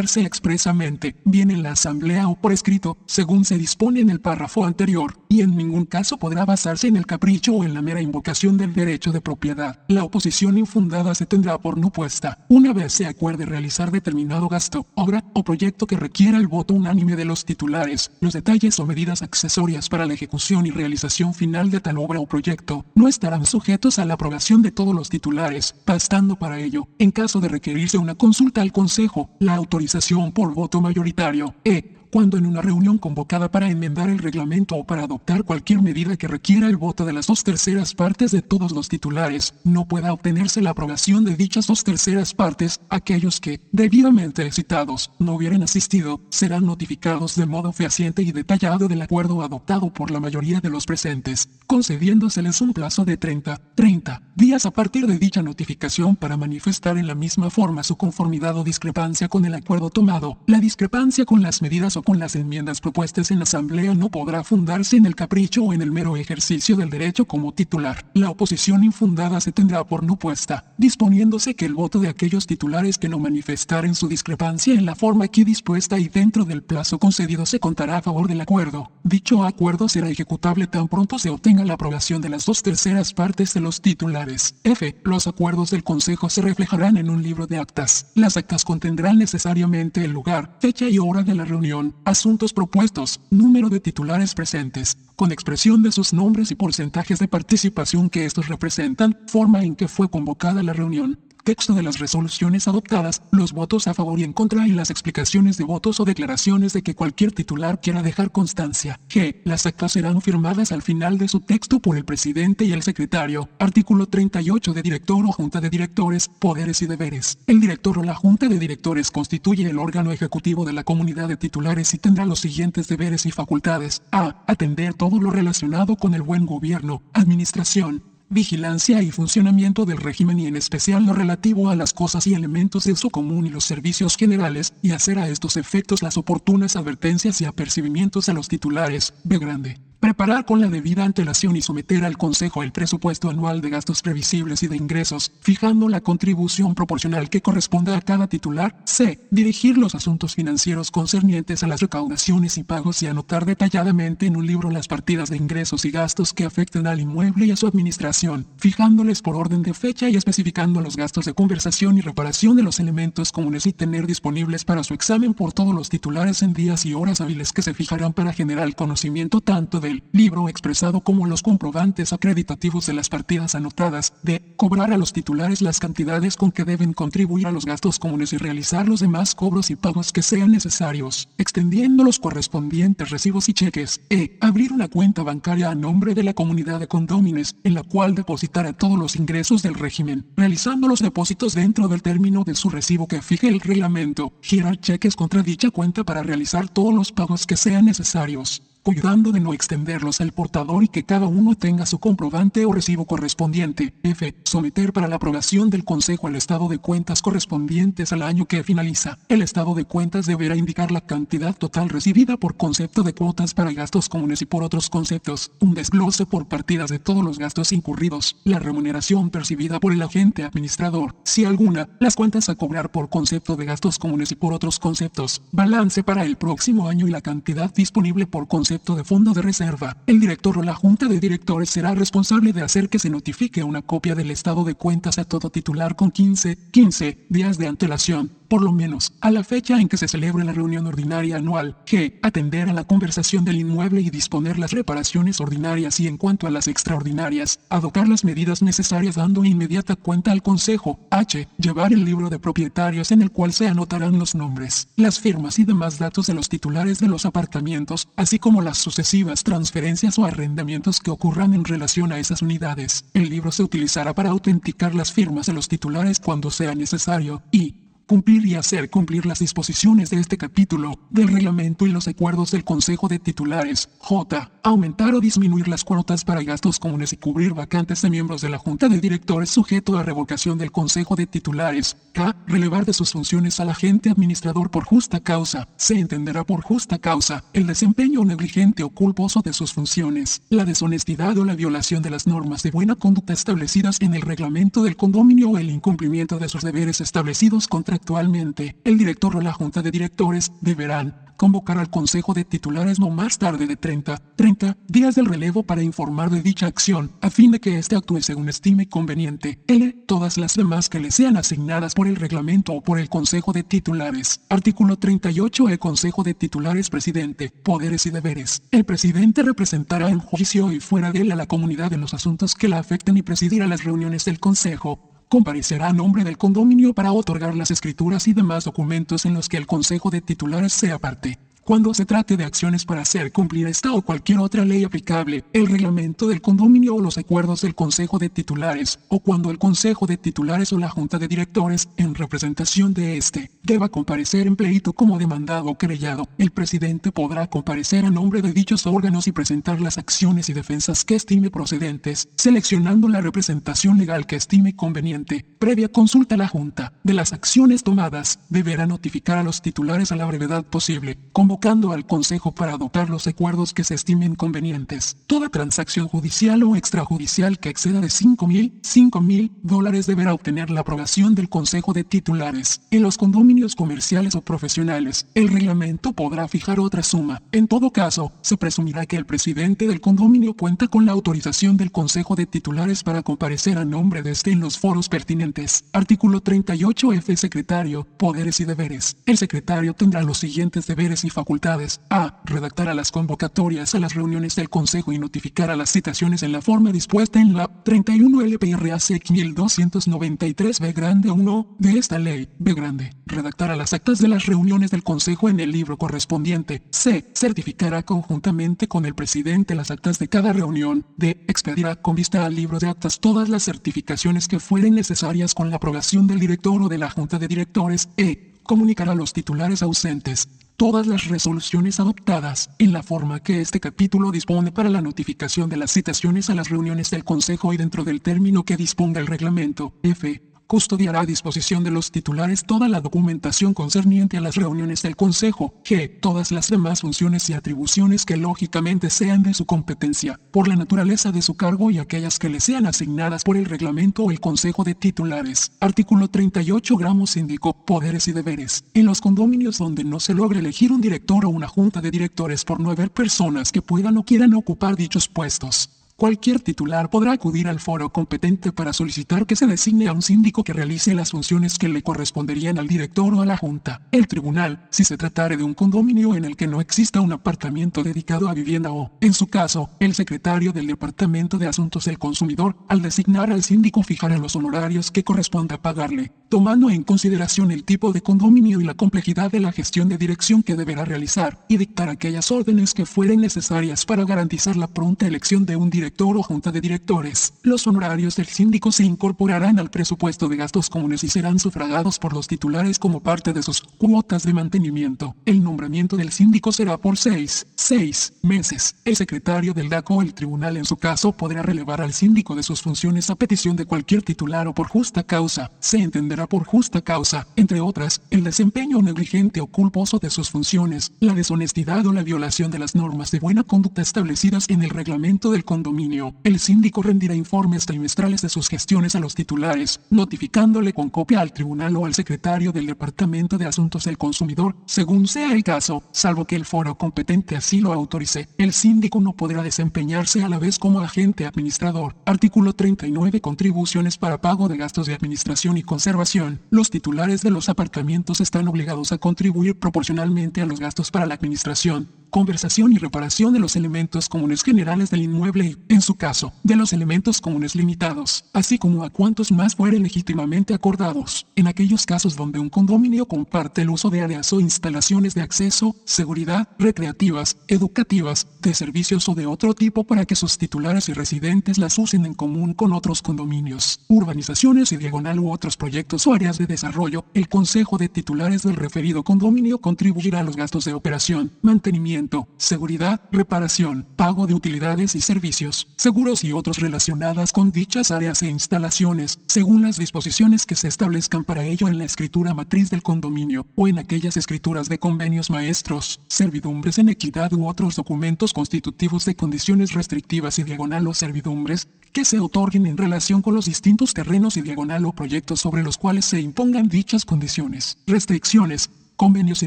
expresamente, 0.00 1.16
bien 1.24 1.50
en 1.50 1.62
la 1.62 1.72
asamblea 1.72 2.28
o 2.28 2.34
por 2.34 2.52
escrito, 2.52 2.96
según 3.06 3.44
se 3.44 3.58
dispone 3.58 4.00
en 4.00 4.08
el 4.08 4.20
párrafo 4.20 4.64
anterior, 4.64 5.18
y 5.28 5.42
en 5.42 5.56
ningún 5.56 5.84
caso 5.84 6.16
podrá 6.16 6.44
basarse 6.44 6.88
en 6.88 6.96
el 6.96 7.06
capricho 7.06 7.52
o 7.52 7.64
en 7.64 7.74
la 7.74 7.82
mera 7.82 8.00
invocación 8.00 8.56
del 8.56 8.72
derecho 8.72 9.12
de 9.12 9.20
propiedad. 9.20 9.80
La 9.88 10.04
oposición 10.04 10.56
infundada 10.56 11.14
se 11.14 11.26
tendrá 11.26 11.58
por 11.58 11.76
no 11.76 11.90
puesta, 11.90 12.46
una 12.48 12.72
vez 12.72 12.94
se 12.94 13.06
acuerde 13.06 13.44
realizar 13.44 13.90
determinado 13.90 14.48
gasto, 14.48 14.86
obra 14.94 15.22
o 15.34 15.44
proyecto 15.44 15.86
que 15.86 15.96
requiera 15.96 16.38
el 16.38 16.48
voto 16.48 16.72
unánime 16.72 17.14
de 17.14 17.26
los 17.26 17.44
titulares, 17.44 18.10
los 18.20 18.32
detalles 18.32 18.78
o 18.80 18.86
medidas 18.86 19.20
accesorias 19.20 19.88
para 19.90 20.06
la 20.06 20.14
ejecución 20.14 20.64
y 20.66 20.70
realización 20.70 21.34
final 21.34 21.70
de 21.70 21.80
tal 21.80 21.98
obra 21.98 22.20
o 22.20 22.26
proyecto 22.26 22.86
no 22.94 23.06
estarán 23.06 23.44
sujetos 23.44 23.98
a 23.98 24.06
la 24.06 24.14
aprobación 24.14 24.62
de 24.62 24.72
todos 24.72 24.94
los 24.94 25.10
titulares, 25.10 25.74
bastando 25.86 26.36
para 26.36 26.58
ello, 26.58 26.88
en 26.98 27.10
caso 27.10 27.40
de 27.40 27.48
requerirse 27.48 27.98
una 27.98 28.14
consulta 28.14 28.62
al 28.62 28.72
Consejo, 28.72 29.28
la 29.38 29.54
autorización 29.54 29.89
por 30.30 30.52
voto 30.54 30.80
mayoritario. 30.80 31.54
E 31.64 31.99
cuando 32.10 32.36
en 32.36 32.46
una 32.46 32.62
reunión 32.62 32.98
convocada 32.98 33.50
para 33.50 33.70
enmendar 33.70 34.10
el 34.10 34.18
reglamento 34.18 34.76
o 34.76 34.84
para 34.84 35.04
adoptar 35.04 35.44
cualquier 35.44 35.82
medida 35.82 36.16
que 36.16 36.28
requiera 36.28 36.68
el 36.68 36.76
voto 36.76 37.04
de 37.04 37.12
las 37.12 37.26
dos 37.26 37.44
terceras 37.44 37.94
partes 37.94 38.30
de 38.32 38.42
todos 38.42 38.72
los 38.72 38.88
titulares, 38.88 39.54
no 39.64 39.86
pueda 39.86 40.12
obtenerse 40.12 40.60
la 40.60 40.70
aprobación 40.70 41.24
de 41.24 41.36
dichas 41.36 41.66
dos 41.66 41.84
terceras 41.84 42.34
partes, 42.34 42.80
aquellos 42.88 43.40
que, 43.40 43.60
debidamente 43.72 44.50
citados, 44.50 45.10
no 45.18 45.34
hubieran 45.34 45.62
asistido, 45.62 46.20
serán 46.30 46.66
notificados 46.66 47.36
de 47.36 47.46
modo 47.46 47.72
fehaciente 47.72 48.22
y 48.22 48.32
detallado 48.32 48.88
del 48.88 49.02
acuerdo 49.02 49.42
adoptado 49.42 49.92
por 49.92 50.10
la 50.10 50.20
mayoría 50.20 50.60
de 50.60 50.70
los 50.70 50.86
presentes, 50.86 51.48
concediéndoseles 51.66 52.60
un 52.60 52.72
plazo 52.72 53.04
de 53.04 53.16
30, 53.16 53.60
30 53.74 54.22
días 54.34 54.66
a 54.66 54.70
partir 54.70 55.06
de 55.06 55.18
dicha 55.18 55.42
notificación 55.42 56.16
para 56.16 56.36
manifestar 56.36 56.96
en 56.96 57.06
la 57.06 57.14
misma 57.14 57.50
forma 57.50 57.82
su 57.82 57.96
conformidad 57.96 58.56
o 58.56 58.64
discrepancia 58.64 59.28
con 59.28 59.44
el 59.44 59.54
acuerdo 59.54 59.90
tomado. 59.90 60.38
La 60.46 60.60
discrepancia 60.60 61.24
con 61.24 61.42
las 61.42 61.62
medidas 61.62 61.96
con 62.02 62.18
las 62.18 62.36
enmiendas 62.36 62.80
propuestas 62.80 63.30
en 63.30 63.38
la 63.38 63.44
Asamblea 63.44 63.94
no 63.94 64.08
podrá 64.08 64.44
fundarse 64.44 64.96
en 64.96 65.06
el 65.06 65.14
capricho 65.14 65.64
o 65.64 65.72
en 65.72 65.82
el 65.82 65.92
mero 65.92 66.16
ejercicio 66.16 66.76
del 66.76 66.90
derecho 66.90 67.24
como 67.24 67.52
titular. 67.52 68.04
La 68.14 68.30
oposición 68.30 68.84
infundada 68.84 69.40
se 69.40 69.52
tendrá 69.52 69.84
por 69.84 70.02
no 70.02 70.16
puesta, 70.16 70.72
disponiéndose 70.78 71.54
que 71.54 71.66
el 71.66 71.74
voto 71.74 72.00
de 72.00 72.08
aquellos 72.08 72.46
titulares 72.46 72.98
que 72.98 73.08
no 73.08 73.18
manifestaren 73.18 73.94
su 73.94 74.08
discrepancia 74.08 74.74
en 74.74 74.86
la 74.86 74.94
forma 74.94 75.24
aquí 75.24 75.44
dispuesta 75.44 75.98
y 75.98 76.08
dentro 76.08 76.44
del 76.44 76.62
plazo 76.62 76.98
concedido 76.98 77.46
se 77.46 77.60
contará 77.60 77.98
a 77.98 78.02
favor 78.02 78.28
del 78.28 78.40
acuerdo. 78.40 78.90
Dicho 79.02 79.44
acuerdo 79.44 79.88
será 79.88 80.08
ejecutable 80.08 80.66
tan 80.66 80.88
pronto 80.88 81.18
se 81.18 81.30
obtenga 81.30 81.64
la 81.64 81.74
aprobación 81.74 82.20
de 82.20 82.28
las 82.28 82.46
dos 82.46 82.62
terceras 82.62 83.12
partes 83.12 83.54
de 83.54 83.60
los 83.60 83.80
titulares. 83.80 84.54
F. 84.64 84.96
Los 85.04 85.26
acuerdos 85.26 85.70
del 85.70 85.84
Consejo 85.84 86.28
se 86.30 86.42
reflejarán 86.42 86.96
en 86.96 87.10
un 87.10 87.22
libro 87.22 87.46
de 87.46 87.58
actas. 87.58 88.06
Las 88.14 88.36
actas 88.36 88.64
contendrán 88.64 89.18
necesariamente 89.18 90.04
el 90.04 90.12
lugar, 90.12 90.56
fecha 90.60 90.88
y 90.88 90.98
hora 90.98 91.22
de 91.22 91.34
la 91.34 91.44
reunión, 91.44 91.89
asuntos 92.04 92.52
propuestos, 92.52 93.20
número 93.30 93.68
de 93.68 93.80
titulares 93.80 94.34
presentes, 94.34 94.96
con 95.16 95.32
expresión 95.32 95.82
de 95.82 95.92
sus 95.92 96.12
nombres 96.12 96.50
y 96.50 96.54
porcentajes 96.54 97.18
de 97.18 97.28
participación 97.28 98.10
que 98.10 98.24
estos 98.24 98.48
representan, 98.48 99.18
forma 99.26 99.62
en 99.62 99.76
que 99.76 99.88
fue 99.88 100.10
convocada 100.10 100.62
la 100.62 100.72
reunión, 100.72 101.18
texto 101.42 101.74
de 101.74 101.82
las 101.82 101.98
resoluciones 101.98 102.68
adoptadas, 102.68 103.22
los 103.30 103.52
votos 103.52 103.86
a 103.88 103.94
favor 103.94 104.18
y 104.18 104.24
en 104.24 104.32
contra 104.32 104.66
y 104.66 104.72
las 104.72 104.90
explicaciones 104.90 105.56
de 105.56 105.64
votos 105.64 106.00
o 106.00 106.04
declaraciones 106.04 106.72
de 106.72 106.82
que 106.82 106.94
cualquier 106.94 107.32
titular 107.32 107.80
quiera 107.80 108.02
dejar 108.02 108.32
constancia. 108.32 109.00
G. 109.08 109.36
Las 109.44 109.66
actas 109.66 109.92
serán 109.92 110.20
firmadas 110.20 110.72
al 110.72 110.82
final 110.82 111.18
de 111.18 111.28
su 111.28 111.40
texto 111.40 111.80
por 111.80 111.96
el 111.96 112.04
presidente 112.04 112.64
y 112.64 112.72
el 112.72 112.82
secretario. 112.82 113.48
Artículo 113.58 114.06
38 114.06 114.72
de 114.72 114.82
director 114.82 115.24
o 115.26 115.32
junta 115.32 115.60
de 115.60 115.70
directores, 115.70 116.28
poderes 116.28 116.82
y 116.82 116.86
deberes. 116.86 117.38
El 117.46 117.60
director 117.60 117.98
o 117.98 118.02
la 118.02 118.14
junta 118.14 118.48
de 118.48 118.58
directores 118.58 119.10
constituye 119.10 119.68
el 119.68 119.78
órgano 119.78 120.12
ejecutivo 120.12 120.64
de 120.64 120.72
la 120.72 120.84
comunidad 120.84 121.28
de 121.28 121.36
titulares 121.36 121.94
y 121.94 121.98
tendrá 121.98 122.26
los 122.26 122.40
siguientes 122.40 122.88
deberes 122.88 123.26
y 123.26 123.30
facultades. 123.30 124.02
A. 124.12 124.44
Atender 124.46 124.94
todo 124.94 125.20
lo 125.20 125.30
relacionado 125.30 125.96
con 125.96 126.14
el 126.14 126.22
buen 126.22 126.46
gobierno, 126.46 127.02
administración, 127.12 128.02
vigilancia 128.30 129.02
y 129.02 129.10
funcionamiento 129.10 129.84
del 129.84 129.98
régimen 129.98 130.38
y 130.38 130.46
en 130.46 130.56
especial 130.56 131.04
lo 131.04 131.12
relativo 131.12 131.68
a 131.68 131.76
las 131.76 131.92
cosas 131.92 132.26
y 132.26 132.34
elementos 132.34 132.84
de 132.84 132.96
su 132.96 133.10
común 133.10 133.46
y 133.46 133.50
los 133.50 133.64
servicios 133.64 134.16
generales, 134.16 134.72
y 134.82 134.92
hacer 134.92 135.18
a 135.18 135.28
estos 135.28 135.56
efectos 135.56 136.02
las 136.02 136.16
oportunas 136.16 136.76
advertencias 136.76 137.40
y 137.40 137.44
apercibimientos 137.44 138.28
a 138.28 138.32
los 138.32 138.48
titulares. 138.48 139.12
B 139.24 139.38
grande. 139.38 139.89
Preparar 140.00 140.46
con 140.46 140.62
la 140.62 140.68
debida 140.68 141.04
antelación 141.04 141.56
y 141.56 141.60
someter 141.60 142.06
al 142.06 142.16
Consejo 142.16 142.62
el 142.62 142.72
presupuesto 142.72 143.28
anual 143.28 143.60
de 143.60 143.68
gastos 143.68 144.00
previsibles 144.00 144.62
y 144.62 144.66
de 144.66 144.78
ingresos, 144.78 145.30
fijando 145.40 145.90
la 145.90 146.00
contribución 146.00 146.74
proporcional 146.74 147.28
que 147.28 147.42
corresponda 147.42 147.94
a 147.94 148.00
cada 148.00 148.26
titular. 148.26 148.80
C. 148.84 149.20
Dirigir 149.30 149.76
los 149.76 149.94
asuntos 149.94 150.34
financieros 150.36 150.90
concernientes 150.90 151.62
a 151.62 151.66
las 151.66 151.80
recaudaciones 151.80 152.56
y 152.56 152.64
pagos 152.64 153.02
y 153.02 153.08
anotar 153.08 153.44
detalladamente 153.44 154.24
en 154.24 154.38
un 154.38 154.46
libro 154.46 154.70
las 154.70 154.88
partidas 154.88 155.28
de 155.28 155.36
ingresos 155.36 155.84
y 155.84 155.90
gastos 155.90 156.32
que 156.32 156.46
afecten 156.46 156.86
al 156.86 157.00
inmueble 157.00 157.44
y 157.44 157.50
a 157.50 157.56
su 157.56 157.66
administración, 157.66 158.46
fijándoles 158.56 159.20
por 159.20 159.36
orden 159.36 159.62
de 159.62 159.74
fecha 159.74 160.08
y 160.08 160.16
especificando 160.16 160.80
los 160.80 160.96
gastos 160.96 161.26
de 161.26 161.34
conversación 161.34 161.98
y 161.98 162.00
reparación 162.00 162.56
de 162.56 162.62
los 162.62 162.80
elementos 162.80 163.32
comunes 163.32 163.66
y 163.66 163.74
tener 163.74 164.06
disponibles 164.06 164.64
para 164.64 164.82
su 164.82 164.94
examen 164.94 165.34
por 165.34 165.52
todos 165.52 165.74
los 165.74 165.90
titulares 165.90 166.40
en 166.40 166.54
días 166.54 166.86
y 166.86 166.94
horas 166.94 167.20
hábiles 167.20 167.52
que 167.52 167.60
se 167.60 167.74
fijarán 167.74 168.14
para 168.14 168.32
generar 168.32 168.74
conocimiento 168.74 169.42
tanto 169.42 169.78
de 169.78 169.89
libro 170.12 170.48
expresado 170.48 171.00
como 171.00 171.26
los 171.26 171.42
comprobantes 171.42 172.12
acreditativos 172.12 172.86
de 172.86 172.92
las 172.92 173.08
partidas 173.08 173.54
anotadas, 173.54 174.12
de 174.22 174.54
cobrar 174.56 174.92
a 174.92 174.98
los 174.98 175.12
titulares 175.12 175.62
las 175.62 175.80
cantidades 175.80 176.36
con 176.36 176.52
que 176.52 176.64
deben 176.64 176.92
contribuir 176.92 177.46
a 177.46 177.52
los 177.52 177.64
gastos 177.64 177.98
comunes 177.98 178.32
y 178.32 178.38
realizar 178.38 178.88
los 178.88 179.00
demás 179.00 179.34
cobros 179.34 179.70
y 179.70 179.76
pagos 179.76 180.12
que 180.12 180.22
sean 180.22 180.52
necesarios, 180.52 181.28
extendiendo 181.38 182.04
los 182.04 182.18
correspondientes 182.18 183.10
recibos 183.10 183.48
y 183.48 183.54
cheques, 183.54 184.00
e 184.10 184.36
abrir 184.40 184.72
una 184.72 184.88
cuenta 184.88 185.22
bancaria 185.22 185.70
a 185.70 185.74
nombre 185.74 186.14
de 186.14 186.22
la 186.22 186.34
comunidad 186.34 186.80
de 186.80 186.88
condómines, 186.88 187.56
en 187.64 187.74
la 187.74 187.82
cual 187.82 188.14
depositar 188.14 188.66
a 188.66 188.72
todos 188.72 188.98
los 188.98 189.16
ingresos 189.16 189.62
del 189.62 189.74
régimen, 189.74 190.26
realizando 190.36 190.88
los 190.88 191.00
depósitos 191.00 191.54
dentro 191.54 191.88
del 191.88 192.02
término 192.02 192.44
de 192.44 192.54
su 192.54 192.70
recibo 192.70 193.08
que 193.08 193.22
fije 193.22 193.48
el 193.48 193.60
reglamento, 193.60 194.32
girar 194.42 194.80
cheques 194.80 195.16
contra 195.16 195.42
dicha 195.42 195.70
cuenta 195.70 196.04
para 196.04 196.22
realizar 196.22 196.68
todos 196.68 196.94
los 196.94 197.12
pagos 197.12 197.46
que 197.46 197.56
sean 197.56 197.84
necesarios 197.86 198.62
cuidando 198.82 199.30
de 199.32 199.40
no 199.40 199.52
extenderlos 199.52 200.20
al 200.20 200.32
portador 200.32 200.84
y 200.84 200.88
que 200.88 201.04
cada 201.04 201.26
uno 201.26 201.54
tenga 201.54 201.86
su 201.86 201.98
comprobante 201.98 202.64
o 202.64 202.72
recibo 202.72 203.04
correspondiente. 203.04 203.94
F. 204.02 204.34
Someter 204.44 204.92
para 204.92 205.08
la 205.08 205.16
aprobación 205.16 205.70
del 205.70 205.84
Consejo 205.84 206.28
el 206.28 206.36
estado 206.36 206.68
de 206.68 206.78
cuentas 206.78 207.22
correspondientes 207.22 208.12
al 208.12 208.22
año 208.22 208.46
que 208.46 208.64
finaliza. 208.64 209.18
El 209.28 209.42
estado 209.42 209.74
de 209.74 209.84
cuentas 209.84 210.26
deberá 210.26 210.56
indicar 210.56 210.90
la 210.90 211.02
cantidad 211.02 211.54
total 211.54 211.88
recibida 211.88 212.36
por 212.36 212.56
concepto 212.56 213.02
de 213.02 213.12
cuotas 213.12 213.54
para 213.54 213.72
gastos 213.72 214.08
comunes 214.08 214.42
y 214.42 214.46
por 214.46 214.62
otros 214.62 214.88
conceptos, 214.88 215.52
un 215.60 215.74
desglose 215.74 216.24
por 216.24 216.48
partidas 216.48 216.90
de 216.90 216.98
todos 216.98 217.24
los 217.24 217.38
gastos 217.38 217.72
incurridos, 217.72 218.36
la 218.44 218.58
remuneración 218.58 219.30
percibida 219.30 219.78
por 219.78 219.92
el 219.92 220.02
agente 220.02 220.44
administrador, 220.44 221.16
si 221.24 221.44
alguna, 221.44 221.88
las 222.00 222.16
cuentas 222.16 222.48
a 222.48 222.54
cobrar 222.54 222.90
por 222.90 223.10
concepto 223.10 223.56
de 223.56 223.66
gastos 223.66 223.98
comunes 223.98 224.32
y 224.32 224.36
por 224.36 224.52
otros 224.52 224.78
conceptos, 224.78 225.42
balance 225.52 226.02
para 226.02 226.24
el 226.24 226.36
próximo 226.36 226.88
año 226.88 227.06
y 227.06 227.10
la 227.10 227.20
cantidad 227.20 227.72
disponible 227.74 228.26
por 228.26 228.48
concepto 228.48 228.69
de 228.78 229.04
fondo 229.04 229.32
de 229.32 229.42
reserva. 229.42 229.96
El 230.06 230.20
director 230.20 230.58
o 230.58 230.62
la 230.62 230.74
junta 230.74 231.08
de 231.08 231.18
directores 231.18 231.70
será 231.70 231.94
responsable 231.94 232.52
de 232.52 232.62
hacer 232.62 232.88
que 232.88 232.98
se 232.98 233.10
notifique 233.10 233.64
una 233.64 233.82
copia 233.82 234.14
del 234.14 234.30
estado 234.30 234.64
de 234.64 234.74
cuentas 234.74 235.18
a 235.18 235.24
todo 235.24 235.50
titular 235.50 235.96
con 235.96 236.10
15, 236.10 236.56
15 236.70 237.26
días 237.28 237.58
de 237.58 237.66
antelación 237.66 238.39
por 238.50 238.62
lo 238.62 238.72
menos, 238.72 239.12
a 239.20 239.30
la 239.30 239.44
fecha 239.44 239.80
en 239.80 239.88
que 239.88 239.96
se 239.96 240.08
celebre 240.08 240.44
la 240.44 240.52
reunión 240.52 240.84
ordinaria 240.84 241.36
anual. 241.36 241.76
G. 241.86 242.18
Atender 242.20 242.68
a 242.68 242.72
la 242.72 242.82
conversación 242.82 243.44
del 243.44 243.60
inmueble 243.60 244.00
y 244.00 244.10
disponer 244.10 244.58
las 244.58 244.72
reparaciones 244.72 245.40
ordinarias 245.40 246.00
y 246.00 246.08
en 246.08 246.16
cuanto 246.16 246.48
a 246.48 246.50
las 246.50 246.66
extraordinarias, 246.66 247.60
adoptar 247.68 248.08
las 248.08 248.24
medidas 248.24 248.60
necesarias 248.60 249.14
dando 249.14 249.44
inmediata 249.44 249.94
cuenta 249.94 250.32
al 250.32 250.42
Consejo. 250.42 250.98
H. 251.12 251.46
Llevar 251.58 251.92
el 251.92 252.04
libro 252.04 252.28
de 252.28 252.40
propietarios 252.40 253.12
en 253.12 253.22
el 253.22 253.30
cual 253.30 253.52
se 253.52 253.68
anotarán 253.68 254.18
los 254.18 254.34
nombres, 254.34 254.88
las 254.96 255.20
firmas 255.20 255.60
y 255.60 255.64
demás 255.64 256.00
datos 256.00 256.26
de 256.26 256.34
los 256.34 256.48
titulares 256.48 256.98
de 256.98 257.06
los 257.06 257.26
apartamentos, 257.26 258.08
así 258.16 258.40
como 258.40 258.62
las 258.62 258.78
sucesivas 258.78 259.44
transferencias 259.44 260.18
o 260.18 260.24
arrendamientos 260.24 260.98
que 260.98 261.12
ocurran 261.12 261.54
en 261.54 261.64
relación 261.64 262.10
a 262.10 262.18
esas 262.18 262.42
unidades. 262.42 263.04
El 263.14 263.30
libro 263.30 263.52
se 263.52 263.62
utilizará 263.62 264.12
para 264.12 264.30
autenticar 264.30 264.92
las 264.92 265.12
firmas 265.12 265.46
de 265.46 265.52
los 265.52 265.68
titulares 265.68 266.18
cuando 266.18 266.50
sea 266.50 266.74
necesario 266.74 267.44
y 267.52 267.89
cumplir 268.10 268.44
y 268.44 268.56
hacer 268.56 268.90
cumplir 268.90 269.24
las 269.24 269.38
disposiciones 269.38 270.10
de 270.10 270.18
este 270.18 270.36
capítulo 270.36 270.98
del 271.10 271.28
reglamento 271.28 271.86
y 271.86 271.92
los 271.92 272.08
acuerdos 272.08 272.50
del 272.50 272.64
Consejo 272.64 273.06
de 273.06 273.20
Titulares. 273.20 273.88
J. 273.98 274.50
Aumentar 274.64 275.14
o 275.14 275.20
disminuir 275.20 275.68
las 275.68 275.84
cuotas 275.84 276.24
para 276.24 276.42
gastos 276.42 276.80
comunes 276.80 277.12
y 277.12 277.18
cubrir 277.18 277.54
vacantes 277.54 278.02
de 278.02 278.10
miembros 278.10 278.40
de 278.40 278.50
la 278.50 278.58
Junta 278.58 278.88
de 278.88 278.98
Directores 278.98 279.50
sujeto 279.50 279.96
a 279.96 280.02
revocación 280.02 280.58
del 280.58 280.72
Consejo 280.72 281.14
de 281.14 281.28
Titulares. 281.28 281.96
K. 282.12 282.34
Relevar 282.48 282.84
de 282.84 282.94
sus 282.94 283.12
funciones 283.12 283.60
al 283.60 283.70
agente 283.70 284.10
administrador 284.10 284.72
por 284.72 284.82
justa 284.82 285.20
causa. 285.20 285.68
Se 285.76 285.96
entenderá 285.96 286.42
por 286.42 286.62
justa 286.62 286.98
causa 286.98 287.44
el 287.52 287.68
desempeño 287.68 288.24
negligente 288.24 288.82
o 288.82 288.90
culposo 288.90 289.40
de 289.40 289.52
sus 289.52 289.72
funciones, 289.72 290.42
la 290.48 290.64
deshonestidad 290.64 291.38
o 291.38 291.44
la 291.44 291.54
violación 291.54 292.02
de 292.02 292.10
las 292.10 292.26
normas 292.26 292.64
de 292.64 292.72
buena 292.72 292.96
conducta 292.96 293.32
establecidas 293.32 293.98
en 294.00 294.14
el 294.14 294.22
reglamento 294.22 294.82
del 294.82 294.96
condominio 294.96 295.50
o 295.50 295.58
el 295.58 295.70
incumplimiento 295.70 296.40
de 296.40 296.48
sus 296.48 296.64
deberes 296.64 297.00
establecidos 297.00 297.68
contra 297.68 297.99
Actualmente, 298.00 298.76
el 298.82 298.96
director 298.96 299.36
o 299.36 299.42
la 299.42 299.52
junta 299.52 299.82
de 299.82 299.90
directores 299.90 300.52
deberán 300.62 301.14
convocar 301.36 301.78
al 301.78 301.90
Consejo 301.90 302.32
de 302.32 302.44
Titulares 302.44 302.98
no 302.98 303.10
más 303.10 303.38
tarde 303.38 303.66
de 303.66 303.76
30, 303.76 304.16
30 304.36 304.76
días 304.88 305.14
del 305.14 305.26
relevo 305.26 305.62
para 305.62 305.82
informar 305.82 306.30
de 306.30 306.42
dicha 306.42 306.66
acción, 306.66 307.12
a 307.20 307.30
fin 307.30 307.50
de 307.50 307.60
que 307.60 307.78
éste 307.78 307.96
actúe 307.96 308.22
según 308.22 308.48
estime 308.48 308.88
conveniente. 308.88 309.58
L. 309.66 309.92
Todas 310.06 310.38
las 310.38 310.54
demás 310.54 310.88
que 310.88 310.98
le 310.98 311.10
sean 311.10 311.36
asignadas 311.36 311.94
por 311.94 312.08
el 312.08 312.16
reglamento 312.16 312.72
o 312.72 312.82
por 312.82 312.98
el 312.98 313.10
Consejo 313.10 313.52
de 313.52 313.64
Titulares. 313.64 314.40
Artículo 314.48 314.96
38. 314.96 315.68
El 315.68 315.78
Consejo 315.78 316.22
de 316.22 316.34
Titulares 316.34 316.88
Presidente. 316.88 317.50
Poderes 317.50 318.06
y 318.06 318.10
deberes. 318.10 318.62
El 318.70 318.84
presidente 318.84 319.42
representará 319.42 320.08
en 320.08 320.20
juicio 320.20 320.72
y 320.72 320.80
fuera 320.80 321.12
de 321.12 321.20
él 321.20 321.32
a 321.32 321.36
la 321.36 321.46
comunidad 321.46 321.92
en 321.92 322.00
los 322.00 322.14
asuntos 322.14 322.54
que 322.54 322.68
la 322.68 322.78
afecten 322.78 323.16
y 323.18 323.22
presidirá 323.22 323.66
las 323.66 323.84
reuniones 323.84 324.24
del 324.24 324.40
Consejo 324.40 325.09
comparecerá 325.30 325.86
a 325.86 325.92
nombre 325.92 326.24
del 326.24 326.36
condominio 326.36 326.92
para 326.92 327.12
otorgar 327.12 327.54
las 327.54 327.70
escrituras 327.70 328.26
y 328.26 328.34
demás 328.34 328.64
documentos 328.64 329.24
en 329.24 329.32
los 329.32 329.48
que 329.48 329.56
el 329.56 329.66
Consejo 329.66 330.10
de 330.10 330.20
Titulares 330.20 330.72
sea 330.72 330.98
parte. 330.98 331.38
Cuando 331.64 331.94
se 331.94 332.06
trate 332.06 332.36
de 332.36 332.44
acciones 332.44 332.84
para 332.84 333.02
hacer 333.02 333.32
cumplir 333.32 333.66
esta 333.66 333.92
o 333.92 334.02
cualquier 334.02 334.38
otra 334.38 334.64
ley 334.64 334.82
aplicable, 334.82 335.44
el 335.52 335.66
reglamento 335.66 336.26
del 336.26 336.40
condominio 336.40 336.94
o 336.96 337.00
los 337.00 337.18
acuerdos 337.18 337.60
del 337.60 337.74
Consejo 337.74 338.18
de 338.18 338.28
Titulares, 338.28 338.98
o 339.08 339.20
cuando 339.20 339.50
el 339.50 339.58
Consejo 339.58 340.06
de 340.06 340.16
Titulares 340.16 340.72
o 340.72 340.78
la 340.78 340.88
Junta 340.88 341.18
de 341.18 341.28
Directores, 341.28 341.88
en 341.96 342.14
representación 342.14 342.94
de 342.94 343.18
este, 343.18 343.50
deba 343.62 343.88
comparecer 343.88 344.46
en 344.46 344.56
pleito 344.56 344.94
como 344.94 345.18
demandado 345.18 345.66
o 345.66 345.78
querellado, 345.78 346.28
el 346.38 346.50
presidente 346.50 347.12
podrá 347.12 347.46
comparecer 347.46 348.04
a 348.04 348.10
nombre 348.10 348.42
de 348.42 348.52
dichos 348.52 348.86
órganos 348.86 349.28
y 349.28 349.32
presentar 349.32 349.80
las 349.80 349.98
acciones 349.98 350.48
y 350.48 350.54
defensas 350.54 351.04
que 351.04 351.14
estime 351.14 351.50
procedentes, 351.50 352.28
seleccionando 352.36 353.06
la 353.06 353.20
representación 353.20 353.98
legal 353.98 354.26
que 354.26 354.36
estime 354.36 354.74
conveniente, 354.74 355.44
previa 355.58 355.88
consulta 355.88 356.34
a 356.34 356.38
la 356.38 356.48
Junta. 356.48 356.94
De 357.04 357.14
las 357.14 357.32
acciones 357.32 357.84
tomadas, 357.84 358.40
deberá 358.48 358.86
notificar 358.86 359.38
a 359.38 359.44
los 359.44 359.62
titulares 359.62 360.10
a 360.10 360.16
la 360.16 360.24
brevedad 360.24 360.64
posible, 360.64 361.18
convocando 361.50 361.90
al 361.90 362.06
Consejo 362.06 362.52
para 362.52 362.74
adoptar 362.74 363.10
los 363.10 363.26
acuerdos 363.26 363.74
que 363.74 363.82
se 363.82 363.94
estimen 363.94 364.36
convenientes. 364.36 365.16
Toda 365.26 365.48
transacción 365.48 366.06
judicial 366.06 366.62
o 366.62 366.76
extrajudicial 366.76 367.58
que 367.58 367.70
exceda 367.70 368.00
de 368.00 368.08
5 368.08 368.46
mil, 368.46 368.78
5 368.82 369.20
mil 369.20 369.50
dólares 369.60 370.06
deberá 370.06 370.32
obtener 370.32 370.70
la 370.70 370.82
aprobación 370.82 371.34
del 371.34 371.48
Consejo 371.48 371.92
de 371.92 372.04
Titulares. 372.04 372.82
En 372.92 373.02
los 373.02 373.18
condominios 373.18 373.74
comerciales 373.74 374.36
o 374.36 374.42
profesionales, 374.42 375.26
el 375.34 375.48
reglamento 375.48 376.12
podrá 376.12 376.46
fijar 376.46 376.78
otra 376.78 377.02
suma. 377.02 377.42
En 377.50 377.66
todo 377.66 377.90
caso, 377.90 378.30
se 378.42 378.56
presumirá 378.56 379.06
que 379.06 379.16
el 379.16 379.26
presidente 379.26 379.88
del 379.88 380.00
condominio 380.00 380.54
cuenta 380.54 380.86
con 380.86 381.04
la 381.04 381.10
autorización 381.10 381.76
del 381.76 381.90
Consejo 381.90 382.36
de 382.36 382.46
Titulares 382.46 383.02
para 383.02 383.24
comparecer 383.24 383.76
a 383.76 383.84
nombre 383.84 384.22
de 384.22 384.30
este 384.30 384.52
en 384.52 384.60
los 384.60 384.78
foros 384.78 385.08
pertinentes. 385.08 385.82
Artículo 385.92 386.44
38F 386.44 387.34
Secretario, 387.34 388.06
Poderes 388.18 388.60
y 388.60 388.66
Deberes. 388.66 389.16
El 389.26 389.36
secretario 389.36 389.94
tendrá 389.94 390.22
los 390.22 390.38
siguientes 390.38 390.86
deberes 390.86 391.24
y 391.24 391.30
facultades. 391.40 392.02
A. 392.10 392.42
Redactar 392.44 392.88
a 392.88 392.94
las 392.94 393.10
convocatorias 393.10 393.94
a 393.94 393.98
las 393.98 394.14
reuniones 394.14 394.56
del 394.56 394.68
Consejo 394.68 395.10
y 395.10 395.18
notificar 395.18 395.70
a 395.70 395.76
las 395.76 395.90
citaciones 395.90 396.42
en 396.42 396.52
la 396.52 396.60
forma 396.60 396.92
dispuesta 396.92 397.40
en 397.40 397.54
la 397.54 397.66
31 397.82 398.42
LPRAC 398.42 399.30
1293 399.30 400.80
B 400.80 400.92
grande 400.92 401.30
1 401.30 401.76
de 401.78 401.98
esta 401.98 402.18
ley. 402.18 402.50
B 402.58 402.74
grande. 402.74 403.14
Redactar 403.24 403.70
a 403.70 403.76
las 403.76 403.94
actas 403.94 404.18
de 404.18 404.28
las 404.28 404.44
reuniones 404.44 404.90
del 404.90 405.02
Consejo 405.02 405.48
en 405.48 405.60
el 405.60 405.72
libro 405.72 405.96
correspondiente. 405.96 406.82
C. 406.90 407.30
Certificará 407.34 408.02
conjuntamente 408.02 408.86
con 408.86 409.06
el 409.06 409.14
presidente 409.14 409.74
las 409.74 409.90
actas 409.90 410.18
de 410.18 410.28
cada 410.28 410.52
reunión. 410.52 411.06
D. 411.16 411.42
Expedirá 411.48 411.96
con 411.96 412.16
vista 412.16 412.44
al 412.44 412.54
libro 412.54 412.78
de 412.78 412.88
actas 412.88 413.18
todas 413.18 413.48
las 413.48 413.64
certificaciones 413.64 414.46
que 414.46 414.60
fueren 414.60 414.94
necesarias 414.94 415.54
con 415.54 415.70
la 415.70 415.76
aprobación 415.76 416.26
del 416.26 416.38
director 416.38 416.82
o 416.82 416.88
de 416.88 416.98
la 416.98 417.08
Junta 417.08 417.38
de 417.38 417.48
Directores. 417.48 418.10
E. 418.18 418.58
Comunicará 418.62 419.12
a 419.12 419.16
los 419.16 419.32
titulares 419.32 419.82
ausentes 419.82 420.48
todas 420.80 421.06
las 421.06 421.28
resoluciones 421.28 422.00
adoptadas 422.00 422.70
en 422.78 422.94
la 422.94 423.02
forma 423.02 423.40
que 423.40 423.60
este 423.60 423.80
capítulo 423.80 424.30
dispone 424.30 424.72
para 424.72 424.88
la 424.88 425.02
notificación 425.02 425.68
de 425.68 425.76
las 425.76 425.90
citaciones 425.90 426.48
a 426.48 426.54
las 426.54 426.70
reuniones 426.70 427.10
del 427.10 427.22
Consejo 427.22 427.74
y 427.74 427.76
dentro 427.76 428.02
del 428.02 428.22
término 428.22 428.62
que 428.62 428.78
disponga 428.78 429.20
el 429.20 429.26
reglamento. 429.26 429.92
F 430.02 430.49
custodiará 430.70 431.22
a 431.22 431.26
disposición 431.26 431.82
de 431.82 431.90
los 431.90 432.12
titulares 432.12 432.62
toda 432.62 432.88
la 432.88 433.00
documentación 433.00 433.74
concerniente 433.74 434.36
a 434.36 434.40
las 434.40 434.54
reuniones 434.54 435.02
del 435.02 435.16
Consejo, 435.16 435.74
g. 435.84 436.20
todas 436.20 436.52
las 436.52 436.68
demás 436.68 437.00
funciones 437.00 437.50
y 437.50 437.54
atribuciones 437.54 438.24
que 438.24 438.36
lógicamente 438.36 439.10
sean 439.10 439.42
de 439.42 439.52
su 439.52 439.66
competencia, 439.66 440.38
por 440.52 440.68
la 440.68 440.76
naturaleza 440.76 441.32
de 441.32 441.42
su 441.42 441.56
cargo 441.56 441.90
y 441.90 441.98
aquellas 441.98 442.38
que 442.38 442.48
le 442.48 442.60
sean 442.60 442.86
asignadas 442.86 443.42
por 443.42 443.56
el 443.56 443.64
reglamento 443.64 444.22
o 444.22 444.30
el 444.30 444.38
Consejo 444.38 444.84
de 444.84 444.94
Titulares. 444.94 445.72
Artículo 445.80 446.28
38 446.28 446.96
gramos 446.96 447.36
indicó 447.36 447.72
poderes 447.84 448.28
y 448.28 448.32
deberes. 448.32 448.84
En 448.94 449.06
los 449.06 449.20
condominios 449.20 449.78
donde 449.78 450.04
no 450.04 450.20
se 450.20 450.34
logre 450.34 450.60
elegir 450.60 450.92
un 450.92 451.00
director 451.00 451.46
o 451.46 451.48
una 451.48 451.66
junta 451.66 452.00
de 452.00 452.12
directores 452.12 452.64
por 452.64 452.78
no 452.78 452.92
haber 452.92 453.10
personas 453.10 453.72
que 453.72 453.82
puedan 453.82 454.18
o 454.18 454.22
quieran 454.22 454.54
ocupar 454.54 454.94
dichos 454.94 455.26
puestos, 455.26 455.99
Cualquier 456.20 456.60
titular 456.60 457.08
podrá 457.08 457.32
acudir 457.32 457.66
al 457.66 457.80
foro 457.80 458.12
competente 458.12 458.72
para 458.72 458.92
solicitar 458.92 459.46
que 459.46 459.56
se 459.56 459.66
designe 459.66 460.06
a 460.06 460.12
un 460.12 460.20
síndico 460.20 460.62
que 460.62 460.74
realice 460.74 461.14
las 461.14 461.30
funciones 461.30 461.78
que 461.78 461.88
le 461.88 462.02
corresponderían 462.02 462.78
al 462.78 462.88
director 462.88 463.32
o 463.32 463.40
a 463.40 463.46
la 463.46 463.56
junta. 463.56 464.02
El 464.12 464.28
tribunal, 464.28 464.86
si 464.90 465.02
se 465.02 465.16
tratare 465.16 465.56
de 465.56 465.64
un 465.64 465.72
condominio 465.72 466.34
en 466.34 466.44
el 466.44 466.56
que 466.58 466.66
no 466.66 466.82
exista 466.82 467.22
un 467.22 467.32
apartamento 467.32 468.02
dedicado 468.02 468.50
a 468.50 468.52
vivienda 468.52 468.92
o, 468.92 469.12
en 469.22 469.32
su 469.32 469.46
caso, 469.46 469.88
el 469.98 470.14
secretario 470.14 470.74
del 470.74 470.88
Departamento 470.88 471.56
de 471.56 471.68
Asuntos 471.68 472.04
del 472.04 472.18
Consumidor, 472.18 472.76
al 472.88 473.00
designar 473.00 473.50
al 473.50 473.62
síndico 473.62 474.02
fijará 474.02 474.36
los 474.36 474.56
honorarios 474.56 475.10
que 475.10 475.24
corresponda 475.24 475.80
pagarle, 475.80 476.32
tomando 476.50 476.90
en 476.90 477.02
consideración 477.02 477.70
el 477.70 477.84
tipo 477.84 478.12
de 478.12 478.20
condominio 478.20 478.78
y 478.82 478.84
la 478.84 478.92
complejidad 478.92 479.50
de 479.50 479.60
la 479.60 479.72
gestión 479.72 480.10
de 480.10 480.18
dirección 480.18 480.62
que 480.62 480.76
deberá 480.76 481.06
realizar, 481.06 481.64
y 481.66 481.78
dictar 481.78 482.10
aquellas 482.10 482.50
órdenes 482.50 482.92
que 482.92 483.06
fueren 483.06 483.40
necesarias 483.40 484.04
para 484.04 484.26
garantizar 484.26 484.76
la 484.76 484.86
pronta 484.86 485.26
elección 485.26 485.64
de 485.64 485.76
un 485.76 485.88
director 485.88 486.09
o 486.18 486.42
junta 486.42 486.70
de 486.70 486.80
directores. 486.80 487.54
Los 487.62 487.86
honorarios 487.86 488.36
del 488.36 488.46
síndico 488.46 488.92
se 488.92 489.04
incorporarán 489.04 489.78
al 489.78 489.90
presupuesto 489.90 490.48
de 490.48 490.56
gastos 490.56 490.90
comunes 490.90 491.24
y 491.24 491.28
serán 491.28 491.58
sufragados 491.58 492.18
por 492.18 492.32
los 492.34 492.46
titulares 492.46 492.98
como 492.98 493.20
parte 493.20 493.52
de 493.52 493.62
sus 493.62 493.80
cuotas 493.80 494.42
de 494.42 494.52
mantenimiento. 494.52 495.34
El 495.46 495.62
nombramiento 495.62 496.16
del 496.16 496.30
síndico 496.30 496.72
será 496.72 496.98
por 496.98 497.16
seis, 497.16 497.66
seis 497.74 498.34
meses. 498.42 498.96
El 499.04 499.16
secretario 499.16 499.72
del 499.72 499.88
DACO 499.88 500.16
o 500.16 500.22
el 500.22 500.34
tribunal 500.34 500.76
en 500.76 500.84
su 500.84 500.96
caso 500.96 501.32
podrá 501.32 501.62
relevar 501.62 502.00
al 502.00 502.12
síndico 502.12 502.54
de 502.54 502.62
sus 502.62 502.82
funciones 502.82 503.30
a 503.30 503.34
petición 503.34 503.76
de 503.76 503.86
cualquier 503.86 504.22
titular 504.22 504.68
o 504.68 504.74
por 504.74 504.88
justa 504.88 505.22
causa. 505.22 505.70
Se 505.80 505.98
entenderá 505.98 506.46
por 506.46 506.64
justa 506.64 507.00
causa, 507.00 507.46
entre 507.56 507.80
otras, 507.80 508.20
el 508.30 508.44
desempeño 508.44 509.00
negligente 509.00 509.60
o 509.60 509.66
culposo 509.66 510.18
de 510.18 510.30
sus 510.30 510.50
funciones, 510.50 511.12
la 511.20 511.34
deshonestidad 511.34 512.06
o 512.06 512.12
la 512.12 512.22
violación 512.22 512.70
de 512.70 512.78
las 512.78 512.94
normas 512.94 513.30
de 513.30 513.40
buena 513.40 513.64
conducta 513.64 514.02
establecidas 514.02 514.66
en 514.68 514.82
el 514.82 514.90
reglamento 514.90 515.50
del 515.50 515.64
condominio 515.64 515.99
el 516.44 516.58
síndico 516.58 517.02
rendirá 517.02 517.34
informes 517.34 517.84
trimestrales 517.84 518.40
de 518.40 518.48
sus 518.48 518.68
gestiones 518.68 519.14
a 519.14 519.20
los 519.20 519.34
titulares, 519.34 520.00
notificándole 520.08 520.94
con 520.94 521.10
copia 521.10 521.40
al 521.40 521.52
tribunal 521.52 521.94
o 521.96 522.06
al 522.06 522.14
secretario 522.14 522.72
del 522.72 522.86
Departamento 522.86 523.58
de 523.58 523.66
Asuntos 523.66 524.04
del 524.04 524.16
Consumidor, 524.16 524.76
según 524.86 525.26
sea 525.26 525.52
el 525.52 525.62
caso, 525.62 526.02
salvo 526.12 526.46
que 526.46 526.56
el 526.56 526.64
foro 526.64 526.96
competente 526.96 527.54
así 527.54 527.80
lo 527.80 527.92
autorice. 527.92 528.48
El 528.56 528.72
síndico 528.72 529.20
no 529.20 529.34
podrá 529.34 529.62
desempeñarse 529.62 530.42
a 530.42 530.48
la 530.48 530.58
vez 530.58 530.78
como 530.78 531.00
agente 531.00 531.44
administrador. 531.44 532.16
Artículo 532.24 532.72
39. 532.72 533.40
Contribuciones 533.40 534.16
para 534.16 534.40
pago 534.40 534.68
de 534.68 534.78
gastos 534.78 535.06
de 535.06 535.14
administración 535.14 535.76
y 535.76 535.82
conservación. 535.82 536.60
Los 536.70 536.88
titulares 536.88 537.42
de 537.42 537.50
los 537.50 537.68
apartamentos 537.68 538.40
están 538.40 538.68
obligados 538.68 539.12
a 539.12 539.18
contribuir 539.18 539.78
proporcionalmente 539.78 540.62
a 540.62 540.66
los 540.66 540.80
gastos 540.80 541.10
para 541.10 541.26
la 541.26 541.34
administración, 541.34 542.08
conversación 542.30 542.92
y 542.92 542.98
reparación 542.98 543.52
de 543.52 543.58
los 543.58 543.76
elementos 543.76 544.28
comunes 544.28 544.62
generales 544.62 545.10
del 545.10 545.22
inmueble 545.22 545.76
y, 545.88 545.89
en 545.90 546.02
su 546.02 546.14
caso, 546.14 546.52
de 546.62 546.76
los 546.76 546.92
elementos 546.92 547.40
comunes 547.40 547.74
limitados, 547.74 548.44
así 548.52 548.78
como 548.78 549.02
a 549.02 549.10
cuantos 549.10 549.50
más 549.50 549.74
fueren 549.74 550.04
legítimamente 550.04 550.72
acordados. 550.72 551.46
En 551.56 551.66
aquellos 551.66 552.06
casos 552.06 552.36
donde 552.36 552.60
un 552.60 552.68
condominio 552.68 553.26
comparte 553.26 553.82
el 553.82 553.90
uso 553.90 554.08
de 554.08 554.20
áreas 554.20 554.52
o 554.52 554.60
instalaciones 554.60 555.34
de 555.34 555.42
acceso, 555.42 555.96
seguridad, 556.04 556.68
recreativas, 556.78 557.56
educativas, 557.66 558.46
de 558.62 558.72
servicios 558.72 559.28
o 559.28 559.34
de 559.34 559.46
otro 559.46 559.74
tipo 559.74 560.04
para 560.04 560.26
que 560.26 560.36
sus 560.36 560.58
titulares 560.58 561.08
y 561.08 561.12
residentes 561.12 561.76
las 561.76 561.98
usen 561.98 562.24
en 562.24 562.34
común 562.34 562.72
con 562.72 562.92
otros 562.92 563.20
condominios, 563.20 563.98
urbanizaciones 564.06 564.92
y 564.92 564.96
diagonal 564.96 565.40
u 565.40 565.50
otros 565.50 565.76
proyectos 565.76 566.24
o 566.28 566.34
áreas 566.34 566.56
de 566.58 566.68
desarrollo, 566.68 567.24
el 567.34 567.48
Consejo 567.48 567.98
de 567.98 568.08
Titulares 568.08 568.62
del 568.62 568.76
referido 568.76 569.24
condominio 569.24 569.78
contribuirá 569.78 570.38
a 570.38 570.44
los 570.44 570.54
gastos 570.54 570.84
de 570.84 570.94
operación, 570.94 571.50
mantenimiento, 571.62 572.46
seguridad, 572.58 573.22
reparación, 573.32 574.06
pago 574.14 574.46
de 574.46 574.54
utilidades 574.54 575.16
y 575.16 575.20
servicios, 575.20 575.79
seguros. 575.96 576.44
Y 576.44 576.52
otros 576.52 576.78
relacionadas 576.78 577.52
con 577.52 577.72
dichas 577.72 578.10
áreas 578.10 578.42
e 578.42 578.48
instalaciones, 578.48 579.38
según 579.46 579.82
las 579.82 579.96
disposiciones 579.96 580.66
que 580.66 580.74
se 580.74 580.88
establezcan 580.88 581.44
para 581.44 581.64
ello 581.64 581.88
en 581.88 581.98
la 581.98 582.04
escritura 582.04 582.54
matriz 582.54 582.90
del 582.90 583.02
condominio 583.02 583.66
o 583.76 583.88
en 583.88 583.98
aquellas 583.98 584.36
escrituras 584.36 584.88
de 584.88 584.98
convenios 584.98 585.50
maestros, 585.50 586.20
servidumbres 586.28 586.98
en 586.98 587.08
equidad 587.08 587.52
u 587.52 587.66
otros 587.66 587.96
documentos 587.96 588.52
constitutivos 588.52 589.24
de 589.24 589.34
condiciones 589.34 589.92
restrictivas 589.92 590.58
y 590.58 590.64
diagonal 590.64 591.06
o 591.06 591.14
servidumbres 591.14 591.88
que 592.12 592.24
se 592.24 592.40
otorguen 592.40 592.86
en 592.86 592.96
relación 592.96 593.42
con 593.42 593.54
los 593.54 593.66
distintos 593.66 594.14
terrenos 594.14 594.56
y 594.56 594.62
diagonal 594.62 595.04
o 595.06 595.12
proyectos 595.12 595.60
sobre 595.60 595.82
los 595.82 595.96
cuales 595.96 596.24
se 596.24 596.40
impongan 596.40 596.88
dichas 596.88 597.24
condiciones, 597.24 597.98
restricciones, 598.06 598.90
convenios 599.20 599.62
y 599.62 599.66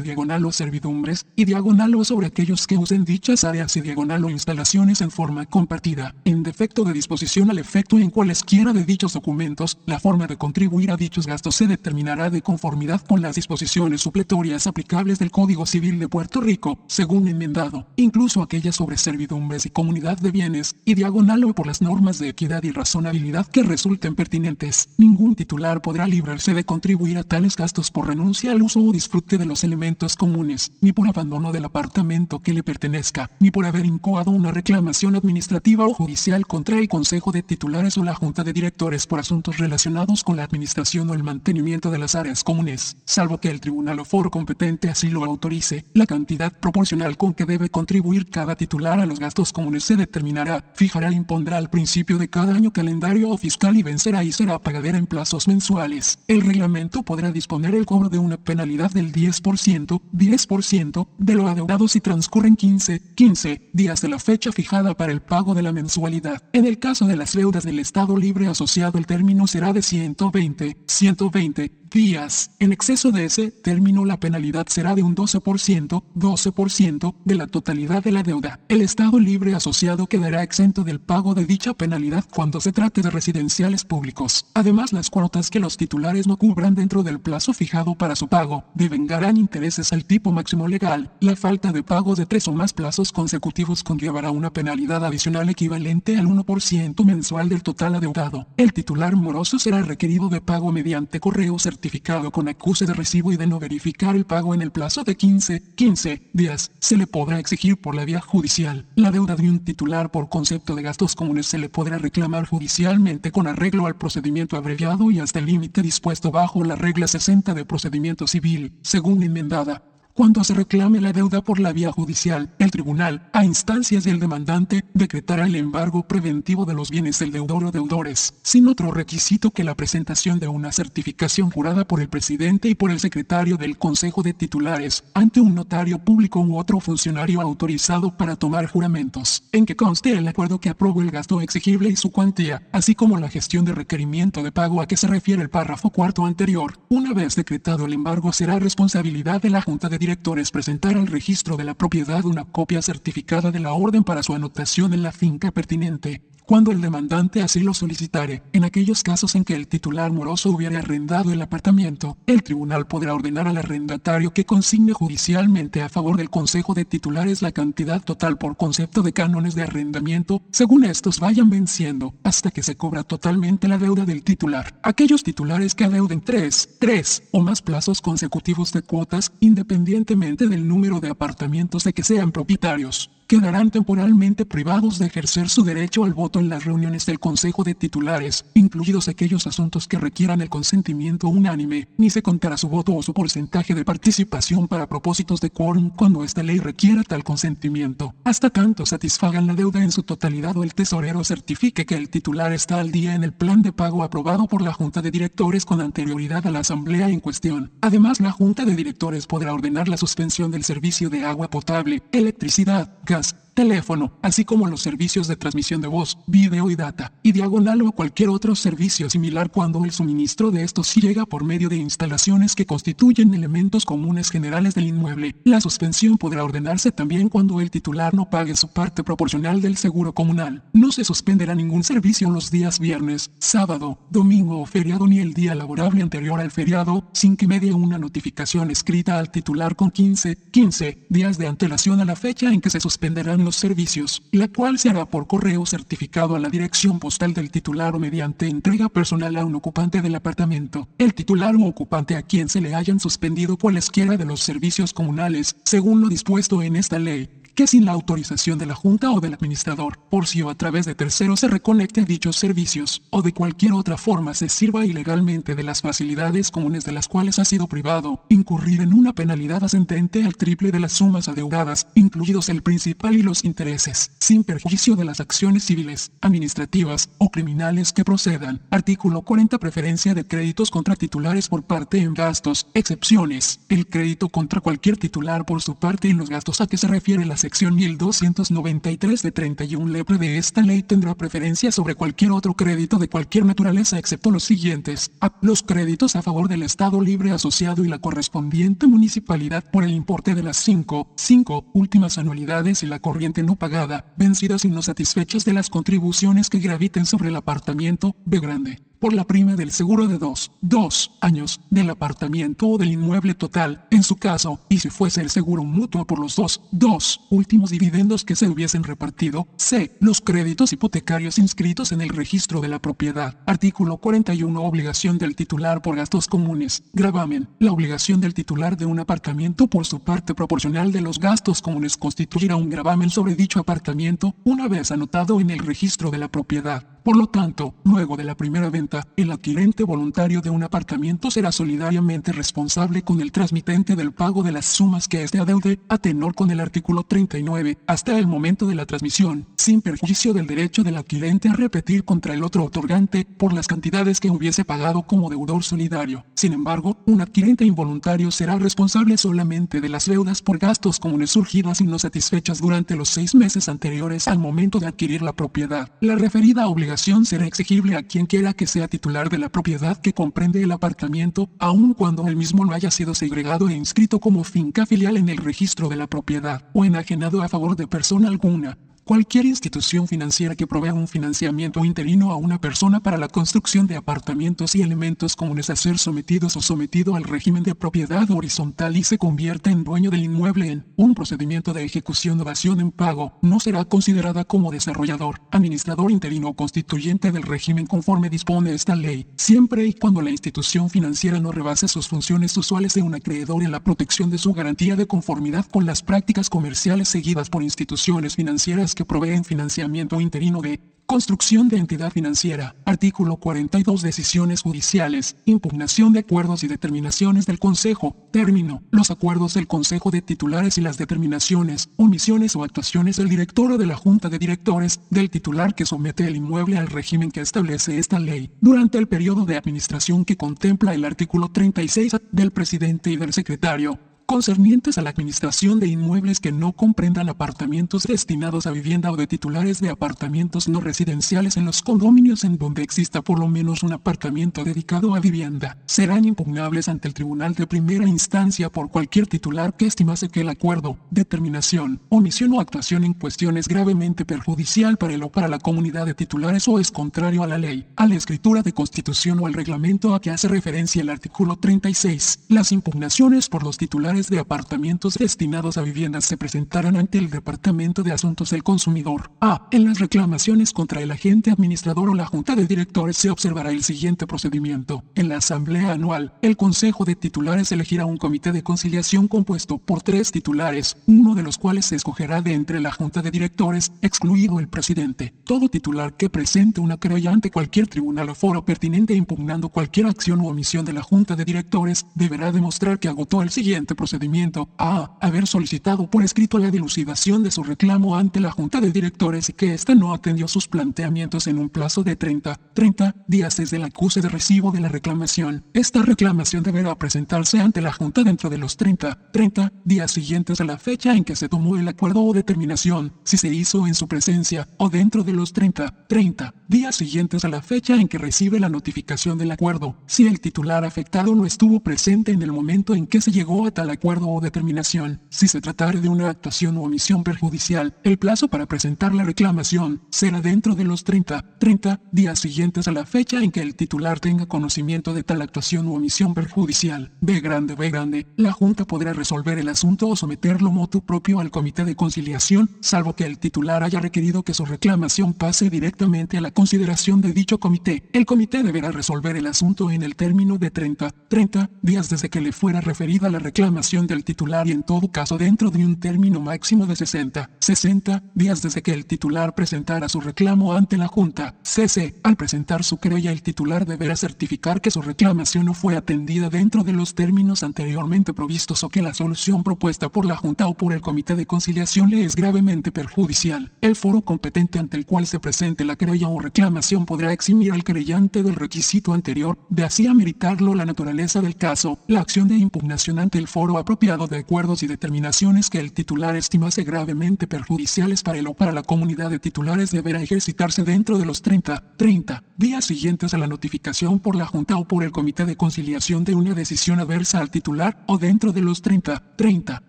diagonal 0.00 0.44
o 0.46 0.50
servidumbres, 0.50 1.26
y 1.36 1.44
diagonal 1.44 1.94
o 1.94 2.04
sobre 2.04 2.26
aquellos 2.26 2.66
que 2.66 2.76
usen 2.76 3.04
dichas 3.04 3.44
áreas 3.44 3.76
y 3.76 3.82
diagonal 3.82 4.24
o 4.24 4.30
instalaciones 4.30 5.00
en 5.00 5.12
forma 5.12 5.46
compartida. 5.46 6.12
En 6.24 6.42
defecto 6.42 6.82
de 6.82 6.92
disposición 6.92 7.50
al 7.50 7.58
efecto 7.58 7.96
en 8.00 8.10
cualesquiera 8.10 8.72
de 8.72 8.84
dichos 8.84 9.12
documentos, 9.12 9.78
la 9.86 10.00
forma 10.00 10.26
de 10.26 10.36
contribuir 10.36 10.90
a 10.90 10.96
dichos 10.96 11.28
gastos 11.28 11.54
se 11.54 11.68
determinará 11.68 12.30
de 12.30 12.42
conformidad 12.42 13.00
con 13.02 13.22
las 13.22 13.36
disposiciones 13.36 14.00
supletorias 14.00 14.66
aplicables 14.66 15.20
del 15.20 15.30
Código 15.30 15.66
Civil 15.66 16.00
de 16.00 16.08
Puerto 16.08 16.40
Rico, 16.40 16.80
según 16.88 17.28
enmendado, 17.28 17.86
incluso 17.94 18.42
aquellas 18.42 18.74
sobre 18.74 18.98
servidumbres 18.98 19.66
y 19.66 19.70
comunidad 19.70 20.18
de 20.18 20.32
bienes, 20.32 20.74
y 20.84 20.94
diagonal 20.94 21.44
o 21.44 21.54
por 21.54 21.68
las 21.68 21.80
normas 21.80 22.18
de 22.18 22.30
equidad 22.30 22.64
y 22.64 22.72
razonabilidad 22.72 23.46
que 23.46 23.62
resulten 23.62 24.16
pertinentes. 24.16 24.88
Ningún 24.98 25.36
titular 25.36 25.80
podrá 25.80 26.08
librarse 26.08 26.54
de 26.54 26.64
contribuir 26.64 27.18
a 27.18 27.22
tales 27.22 27.56
gastos 27.56 27.92
por 27.92 28.08
renuncia 28.08 28.50
al 28.50 28.60
uso 28.60 28.80
o 28.80 28.90
disfrute 28.90 29.38
de 29.38 29.43
los 29.44 29.64
elementos 29.64 30.16
comunes, 30.16 30.72
ni 30.80 30.92
por 30.92 31.08
abandono 31.08 31.52
del 31.52 31.64
apartamento 31.64 32.40
que 32.40 32.52
le 32.52 32.62
pertenezca, 32.62 33.30
ni 33.40 33.50
por 33.50 33.66
haber 33.66 33.86
incoado 33.86 34.30
una 34.30 34.50
reclamación 34.50 35.16
administrativa 35.16 35.86
o 35.86 35.94
judicial 35.94 36.46
contra 36.46 36.78
el 36.78 36.88
Consejo 36.88 37.32
de 37.32 37.42
Titulares 37.42 37.98
o 37.98 38.04
la 38.04 38.14
Junta 38.14 38.44
de 38.44 38.52
Directores 38.52 39.06
por 39.06 39.20
asuntos 39.20 39.58
relacionados 39.58 40.24
con 40.24 40.36
la 40.36 40.44
administración 40.44 41.10
o 41.10 41.14
el 41.14 41.22
mantenimiento 41.22 41.90
de 41.90 41.98
las 41.98 42.14
áreas 42.14 42.44
comunes, 42.44 42.96
salvo 43.04 43.38
que 43.38 43.50
el 43.50 43.60
tribunal 43.60 44.00
o 44.00 44.04
foro 44.04 44.30
competente 44.30 44.88
así 44.88 45.08
lo 45.08 45.24
autorice, 45.24 45.84
la 45.94 46.06
cantidad 46.06 46.52
proporcional 46.52 47.16
con 47.16 47.34
que 47.34 47.44
debe 47.44 47.68
contribuir 47.68 48.30
cada 48.30 48.56
titular 48.56 49.00
a 49.00 49.06
los 49.06 49.20
gastos 49.20 49.52
comunes 49.52 49.84
se 49.84 49.96
determinará, 49.96 50.64
fijará 50.74 51.08
e 51.08 51.14
impondrá 51.14 51.56
al 51.56 51.70
principio 51.70 52.18
de 52.18 52.28
cada 52.28 52.54
año 52.54 52.72
calendario 52.72 53.30
o 53.30 53.38
fiscal 53.38 53.76
y 53.76 53.82
vencerá 53.82 54.24
y 54.24 54.32
será 54.32 54.58
pagadera 54.58 54.98
en 54.98 55.06
plazos 55.06 55.48
mensuales. 55.48 56.18
El 56.28 56.42
reglamento 56.42 57.02
podrá 57.02 57.32
disponer 57.32 57.74
el 57.74 57.86
cobro 57.86 58.08
de 58.08 58.18
una 58.18 58.36
penalidad 58.36 58.90
del 58.90 59.12
10%, 59.12 59.33
10% 59.42 61.08
de 61.18 61.34
lo 61.34 61.48
adeudado 61.48 61.88
si 61.88 62.00
transcurren 62.00 62.56
15, 62.56 63.00
15 63.14 63.70
días 63.72 64.00
de 64.00 64.08
la 64.08 64.18
fecha 64.18 64.52
fijada 64.52 64.94
para 64.94 65.12
el 65.12 65.22
pago 65.22 65.54
de 65.54 65.62
la 65.62 65.72
mensualidad. 65.72 66.42
En 66.52 66.66
el 66.66 66.78
caso 66.78 67.06
de 67.06 67.16
las 67.16 67.34
deudas 67.34 67.64
del 67.64 67.78
Estado 67.78 68.16
Libre 68.16 68.48
Asociado 68.48 68.98
el 68.98 69.06
término 69.06 69.46
será 69.46 69.72
de 69.72 69.82
120, 69.82 70.76
120 70.86 71.83
días. 71.94 72.50
En 72.58 72.72
exceso 72.72 73.12
de 73.12 73.24
ese 73.24 73.52
término 73.52 74.04
la 74.04 74.18
penalidad 74.18 74.66
será 74.66 74.96
de 74.96 75.04
un 75.04 75.14
12%, 75.14 76.02
12% 76.16 77.14
de 77.24 77.34
la 77.36 77.46
totalidad 77.46 78.02
de 78.02 78.10
la 78.10 78.24
deuda. 78.24 78.58
El 78.68 78.82
Estado 78.82 79.20
libre 79.20 79.54
asociado 79.54 80.08
quedará 80.08 80.42
exento 80.42 80.82
del 80.82 81.00
pago 81.00 81.34
de 81.34 81.46
dicha 81.46 81.72
penalidad 81.72 82.24
cuando 82.34 82.60
se 82.60 82.72
trate 82.72 83.00
de 83.00 83.10
residenciales 83.10 83.84
públicos. 83.84 84.46
Además, 84.54 84.92
las 84.92 85.08
cuotas 85.08 85.50
que 85.50 85.60
los 85.60 85.76
titulares 85.76 86.26
no 86.26 86.36
cubran 86.36 86.74
dentro 86.74 87.04
del 87.04 87.20
plazo 87.20 87.52
fijado 87.52 87.94
para 87.94 88.16
su 88.16 88.26
pago 88.26 88.64
devengarán 88.74 89.36
intereses 89.36 89.92
al 89.92 90.04
tipo 90.04 90.32
máximo 90.32 90.66
legal. 90.66 91.12
La 91.20 91.36
falta 91.36 91.70
de 91.70 91.84
pago 91.84 92.16
de 92.16 92.26
tres 92.26 92.48
o 92.48 92.52
más 92.52 92.72
plazos 92.72 93.12
consecutivos 93.12 93.84
conllevará 93.84 94.32
una 94.32 94.52
penalidad 94.52 95.04
adicional 95.04 95.48
equivalente 95.48 96.16
al 96.16 96.26
1% 96.26 97.04
mensual 97.04 97.48
del 97.48 97.62
total 97.62 97.94
adeudado. 97.94 98.48
El 98.56 98.72
titular 98.72 99.14
moroso 99.14 99.60
será 99.60 99.80
requerido 99.82 100.28
de 100.28 100.40
pago 100.40 100.72
mediante 100.72 101.20
correo 101.20 101.56
certificado 101.56 101.83
certificado 101.84 102.30
con 102.30 102.48
acuse 102.48 102.86
de 102.86 102.94
recibo 102.94 103.30
y 103.30 103.36
de 103.36 103.46
no 103.46 103.58
verificar 103.58 104.16
el 104.16 104.24
pago 104.24 104.54
en 104.54 104.62
el 104.62 104.70
plazo 104.70 105.04
de 105.04 105.16
15, 105.16 105.74
15 105.74 106.30
días, 106.32 106.70
se 106.78 106.96
le 106.96 107.06
podrá 107.06 107.38
exigir 107.38 107.78
por 107.78 107.94
la 107.94 108.06
vía 108.06 108.22
judicial. 108.22 108.86
La 108.94 109.10
deuda 109.10 109.36
de 109.36 109.50
un 109.50 109.62
titular 109.62 110.10
por 110.10 110.30
concepto 110.30 110.76
de 110.76 110.82
gastos 110.82 111.14
comunes 111.14 111.46
se 111.46 111.58
le 111.58 111.68
podrá 111.68 111.98
reclamar 111.98 112.46
judicialmente 112.46 113.32
con 113.32 113.46
arreglo 113.48 113.84
al 113.84 113.96
procedimiento 113.96 114.56
abreviado 114.56 115.10
y 115.10 115.20
hasta 115.20 115.40
el 115.40 115.46
límite 115.46 115.82
dispuesto 115.82 116.30
bajo 116.30 116.64
la 116.64 116.74
regla 116.74 117.06
60 117.06 117.52
de 117.52 117.66
procedimiento 117.66 118.26
civil, 118.26 118.72
según 118.80 119.22
enmendada. 119.22 119.82
Cuando 120.16 120.44
se 120.44 120.54
reclame 120.54 121.00
la 121.00 121.12
deuda 121.12 121.42
por 121.42 121.58
la 121.58 121.72
vía 121.72 121.90
judicial, 121.90 122.54
el 122.60 122.70
tribunal, 122.70 123.28
a 123.32 123.44
instancias 123.44 124.04
del 124.04 124.20
demandante, 124.20 124.84
decretará 124.94 125.44
el 125.44 125.56
embargo 125.56 126.06
preventivo 126.06 126.64
de 126.64 126.72
los 126.72 126.88
bienes 126.88 127.18
del 127.18 127.32
deudor 127.32 127.64
o 127.64 127.72
deudores, 127.72 128.32
sin 128.44 128.68
otro 128.68 128.92
requisito 128.92 129.50
que 129.50 129.64
la 129.64 129.74
presentación 129.74 130.38
de 130.38 130.46
una 130.46 130.70
certificación 130.70 131.50
jurada 131.50 131.84
por 131.84 132.00
el 132.00 132.08
presidente 132.08 132.68
y 132.68 132.76
por 132.76 132.92
el 132.92 133.00
secretario 133.00 133.56
del 133.56 133.76
Consejo 133.76 134.22
de 134.22 134.34
Titulares, 134.34 135.02
ante 135.14 135.40
un 135.40 135.52
notario 135.52 135.98
público 135.98 136.38
u 136.38 136.58
otro 136.58 136.78
funcionario 136.78 137.40
autorizado 137.40 138.16
para 138.16 138.36
tomar 138.36 138.68
juramentos, 138.68 139.42
en 139.50 139.66
que 139.66 139.74
conste 139.74 140.12
el 140.12 140.28
acuerdo 140.28 140.60
que 140.60 140.68
aprobó 140.68 141.02
el 141.02 141.10
gasto 141.10 141.40
exigible 141.40 141.88
y 141.88 141.96
su 141.96 142.12
cuantía, 142.12 142.68
así 142.70 142.94
como 142.94 143.18
la 143.18 143.30
gestión 143.30 143.64
de 143.64 143.72
requerimiento 143.72 144.44
de 144.44 144.52
pago 144.52 144.80
a 144.80 144.86
que 144.86 144.96
se 144.96 145.08
refiere 145.08 145.42
el 145.42 145.50
párrafo 145.50 145.90
cuarto 145.90 146.24
anterior. 146.24 146.78
Una 146.88 147.12
vez 147.14 147.34
decretado 147.34 147.86
el 147.86 147.92
embargo 147.94 148.32
será 148.32 148.60
responsabilidad 148.60 149.42
de 149.42 149.50
la 149.50 149.60
Junta 149.60 149.88
de 149.88 150.03
directores 150.04 150.50
presentar 150.50 150.98
al 150.98 151.06
registro 151.06 151.56
de 151.56 151.64
la 151.64 151.72
propiedad 151.72 152.26
una 152.26 152.44
copia 152.44 152.82
certificada 152.82 153.50
de 153.50 153.58
la 153.58 153.72
orden 153.72 154.04
para 154.04 154.22
su 154.22 154.34
anotación 154.34 154.92
en 154.92 155.02
la 155.02 155.12
finca 155.12 155.50
pertinente 155.50 156.20
cuando 156.46 156.72
el 156.72 156.80
demandante 156.80 157.42
así 157.42 157.60
lo 157.60 157.74
solicitare. 157.74 158.42
En 158.52 158.64
aquellos 158.64 159.02
casos 159.02 159.34
en 159.34 159.44
que 159.44 159.54
el 159.54 159.68
titular 159.68 160.12
moroso 160.12 160.50
hubiera 160.50 160.78
arrendado 160.78 161.32
el 161.32 161.42
apartamento, 161.42 162.16
el 162.26 162.42
tribunal 162.42 162.86
podrá 162.86 163.14
ordenar 163.14 163.48
al 163.48 163.56
arrendatario 163.56 164.32
que 164.32 164.44
consigne 164.44 164.92
judicialmente 164.92 165.82
a 165.82 165.88
favor 165.88 166.16
del 166.16 166.30
Consejo 166.30 166.74
de 166.74 166.84
Titulares 166.84 167.42
la 167.42 167.52
cantidad 167.52 168.02
total 168.02 168.36
por 168.38 168.56
concepto 168.56 169.02
de 169.02 169.12
cánones 169.12 169.54
de 169.54 169.62
arrendamiento, 169.62 170.42
según 170.50 170.84
estos 170.84 171.20
vayan 171.20 171.50
venciendo, 171.50 172.14
hasta 172.22 172.50
que 172.50 172.62
se 172.62 172.76
cobra 172.76 173.02
totalmente 173.02 173.68
la 173.68 173.78
deuda 173.78 174.04
del 174.04 174.22
titular. 174.22 174.78
Aquellos 174.82 175.22
titulares 175.22 175.74
que 175.74 175.84
adeuden 175.84 176.20
tres, 176.20 176.76
tres 176.78 177.24
o 177.32 177.40
más 177.40 177.62
plazos 177.62 178.00
consecutivos 178.00 178.72
de 178.72 178.82
cuotas, 178.82 179.32
independientemente 179.40 180.46
del 180.46 180.68
número 180.68 181.00
de 181.00 181.10
apartamentos 181.10 181.84
de 181.84 181.92
que 181.92 182.02
sean 182.02 182.32
propietarios, 182.32 183.10
quedarán 183.26 183.70
temporalmente 183.70 184.44
privados 184.44 184.98
de 184.98 185.06
ejercer 185.06 185.48
su 185.48 185.64
derecho 185.64 186.04
al 186.04 186.14
voto 186.14 186.40
en 186.40 186.48
las 186.48 186.64
reuniones 186.64 187.06
del 187.06 187.20
Consejo 187.20 187.64
de 187.64 187.74
Titulares, 187.74 188.44
incluidos 188.54 189.08
aquellos 189.08 189.46
asuntos 189.46 189.88
que 189.88 189.98
requieran 189.98 190.40
el 190.40 190.48
consentimiento 190.48 191.28
unánime, 191.28 191.88
ni 191.96 192.10
se 192.10 192.22
contará 192.22 192.56
su 192.56 192.68
voto 192.68 192.94
o 192.94 193.02
su 193.02 193.14
porcentaje 193.14 193.74
de 193.74 193.84
participación 193.84 194.68
para 194.68 194.88
propósitos 194.88 195.40
de 195.40 195.50
quórum 195.50 195.90
cuando 195.90 196.24
esta 196.24 196.42
ley 196.42 196.58
requiera 196.58 197.02
tal 197.02 197.24
consentimiento, 197.24 198.14
hasta 198.24 198.50
tanto 198.50 198.86
satisfagan 198.86 199.46
la 199.46 199.54
deuda 199.54 199.82
en 199.82 199.92
su 199.92 200.02
totalidad 200.02 200.56
o 200.56 200.64
el 200.64 200.74
tesorero 200.74 201.24
certifique 201.24 201.86
que 201.86 201.96
el 201.96 202.08
titular 202.10 202.52
está 202.52 202.80
al 202.80 202.92
día 202.92 203.14
en 203.14 203.24
el 203.24 203.32
plan 203.32 203.62
de 203.62 203.72
pago 203.72 204.02
aprobado 204.02 204.46
por 204.46 204.62
la 204.62 204.72
Junta 204.72 205.02
de 205.02 205.10
Directores 205.10 205.64
con 205.64 205.80
anterioridad 205.80 206.46
a 206.46 206.50
la 206.50 206.60
asamblea 206.60 207.08
en 207.08 207.20
cuestión. 207.20 207.72
Además, 207.80 208.20
la 208.20 208.32
Junta 208.32 208.64
de 208.64 208.74
Directores 208.74 209.26
podrá 209.26 209.54
ordenar 209.54 209.88
la 209.88 209.96
suspensión 209.96 210.50
del 210.50 210.64
servicio 210.64 211.10
de 211.10 211.24
agua 211.24 211.48
potable, 211.48 212.02
electricidad, 212.12 212.98
gas, 213.04 213.13
podcast. 213.14 213.43
Teléfono, 213.54 214.12
así 214.20 214.44
como 214.44 214.68
los 214.68 214.82
servicios 214.82 215.28
de 215.28 215.36
transmisión 215.36 215.80
de 215.80 215.88
voz, 215.88 216.18
video 216.26 216.70
y 216.70 216.76
data, 216.76 217.12
y 217.22 217.32
diagonal 217.32 217.82
o 217.82 217.92
cualquier 217.92 218.28
otro 218.28 218.54
servicio 218.54 219.08
similar 219.08 219.50
cuando 219.50 219.84
el 219.84 219.92
suministro 219.92 220.50
de 220.50 220.64
estos 220.64 220.94
llega 220.94 221.24
por 221.24 221.44
medio 221.44 221.68
de 221.68 221.76
instalaciones 221.76 222.54
que 222.54 222.66
constituyen 222.66 223.32
elementos 223.32 223.84
comunes 223.84 224.30
generales 224.30 224.74
del 224.74 224.88
inmueble. 224.88 225.36
La 225.44 225.60
suspensión 225.60 226.18
podrá 226.18 226.44
ordenarse 226.44 226.90
también 226.92 227.28
cuando 227.28 227.60
el 227.60 227.70
titular 227.70 228.14
no 228.14 228.28
pague 228.28 228.56
su 228.56 228.68
parte 228.68 229.04
proporcional 229.04 229.60
del 229.60 229.76
seguro 229.76 230.12
comunal. 230.12 230.64
No 230.72 230.90
se 230.92 231.04
suspenderá 231.04 231.54
ningún 231.54 231.84
servicio 231.84 232.30
los 232.30 232.50
días 232.50 232.80
viernes, 232.80 233.30
sábado, 233.38 233.98
domingo 234.10 234.60
o 234.60 234.66
feriado 234.66 235.06
ni 235.06 235.20
el 235.20 235.34
día 235.34 235.54
laborable 235.54 236.02
anterior 236.02 236.40
al 236.40 236.50
feriado, 236.50 237.08
sin 237.12 237.36
que 237.36 237.46
medie 237.46 237.72
una 237.72 237.98
notificación 237.98 238.70
escrita 238.70 239.18
al 239.18 239.30
titular 239.30 239.76
con 239.76 239.90
15, 239.90 240.36
15 240.50 241.06
días 241.08 241.38
de 241.38 241.46
antelación 241.46 242.00
a 242.00 242.04
la 242.04 242.16
fecha 242.16 242.52
en 242.52 242.60
que 242.60 242.70
se 242.70 242.80
suspenderán 242.80 243.43
los 243.44 243.56
servicios, 243.56 244.22
la 244.32 244.48
cual 244.48 244.78
se 244.78 244.90
hará 244.90 245.04
por 245.06 245.26
correo 245.26 245.66
certificado 245.66 246.34
a 246.34 246.38
la 246.38 246.48
dirección 246.48 246.98
postal 246.98 247.34
del 247.34 247.50
titular 247.50 247.94
o 247.94 247.98
mediante 247.98 248.48
entrega 248.48 248.88
personal 248.88 249.36
a 249.36 249.44
un 249.44 249.54
ocupante 249.54 250.02
del 250.02 250.14
apartamento. 250.14 250.88
El 250.98 251.14
titular 251.14 251.54
o 251.56 251.64
ocupante 251.66 252.16
a 252.16 252.22
quien 252.22 252.48
se 252.48 252.60
le 252.60 252.74
hayan 252.74 253.00
suspendido 253.00 253.56
cualesquiera 253.56 254.16
de 254.16 254.24
los 254.24 254.40
servicios 254.40 254.92
comunales, 254.92 255.56
según 255.64 256.00
lo 256.00 256.08
dispuesto 256.08 256.62
en 256.62 256.76
esta 256.76 256.98
ley, 256.98 257.28
que 257.54 257.66
sin 257.66 257.84
la 257.84 257.92
autorización 257.92 258.58
de 258.58 258.66
la 258.66 258.74
Junta 258.74 259.10
o 259.12 259.20
del 259.20 259.34
administrador, 259.34 259.98
por 260.10 260.26
si 260.26 260.42
o 260.42 260.50
a 260.50 260.54
través 260.54 260.86
de 260.86 260.94
terceros 260.94 261.40
se 261.40 261.48
reconecte 261.48 262.00
a 262.00 262.04
dichos 262.04 262.36
servicios, 262.36 263.02
o 263.10 263.22
de 263.22 263.32
cualquier 263.32 263.72
otra 263.72 263.96
forma 263.96 264.34
se 264.34 264.48
sirva 264.48 264.84
ilegalmente 264.84 265.54
de 265.54 265.62
las 265.62 265.82
facilidades 265.82 266.50
comunes 266.50 266.84
de 266.84 266.92
las 266.92 267.08
cuales 267.08 267.38
ha 267.38 267.44
sido 267.44 267.66
privado, 267.66 268.24
incurrir 268.28 268.80
en 268.80 268.92
una 268.92 269.12
penalidad 269.12 269.62
ascendente 269.62 270.24
al 270.24 270.36
triple 270.36 270.72
de 270.72 270.80
las 270.80 270.92
sumas 270.92 271.28
adeudadas, 271.28 271.86
incluidos 271.94 272.48
el 272.48 272.62
principal 272.62 273.14
y 273.14 273.22
los 273.22 273.44
intereses, 273.44 274.10
sin 274.18 274.44
perjuicio 274.44 274.96
de 274.96 275.04
las 275.04 275.20
acciones 275.20 275.64
civiles, 275.64 276.12
administrativas 276.20 277.08
o 277.18 277.30
criminales 277.30 277.92
que 277.92 278.04
procedan. 278.04 278.60
Artículo 278.70 279.22
40 279.22 279.58
Preferencia 279.58 280.14
de 280.14 280.26
créditos 280.26 280.70
contra 280.70 280.96
titulares 280.96 281.48
por 281.48 281.62
parte 281.62 281.98
en 281.98 282.14
gastos. 282.14 282.66
Excepciones. 282.74 283.60
El 283.68 283.86
crédito 283.86 284.28
contra 284.28 284.60
cualquier 284.60 284.96
titular 284.96 285.44
por 285.44 285.62
su 285.62 285.76
parte 285.76 286.08
en 286.08 286.18
los 286.18 286.28
gastos 286.28 286.60
a 286.60 286.66
que 286.66 286.76
se 286.76 286.88
refiere 286.88 287.24
la 287.24 287.36
sección 287.44 287.74
1293 287.74 289.22
de 289.22 289.30
31 289.30 289.92
lepre 289.92 290.16
de 290.16 290.38
esta 290.38 290.62
ley 290.62 290.82
tendrá 290.82 291.14
preferencia 291.14 291.70
sobre 291.70 291.94
cualquier 291.94 292.30
otro 292.30 292.54
crédito 292.54 292.96
de 292.96 293.10
cualquier 293.10 293.44
naturaleza 293.44 293.98
excepto 293.98 294.30
los 294.30 294.44
siguientes. 294.44 295.10
A. 295.20 295.30
Los 295.42 295.62
créditos 295.62 296.16
a 296.16 296.22
favor 296.22 296.48
del 296.48 296.62
Estado 296.62 297.02
libre 297.02 297.32
asociado 297.32 297.84
y 297.84 297.88
la 297.88 297.98
correspondiente 297.98 298.86
municipalidad 298.86 299.62
por 299.70 299.84
el 299.84 299.90
importe 299.90 300.34
de 300.34 300.42
las 300.42 300.56
5, 300.56 301.12
5 301.16 301.66
últimas 301.74 302.16
anualidades 302.16 302.82
y 302.82 302.86
la 302.86 303.00
corriente 303.00 303.42
no 303.42 303.56
pagada, 303.56 304.14
vencidas 304.16 304.64
y 304.64 304.70
no 304.70 304.80
satisfechas 304.80 305.44
de 305.44 305.52
las 305.52 305.68
contribuciones 305.68 306.48
que 306.48 306.60
graviten 306.60 307.04
sobre 307.04 307.28
el 307.28 307.36
apartamiento, 307.36 308.16
B 308.24 308.40
grande 308.40 308.80
por 309.04 309.12
la 309.12 309.24
prima 309.24 309.54
del 309.54 309.70
seguro 309.70 310.08
de 310.08 310.16
dos, 310.16 310.50
dos 310.62 311.10
años 311.20 311.60
del 311.68 311.90
apartamento 311.90 312.68
o 312.68 312.78
del 312.78 312.92
inmueble 312.92 313.34
total, 313.34 313.84
en 313.90 314.02
su 314.02 314.16
caso, 314.16 314.60
y 314.70 314.78
si 314.78 314.88
fuese 314.88 315.20
el 315.20 315.28
seguro 315.28 315.62
mutuo 315.62 316.06
por 316.06 316.18
los 316.18 316.36
dos, 316.36 316.62
dos 316.72 317.20
últimos 317.28 317.68
dividendos 317.68 318.24
que 318.24 318.34
se 318.34 318.48
hubiesen 318.48 318.82
repartido. 318.82 319.46
C. 319.56 319.94
Los 320.00 320.22
créditos 320.22 320.72
hipotecarios 320.72 321.38
inscritos 321.38 321.92
en 321.92 322.00
el 322.00 322.08
registro 322.08 322.62
de 322.62 322.68
la 322.68 322.78
propiedad. 322.78 323.36
Artículo 323.44 323.98
41. 323.98 324.62
Obligación 324.62 325.18
del 325.18 325.36
titular 325.36 325.82
por 325.82 325.96
gastos 325.96 326.26
comunes. 326.26 326.82
Gravamen. 326.94 327.50
La 327.58 327.72
obligación 327.72 328.22
del 328.22 328.32
titular 328.32 328.78
de 328.78 328.86
un 328.86 329.00
apartamento 329.00 329.66
por 329.66 329.84
su 329.84 330.00
parte 330.00 330.34
proporcional 330.34 330.92
de 330.92 331.02
los 331.02 331.18
gastos 331.18 331.60
comunes 331.60 331.98
constituirá 331.98 332.56
un 332.56 332.70
gravamen 332.70 333.10
sobre 333.10 333.34
dicho 333.34 333.60
apartamento 333.60 334.34
una 334.44 334.66
vez 334.66 334.90
anotado 334.92 335.40
en 335.40 335.50
el 335.50 335.58
registro 335.58 336.10
de 336.10 336.16
la 336.16 336.28
propiedad. 336.28 336.93
Por 337.04 337.18
lo 337.18 337.26
tanto, 337.26 337.74
luego 337.84 338.16
de 338.16 338.24
la 338.24 338.34
primera 338.34 338.70
venta, 338.70 339.06
el 339.18 339.30
adquirente 339.30 339.84
voluntario 339.84 340.40
de 340.40 340.48
un 340.48 340.62
apartamento 340.62 341.30
será 341.30 341.52
solidariamente 341.52 342.32
responsable 342.32 343.02
con 343.02 343.20
el 343.20 343.30
transmitente 343.30 343.94
del 343.94 344.12
pago 344.12 344.42
de 344.42 344.52
las 344.52 344.64
sumas 344.64 345.06
que 345.06 345.22
éste 345.22 345.38
adeude, 345.38 345.78
a 345.90 345.98
tenor 345.98 346.34
con 346.34 346.50
el 346.50 346.60
artículo 346.60 347.02
39, 347.02 347.76
hasta 347.86 348.18
el 348.18 348.26
momento 348.26 348.66
de 348.66 348.74
la 348.74 348.86
transmisión, 348.86 349.46
sin 349.58 349.82
perjuicio 349.82 350.32
del 350.32 350.46
derecho 350.46 350.82
del 350.82 350.96
adquirente 350.96 351.50
a 351.50 351.52
repetir 351.52 352.06
contra 352.06 352.32
el 352.32 352.42
otro 352.42 352.64
otorgante 352.64 353.26
por 353.36 353.52
las 353.52 353.66
cantidades 353.66 354.18
que 354.18 354.30
hubiese 354.30 354.64
pagado 354.64 355.02
como 355.02 355.28
deudor 355.28 355.62
solidario. 355.62 356.24
Sin 356.34 356.54
embargo, 356.54 356.96
un 357.04 357.20
adquirente 357.20 357.66
involuntario 357.66 358.30
será 358.30 358.56
responsable 358.56 359.18
solamente 359.18 359.82
de 359.82 359.90
las 359.90 360.06
deudas 360.06 360.40
por 360.40 360.56
gastos 360.56 361.00
comunes 361.00 361.32
surgidas 361.32 361.82
y 361.82 361.84
no 361.84 361.98
satisfechas 361.98 362.62
durante 362.62 362.96
los 362.96 363.10
seis 363.10 363.34
meses 363.34 363.68
anteriores 363.68 364.26
al 364.26 364.38
momento 364.38 364.78
de 364.78 364.86
adquirir 364.86 365.20
la 365.20 365.34
propiedad. 365.34 365.90
La 366.00 366.14
referida 366.14 366.66
obligación 366.66 366.93
será 366.96 367.46
exigible 367.46 367.96
a 367.96 368.02
quien 368.02 368.26
quiera 368.26 368.52
que 368.52 368.66
sea 368.66 368.88
titular 368.88 369.28
de 369.28 369.38
la 369.38 369.48
propiedad 369.48 370.00
que 370.00 370.12
comprende 370.12 370.62
el 370.62 370.72
apartamento, 370.72 371.50
aun 371.58 371.94
cuando 371.94 372.26
el 372.28 372.36
mismo 372.36 372.64
no 372.64 372.72
haya 372.72 372.90
sido 372.90 373.14
segregado 373.14 373.68
e 373.68 373.74
inscrito 373.74 374.20
como 374.20 374.44
finca 374.44 374.86
filial 374.86 375.16
en 375.16 375.28
el 375.28 375.38
registro 375.38 375.88
de 375.88 375.96
la 375.96 376.06
propiedad, 376.06 376.68
o 376.72 376.84
enajenado 376.84 377.42
a 377.42 377.48
favor 377.48 377.76
de 377.76 377.86
persona 377.86 378.28
alguna. 378.28 378.78
Cualquier 379.04 379.44
institución 379.44 380.08
financiera 380.08 380.56
que 380.56 380.66
provea 380.66 380.94
un 380.94 381.06
financiamiento 381.06 381.84
interino 381.84 382.30
a 382.30 382.36
una 382.36 382.58
persona 382.58 383.00
para 383.00 383.18
la 383.18 383.28
construcción 383.28 383.86
de 383.86 383.96
apartamentos 383.96 384.74
y 384.74 384.80
elementos 384.80 385.36
comunes 385.36 385.68
a 385.68 385.76
ser 385.76 385.98
sometidos 385.98 386.56
o 386.56 386.62
sometido 386.62 387.14
al 387.14 387.24
régimen 387.24 387.62
de 387.64 387.74
propiedad 387.74 388.30
horizontal 388.30 388.96
y 388.96 389.04
se 389.04 389.18
convierta 389.18 389.70
en 389.70 389.84
dueño 389.84 390.10
del 390.10 390.24
inmueble 390.24 390.70
en 390.70 390.86
un 390.96 391.14
procedimiento 391.14 391.74
de 391.74 391.84
ejecución 391.84 392.40
o 392.40 392.44
dación 392.44 392.80
en 392.80 392.92
pago, 392.92 393.38
no 393.42 393.60
será 393.60 393.84
considerada 393.84 394.44
como 394.46 394.72
desarrollador, 394.72 395.42
administrador 395.50 396.10
interino 396.10 396.48
o 396.48 396.56
constituyente 396.56 397.30
del 397.30 397.42
régimen 397.42 397.84
conforme 397.84 398.30
dispone 398.30 398.72
esta 398.72 398.96
ley, 398.96 399.26
siempre 399.36 399.86
y 399.86 399.92
cuando 399.92 400.22
la 400.22 400.30
institución 400.30 400.88
financiera 400.88 401.40
no 401.40 401.52
rebase 401.52 401.88
sus 401.88 402.08
funciones 402.08 402.56
usuales 402.56 402.94
de 402.94 403.02
un 403.02 403.14
acreedor 403.14 403.62
en 403.62 403.70
la 403.70 403.84
protección 403.84 404.30
de 404.30 404.38
su 404.38 404.54
garantía 404.54 404.96
de 404.96 405.06
conformidad 405.06 405.66
con 405.66 405.84
las 405.84 406.02
prácticas 406.02 406.48
comerciales 406.48 407.10
seguidas 407.10 407.50
por 407.50 407.62
instituciones 407.62 408.36
financieras 408.36 408.93
que 408.94 409.04
proveen 409.04 409.44
financiamiento 409.44 410.20
interino 410.20 410.60
de 410.60 410.80
Construcción 411.06 411.68
de 411.68 411.76
entidad 411.76 412.10
financiera. 412.10 412.76
Artículo 412.86 413.36
42. 413.36 414.00
Decisiones 414.00 414.62
judiciales. 414.62 415.36
Impugnación 415.44 416.14
de 416.14 416.20
acuerdos 416.20 416.64
y 416.64 416.66
determinaciones 416.66 417.44
del 417.44 417.58
Consejo. 417.58 418.16
Término. 418.30 418.82
Los 418.90 419.10
acuerdos 419.10 419.52
del 419.52 419.66
Consejo 419.66 420.10
de 420.10 420.22
titulares 420.22 420.78
y 420.78 420.80
las 420.80 420.96
determinaciones, 420.96 421.90
omisiones 421.96 422.56
o 422.56 422.64
actuaciones 422.64 423.16
del 423.16 423.28
director 423.28 423.72
o 423.72 423.78
de 423.78 423.84
la 423.84 423.96
Junta 423.96 424.30
de 424.30 424.38
Directores 424.38 425.00
del 425.10 425.28
titular 425.28 425.74
que 425.74 425.84
somete 425.84 426.26
el 426.26 426.36
inmueble 426.36 426.78
al 426.78 426.86
régimen 426.86 427.30
que 427.30 427.42
establece 427.42 427.98
esta 427.98 428.18
ley. 428.18 428.50
Durante 428.62 428.96
el 428.96 429.06
periodo 429.06 429.44
de 429.44 429.58
administración 429.58 430.24
que 430.24 430.38
contempla 430.38 430.94
el 430.94 431.04
artículo 431.04 431.50
36 431.50 432.16
del 432.32 432.50
presidente 432.50 433.10
y 433.10 433.16
del 433.16 433.34
secretario 433.34 433.98
concernientes 434.26 434.98
a 434.98 435.02
la 435.02 435.10
administración 435.10 435.80
de 435.80 435.86
inmuebles 435.86 436.40
que 436.40 436.52
no 436.52 436.72
comprendan 436.72 437.28
apartamentos 437.28 438.04
destinados 438.04 438.66
a 438.66 438.70
vivienda 438.70 439.10
o 439.10 439.16
de 439.16 439.26
titulares 439.26 439.80
de 439.80 439.90
apartamentos 439.90 440.68
no 440.68 440.80
residenciales 440.80 441.56
en 441.56 441.64
los 441.64 441.82
condominios 441.82 442.44
en 442.44 442.58
donde 442.58 442.82
exista 442.82 443.22
por 443.22 443.38
lo 443.38 443.48
menos 443.48 443.82
un 443.82 443.92
apartamento 443.92 444.64
dedicado 444.64 445.14
a 445.14 445.20
vivienda, 445.20 445.78
serán 445.86 446.24
impugnables 446.24 446.88
ante 446.88 447.08
el 447.08 447.14
tribunal 447.14 447.54
de 447.54 447.66
primera 447.66 448.08
instancia 448.08 448.70
por 448.70 448.90
cualquier 448.90 449.26
titular 449.26 449.76
que 449.76 449.86
estimase 449.86 450.28
que 450.28 450.40
el 450.40 450.48
acuerdo, 450.48 450.96
determinación, 451.10 452.00
omisión 452.08 452.52
o 452.52 452.60
actuación 452.60 453.04
en 453.04 453.14
cuestión 453.14 453.56
es 453.56 453.68
gravemente 453.68 454.24
perjudicial 454.24 454.96
para 454.96 455.14
el 455.14 455.22
o 455.22 455.30
para 455.30 455.48
la 455.48 455.58
comunidad 455.58 456.06
de 456.06 456.14
titulares 456.14 456.66
o 456.68 456.78
es 456.78 456.90
contrario 456.90 457.42
a 457.42 457.46
la 457.46 457.58
ley, 457.58 457.86
a 457.96 458.06
la 458.06 458.14
escritura 458.14 458.62
de 458.62 458.72
constitución 458.72 459.38
o 459.40 459.46
al 459.46 459.54
reglamento 459.54 460.14
a 460.14 460.20
que 460.20 460.30
hace 460.30 460.48
referencia 460.48 461.02
el 461.02 461.10
artículo 461.10 461.56
36. 461.56 462.40
Las 462.48 462.72
impugnaciones 462.72 463.48
por 463.48 463.64
los 463.64 463.76
titulares 463.76 464.13
de 464.14 464.38
apartamentos 464.38 465.14
destinados 465.14 465.76
a 465.76 465.82
viviendas 465.82 466.24
se 466.24 466.36
presentarán 466.36 466.94
ante 466.94 467.18
el 467.18 467.30
Departamento 467.30 468.04
de 468.04 468.12
Asuntos 468.12 468.50
del 468.50 468.62
Consumidor. 468.62 469.32
A. 469.40 469.66
En 469.72 469.84
las 469.84 469.98
reclamaciones 469.98 470.72
contra 470.72 471.02
el 471.02 471.10
agente 471.10 471.50
administrador 471.50 472.08
o 472.08 472.14
la 472.14 472.24
Junta 472.24 472.54
de 472.54 472.64
Directores 472.64 473.16
se 473.16 473.28
observará 473.28 473.72
el 473.72 473.82
siguiente 473.82 474.28
procedimiento. 474.28 475.02
En 475.16 475.28
la 475.28 475.38
Asamblea 475.38 475.90
Anual, 475.90 476.34
el 476.42 476.56
Consejo 476.56 477.04
de 477.04 477.16
Titulares 477.16 477.72
elegirá 477.72 478.06
un 478.06 478.16
comité 478.16 478.52
de 478.52 478.62
conciliación 478.62 479.26
compuesto 479.26 479.78
por 479.78 480.02
tres 480.02 480.30
titulares, 480.30 480.96
uno 481.06 481.34
de 481.34 481.42
los 481.42 481.58
cuales 481.58 481.86
se 481.86 481.96
escogerá 481.96 482.40
de 482.40 482.54
entre 482.54 482.80
la 482.80 482.92
Junta 482.92 483.20
de 483.20 483.32
Directores, 483.32 483.90
excluido 484.00 484.60
el 484.60 484.68
presidente. 484.68 485.34
Todo 485.42 485.68
titular 485.68 486.16
que 486.16 486.30
presente 486.30 486.80
una 486.80 486.98
querella 486.98 487.32
ante 487.32 487.50
cualquier 487.50 487.88
tribunal 487.88 488.28
o 488.28 488.36
foro 488.36 488.64
pertinente 488.64 489.12
impugnando 489.14 489.70
cualquier 489.70 490.06
acción 490.06 490.40
u 490.40 490.46
omisión 490.46 490.84
de 490.84 490.92
la 490.92 491.02
Junta 491.02 491.34
de 491.34 491.44
Directores 491.44 492.06
deberá 492.14 492.52
demostrar 492.52 493.00
que 493.00 493.08
agotó 493.08 493.42
el 493.42 493.50
siguiente 493.50 493.96
procedimiento 493.96 494.03
procedimiento 494.04 494.68
a 494.76 495.16
haber 495.22 495.46
solicitado 495.46 496.10
por 496.10 496.22
escrito 496.22 496.58
la 496.58 496.70
dilucidación 496.70 497.42
de 497.42 497.50
su 497.50 497.62
reclamo 497.62 498.16
ante 498.16 498.38
la 498.38 498.50
Junta 498.50 498.82
de 498.82 498.90
Directores 498.90 499.48
y 499.48 499.54
que 499.54 499.72
ésta 499.72 499.94
no 499.94 500.12
atendió 500.12 500.46
sus 500.46 500.68
planteamientos 500.68 501.46
en 501.46 501.58
un 501.58 501.70
plazo 501.70 502.02
de 502.02 502.14
30, 502.14 502.54
30 502.74 503.14
días 503.26 503.56
desde 503.56 503.78
el 503.78 503.84
acuse 503.84 504.20
de 504.20 504.28
recibo 504.28 504.72
de 504.72 504.80
la 504.80 504.90
reclamación. 504.90 505.64
Esta 505.72 506.02
reclamación 506.02 506.62
deberá 506.62 506.94
presentarse 506.98 507.60
ante 507.60 507.80
la 507.80 507.94
Junta 507.94 508.24
dentro 508.24 508.50
de 508.50 508.58
los 508.58 508.76
30, 508.76 509.30
30 509.32 509.72
días 509.86 510.10
siguientes 510.10 510.60
a 510.60 510.64
la 510.64 510.76
fecha 510.76 511.16
en 511.16 511.24
que 511.24 511.34
se 511.34 511.48
tomó 511.48 511.78
el 511.78 511.88
acuerdo 511.88 512.22
o 512.24 512.34
determinación, 512.34 513.14
si 513.24 513.38
se 513.38 513.48
hizo 513.48 513.86
en 513.86 513.94
su 513.94 514.06
presencia, 514.06 514.68
o 514.76 514.90
dentro 514.90 515.22
de 515.22 515.32
los 515.32 515.54
30, 515.54 516.04
30 516.08 516.52
días 516.68 516.94
siguientes 516.94 517.46
a 517.46 517.48
la 517.48 517.62
fecha 517.62 517.94
en 517.94 518.08
que 518.08 518.18
recibe 518.18 518.60
la 518.60 518.68
notificación 518.68 519.38
del 519.38 519.52
acuerdo, 519.52 519.96
si 520.06 520.26
el 520.26 520.40
titular 520.40 520.84
afectado 520.84 521.34
no 521.34 521.46
estuvo 521.46 521.80
presente 521.80 522.32
en 522.32 522.42
el 522.42 522.52
momento 522.52 522.94
en 522.94 523.06
que 523.06 523.22
se 523.22 523.32
llegó 523.32 523.66
a 523.66 523.70
tal 523.70 523.93
acuerdo 523.94 524.28
o 524.28 524.40
determinación. 524.40 525.20
Si 525.30 525.48
se 525.48 525.60
tratara 525.60 526.00
de 526.00 526.08
una 526.08 526.28
actuación 526.28 526.76
o 526.76 526.82
omisión 526.82 527.24
perjudicial, 527.24 527.94
el 528.04 528.18
plazo 528.18 528.48
para 528.48 528.66
presentar 528.66 529.14
la 529.14 529.24
reclamación 529.24 530.02
será 530.10 530.40
dentro 530.40 530.74
de 530.74 530.84
los 530.84 531.04
30, 531.04 531.56
30 531.58 532.00
días 532.12 532.38
siguientes 532.38 532.88
a 532.88 532.92
la 532.92 533.06
fecha 533.06 533.42
en 533.42 533.50
que 533.50 533.60
el 533.60 533.74
titular 533.74 534.20
tenga 534.20 534.46
conocimiento 534.46 535.14
de 535.14 535.22
tal 535.22 535.42
actuación 535.42 535.88
u 535.88 535.94
omisión 535.94 536.34
perjudicial. 536.34 537.12
B 537.20 537.40
grande, 537.40 537.74
B 537.74 537.90
grande. 537.90 538.26
La 538.36 538.52
Junta 538.52 538.84
podrá 538.84 539.12
resolver 539.12 539.58
el 539.58 539.68
asunto 539.68 540.08
o 540.08 540.16
someterlo 540.16 540.70
motu 540.70 541.00
propio 541.00 541.40
al 541.40 541.50
Comité 541.50 541.84
de 541.84 541.96
Conciliación, 541.96 542.70
salvo 542.80 543.14
que 543.14 543.24
el 543.24 543.38
titular 543.38 543.82
haya 543.82 544.00
requerido 544.00 544.42
que 544.42 544.54
su 544.54 544.64
reclamación 544.64 545.34
pase 545.34 545.70
directamente 545.70 546.36
a 546.38 546.40
la 546.40 546.50
consideración 546.50 547.20
de 547.20 547.32
dicho 547.32 547.58
comité. 547.58 548.08
El 548.12 548.26
comité 548.26 548.62
deberá 548.62 548.90
resolver 548.90 549.36
el 549.36 549.46
asunto 549.46 549.90
en 549.90 550.02
el 550.02 550.16
término 550.16 550.58
de 550.58 550.70
30, 550.70 551.10
30 551.28 551.70
días 551.82 552.08
desde 552.08 552.30
que 552.30 552.40
le 552.40 552.52
fuera 552.52 552.80
referida 552.80 553.30
la 553.30 553.38
reclamación 553.38 553.83
del 553.84 554.24
titular 554.24 554.66
y 554.66 554.72
en 554.72 554.82
todo 554.82 555.08
caso 555.08 555.36
dentro 555.36 555.70
de 555.70 555.84
un 555.84 556.00
término 556.00 556.40
máximo 556.40 556.86
de 556.86 556.96
60, 556.96 557.50
60 557.60 558.22
días 558.34 558.62
desde 558.62 558.82
que 558.82 558.94
el 558.94 559.04
titular 559.04 559.54
presentara 559.54 560.08
su 560.08 560.22
reclamo 560.22 560.72
ante 560.72 560.96
la 560.96 561.06
Junta. 561.06 561.56
CC. 561.62 562.14
Al 562.22 562.36
presentar 562.36 562.82
su 562.82 562.96
querella 562.96 563.30
el 563.30 563.42
titular 563.42 563.84
deberá 563.84 564.16
certificar 564.16 564.80
que 564.80 564.90
su 564.90 565.02
reclamación 565.02 565.66
no 565.66 565.74
fue 565.74 565.96
atendida 565.96 566.48
dentro 566.48 566.82
de 566.82 566.94
los 566.94 567.14
términos 567.14 567.62
anteriormente 567.62 568.32
provistos 568.32 568.82
o 568.84 568.88
que 568.88 569.02
la 569.02 569.12
solución 569.12 569.62
propuesta 569.62 570.08
por 570.08 570.24
la 570.24 570.36
Junta 570.36 570.66
o 570.66 570.72
por 570.72 570.94
el 570.94 571.02
Comité 571.02 571.36
de 571.36 571.44
Conciliación 571.44 572.08
le 572.08 572.24
es 572.24 572.36
gravemente 572.36 572.90
perjudicial. 572.90 573.70
El 573.82 573.96
foro 573.96 574.22
competente 574.22 574.78
ante 574.78 574.96
el 574.96 575.04
cual 575.04 575.26
se 575.26 575.40
presente 575.40 575.84
la 575.84 575.96
querella 575.96 576.28
o 576.28 576.40
reclamación 576.40 577.04
podrá 577.04 577.34
eximir 577.34 577.72
al 577.72 577.84
querellante 577.84 578.42
del 578.42 578.54
requisito 578.54 579.12
anterior, 579.12 579.58
de 579.68 579.84
así 579.84 580.06
ameritarlo 580.06 580.74
la 580.74 580.86
naturaleza 580.86 581.42
del 581.42 581.56
caso, 581.56 581.98
la 582.08 582.20
acción 582.20 582.48
de 582.48 582.56
impugnación 582.56 583.18
ante 583.18 583.38
el 583.38 583.46
foro 583.46 583.73
apropiado 583.78 584.26
de 584.26 584.38
acuerdos 584.38 584.82
y 584.82 584.86
determinaciones 584.86 585.70
que 585.70 585.80
el 585.80 585.92
titular 585.92 586.36
estimase 586.36 586.84
gravemente 586.84 587.46
perjudiciales 587.46 588.22
para 588.22 588.38
él 588.38 588.46
o 588.46 588.54
para 588.54 588.72
la 588.72 588.82
comunidad 588.82 589.30
de 589.30 589.38
titulares 589.38 589.90
deberá 589.90 590.22
ejercitarse 590.22 590.84
dentro 590.84 591.18
de 591.18 591.26
los 591.26 591.42
30, 591.42 591.96
30 591.96 592.42
días 592.56 592.84
siguientes 592.84 593.34
a 593.34 593.38
la 593.38 593.46
notificación 593.46 594.20
por 594.20 594.36
la 594.36 594.46
Junta 594.46 594.76
o 594.76 594.86
por 594.86 595.02
el 595.04 595.12
Comité 595.12 595.44
de 595.44 595.56
Conciliación 595.56 596.24
de 596.24 596.34
una 596.34 596.54
decisión 596.54 597.00
adversa 597.00 597.40
al 597.40 597.50
titular 597.50 598.04
o 598.06 598.18
dentro 598.18 598.52
de 598.52 598.60
los 598.60 598.82
30, 598.82 599.22
30 599.36 599.82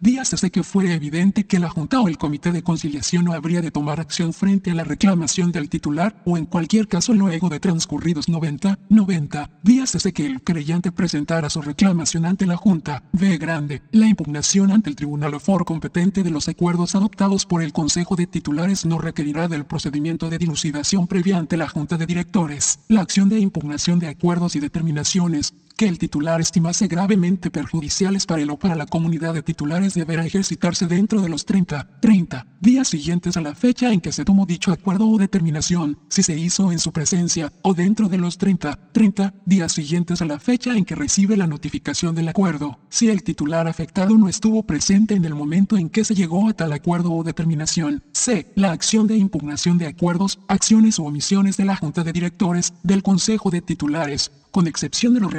días. 0.00 0.30
Desde 0.30 0.50
que 0.50 0.62
fuera 0.62 0.92
evidente 0.92 1.46
que 1.46 1.58
la 1.58 1.70
Junta 1.70 2.00
o 2.00 2.08
el 2.08 2.18
Comité 2.18 2.52
de 2.52 2.62
Conciliación 2.62 3.24
no 3.24 3.32
habría 3.32 3.60
de 3.60 3.70
tomar 3.70 4.00
acción 4.00 4.32
frente 4.32 4.70
a 4.70 4.74
la 4.74 4.84
reclamación 4.84 5.52
del 5.52 5.68
titular 5.68 6.20
o 6.24 6.36
en 6.36 6.46
cualquier 6.46 6.88
caso 6.88 7.14
luego 7.14 7.48
de 7.48 7.60
transcurridos 7.60 8.28
90, 8.28 8.78
90 8.88 9.50
días 9.62 9.92
desde 9.92 10.12
que 10.12 10.26
el 10.26 10.42
creyente 10.42 10.92
presentara 10.92 11.50
su 11.50 11.62
reclamación 11.62 12.26
ante 12.26 12.46
la 12.46 12.56
Junta, 12.56 13.04
V 13.12 13.38
la 13.92 14.06
impugnación 14.06 14.70
ante 14.70 14.90
el 14.90 14.96
Tribunal 14.96 15.34
o 15.34 15.40
competente 15.64 16.22
de 16.22 16.30
los 16.30 16.48
acuerdos 16.48 16.94
adoptados 16.94 17.46
por 17.46 17.62
el 17.62 17.72
Consejo 17.72 18.16
de 18.16 18.26
Titulares 18.26 18.84
no 18.84 18.98
requerirá 18.98 19.48
del 19.48 19.64
procedimiento 19.64 20.30
de 20.30 20.38
dilucidación 20.38 21.06
previa 21.06 21.38
ante 21.38 21.56
la 21.56 21.68
Junta 21.68 21.96
de 21.96 22.06
Directores. 22.06 22.80
La 22.88 23.02
acción 23.02 23.28
de 23.28 23.40
impugnación 23.40 23.98
de 23.98 24.08
acuerdos 24.08 24.56
y 24.56 24.60
determinaciones 24.60 25.54
que 25.78 25.86
el 25.86 25.96
titular 25.96 26.40
estimase 26.40 26.88
gravemente 26.88 27.52
perjudiciales 27.52 28.26
para 28.26 28.42
él 28.42 28.50
o 28.50 28.58
para 28.58 28.74
la 28.74 28.86
comunidad 28.86 29.32
de 29.32 29.44
titulares 29.44 29.94
deberá 29.94 30.26
ejercitarse 30.26 30.88
dentro 30.88 31.22
de 31.22 31.28
los 31.28 31.46
30, 31.46 32.00
30 32.00 32.46
días 32.60 32.88
siguientes 32.88 33.36
a 33.36 33.40
la 33.40 33.54
fecha 33.54 33.92
en 33.92 34.00
que 34.00 34.10
se 34.10 34.24
tomó 34.24 34.44
dicho 34.44 34.72
acuerdo 34.72 35.08
o 35.08 35.18
determinación, 35.18 35.96
si 36.08 36.24
se 36.24 36.36
hizo 36.36 36.72
en 36.72 36.80
su 36.80 36.90
presencia, 36.90 37.52
o 37.62 37.74
dentro 37.74 38.08
de 38.08 38.18
los 38.18 38.38
30, 38.38 38.90
30 38.90 39.34
días 39.46 39.70
siguientes 39.70 40.20
a 40.20 40.24
la 40.24 40.40
fecha 40.40 40.76
en 40.76 40.84
que 40.84 40.96
recibe 40.96 41.36
la 41.36 41.46
notificación 41.46 42.16
del 42.16 42.26
acuerdo, 42.26 42.80
si 42.88 43.08
el 43.08 43.22
titular 43.22 43.68
afectado 43.68 44.18
no 44.18 44.28
estuvo 44.28 44.64
presente 44.64 45.14
en 45.14 45.24
el 45.24 45.36
momento 45.36 45.76
en 45.76 45.90
que 45.90 46.04
se 46.04 46.16
llegó 46.16 46.48
a 46.48 46.54
tal 46.54 46.72
acuerdo 46.72 47.12
o 47.12 47.22
determinación. 47.22 48.02
C. 48.12 48.50
La 48.56 48.72
acción 48.72 49.06
de 49.06 49.16
impugnación 49.16 49.78
de 49.78 49.86
acuerdos, 49.86 50.40
acciones 50.48 50.98
o 50.98 51.04
omisiones 51.04 51.56
de 51.56 51.66
la 51.66 51.76
Junta 51.76 52.02
de 52.02 52.12
Directores, 52.12 52.74
del 52.82 53.04
Consejo 53.04 53.50
de 53.50 53.62
Titulares, 53.62 54.32
con 54.50 54.66
excepción 54.66 55.14
de 55.14 55.20
los 55.20 55.32